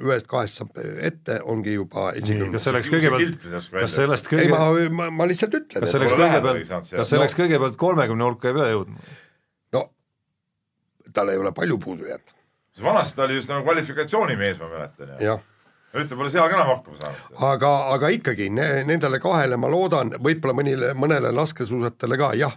[0.00, 2.56] ühest-kahest saab ette, ongi juba esikümnes.
[2.56, 4.46] kas selleks kõigepealt, kas sellest kõige...
[4.46, 4.70] ei, ma,
[5.02, 5.84] ma, ma lihtsalt ütlen.
[5.84, 7.42] kas selleks kõigepealt, kas selleks no.
[7.44, 9.06] kõigepealt kolmekümne hulka ei pea jõudma?
[9.76, 9.84] no
[11.14, 12.34] tal ei ole palju puudu jäänud.
[12.82, 15.14] vanasti ta oli just nagu kvalifikatsioonimees, ma mäletan.
[15.20, 15.46] jah
[15.92, 17.34] ta pole seal ka enam hakkama saanud.
[17.50, 22.56] aga, aga ikkagi ne, nendele kahele ma loodan, võib-olla mõnile, mõnele laskesuusatajale ka jah,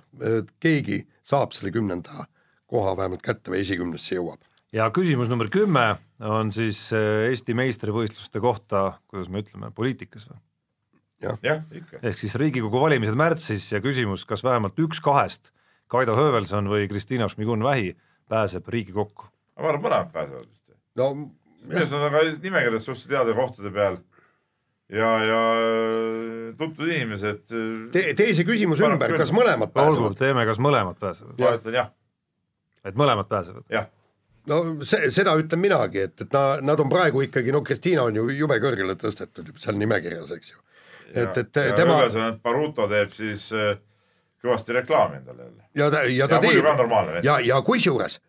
[0.64, 2.27] keegi saab selle kümnenda
[2.69, 4.41] koha vähemalt kätte või esikümnesse jõuab.
[4.73, 10.39] ja küsimus number kümme on siis eh, Eesti meistrivõistluste kohta, kuidas me ütleme, poliitikas või?
[11.23, 12.01] jah ja,, ikka.
[12.03, 15.51] ehk siis Riigikogu valimised märtsis ja küsimus, kas vähemalt üks kahest,
[15.91, 17.93] Kaido Höövelson või Kristiina Šmigun-Vähi
[18.30, 19.30] pääseb Riigikokku?
[19.60, 20.77] ma arvan, mõlemad pääsevad vist.
[20.99, 21.10] no
[21.68, 23.98] minu arust on aga nimekirjas suhteliselt heade kohtade peal
[24.94, 25.41] ja, ja
[26.60, 27.44] tuntud inimesed
[27.94, 28.06] Te,.
[28.18, 30.18] tee see küsimus ümber, kas mõlemad pääsevad?
[30.19, 31.35] teeme, kas mõlemad pääsevad?
[31.40, 31.91] ma ütlen jah.
[32.84, 33.68] et mõlemad pääsevad?
[33.73, 33.90] jah
[34.49, 38.19] no see, seda ütlen minagi, et, et na, nad on praegu ikkagi, no Kristiina on
[38.19, 40.60] ju jube kõrgele tõstetud seal nimekirjas, eks ju.
[41.14, 42.02] et, et ja tema.
[42.03, 43.77] ühesõnaga, et Baruto teeb siis äh,
[44.44, 45.65] kõvasti reklaami endale jälle.
[45.80, 47.23] ja ta, ja ta ja, teeb.
[47.23, 48.19] ja, ja kusjuures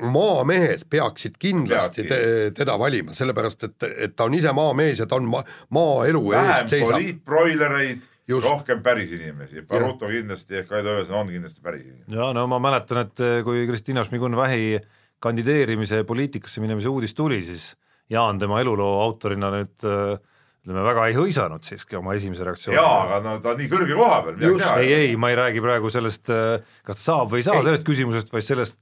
[0.00, 2.18] maamehed peaksid kindlasti te,
[2.56, 5.44] teda valima, sellepärast et, et ta on ise maamees ja ta on ma,
[5.74, 6.96] maaelu eest seisab.
[6.96, 8.02] vähem poliitbroilereid,
[8.42, 12.10] rohkem päris inimesi, Baruto kindlasti ehk Kaido Ööson on kindlasti päris inimene.
[12.10, 14.80] ja no ma mäletan, et eh, kui Kristina Šmigun-Vähi
[15.22, 17.72] kandideerimise poliitikasse minemise uudis tuli, siis
[18.10, 20.16] Jaan tema eluloo autorina nüüd eh,
[20.64, 22.76] ütleme väga ei hõisanud siiski oma esimese reaktsiooni.
[22.80, 24.42] jaa, aga no ta nii kõrge koha peal.
[24.80, 27.66] ei, ei, ma ei räägi praegu sellest, eh, kas ta saab või ei saa ei.
[27.68, 28.80] sellest küsimusest, vaid sellest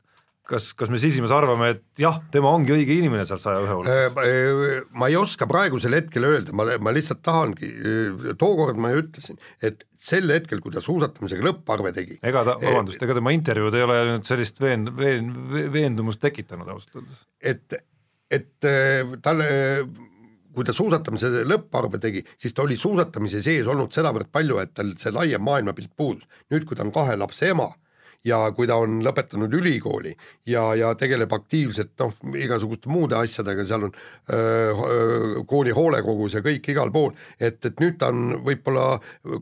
[0.49, 4.17] kas, kas me sisimas arvame, et jah, tema ongi õige inimene seal saja ühe hulgas?
[4.19, 8.93] Äh, äh, ma ei oska praegusel hetkel öelda, ma, ma lihtsalt tahangi, äh, tookord ma
[8.93, 12.19] ju ütlesin, et sel hetkel, kui ta suusatamisega lõpparve tegi.
[12.27, 15.35] ega ta, vabandust, ega tema intervjuud ei ole nüüd sellist veen-, veen-,
[15.73, 17.27] veendumust tekitanud ausalt öeldes.
[17.39, 17.79] et,
[18.33, 18.73] et
[19.23, 19.53] talle
[20.53, 24.91] kui ta suusatamise lõpparve tegi, siis ta oli suusatamise sees olnud sedavõrd palju, et tal
[25.01, 26.27] see laiem maailmapilt puudus.
[26.53, 27.71] nüüd, kui ta on kahe lapse ema
[28.25, 30.13] ja kui ta on lõpetanud ülikooli
[30.47, 33.95] ja, ja tegeleb aktiivselt noh, igasuguste muude asjadega, seal on
[34.33, 38.87] öö, kooli hoolekogus ja kõik igal pool, et, et nüüd ta on võib-olla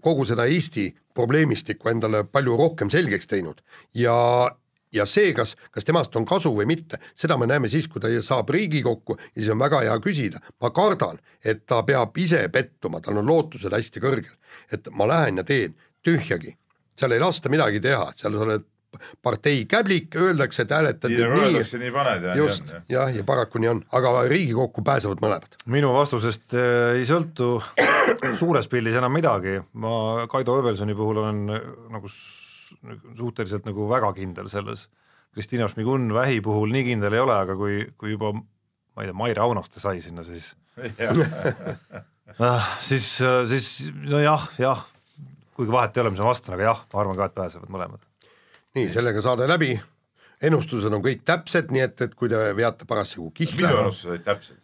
[0.00, 3.60] kogu seda Eesti probleemistikku endale palju rohkem selgeks teinud.
[3.94, 4.14] Ja,
[4.92, 8.10] ja see, kas, kas temast on kasu või mitte, seda me näeme siis, kui ta
[8.24, 10.40] saab Riigikokku ja siis on väga hea küsida.
[10.60, 14.34] ma kardan, et ta peab ise pettuma, tal on lootused hästi kõrgel,
[14.72, 16.56] et ma lähen ja teen tühjagi,
[17.00, 18.68] seal ei lasta midagi teha, seal sa oled
[19.22, 21.26] partei käblik, öeldakse, et hääletad nii.
[21.26, 25.58] öeldakse, nii paned ja just, jah, ja paraku nii on, aga Riigikokku pääsevad mõlemad.
[25.70, 27.52] minu vastusest äh, ei sõltu
[28.38, 34.50] suures pildis enam midagi, ma Kaido Öövelsoni puhul olen äh, nagu suhteliselt nagu väga kindel
[34.50, 34.88] selles.
[35.34, 39.16] Kristina Šmigun vähi puhul nii kindel ei ole, aga kui, kui juba ma ei tea,
[39.16, 40.52] Maire Aunaste sai sinna, siis
[42.46, 43.12] ah, siis,
[43.50, 43.70] siis
[44.02, 44.82] nojah, jah,
[45.60, 48.06] kuigi vahet ei ole, mis ma vastan, aga jah, ma arvan ka, et pääsevad mõlemad.
[48.78, 49.74] nii, sellega saade läbi,
[50.48, 54.26] ennustused on kõik täpsed, nii et, et kui te veate parasjagu kihla minu ennustused olid
[54.26, 54.60] täpsed,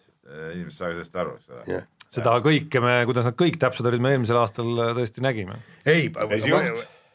[0.55, 1.86] inimesed saavad sellest aru, eks ole yeah.
[2.16, 5.60] seda kõike me, kuidas nad kõik täpsed olid, me eelmisel aastal tõesti nägime.
[5.85, 6.09] ei,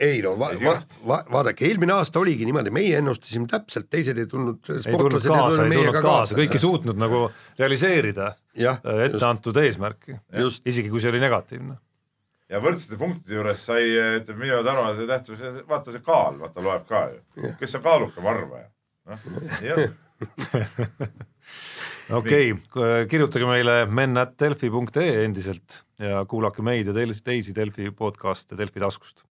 [0.01, 0.75] ei no va, va,
[1.07, 4.59] va, vaadake, eelmine aasta oligi niimoodi, meie ennustasime täpselt, teised ei tulnud.
[4.73, 7.23] ei tulnud kaasa, ei tulnud kaasa, kõik ei suutnud nagu
[7.59, 8.33] realiseerida
[9.07, 10.17] ette antud eesmärki,
[10.65, 11.77] isegi kui see oli negatiivne.
[12.51, 13.87] Ja võrdsete punktide juures sai,
[14.19, 18.69] ütleme minu arvates tähtsus, vaata see kaal, vaata loeb ka ju, kes on kaalukam arvaja,
[19.11, 19.27] noh,
[19.61, 19.83] nii on.
[22.11, 22.51] Okei
[23.09, 29.23] kirjutage meile men.delfi.ee endiselt ja kuulake meid ja teisi Delfi podcast'e Delfi taskust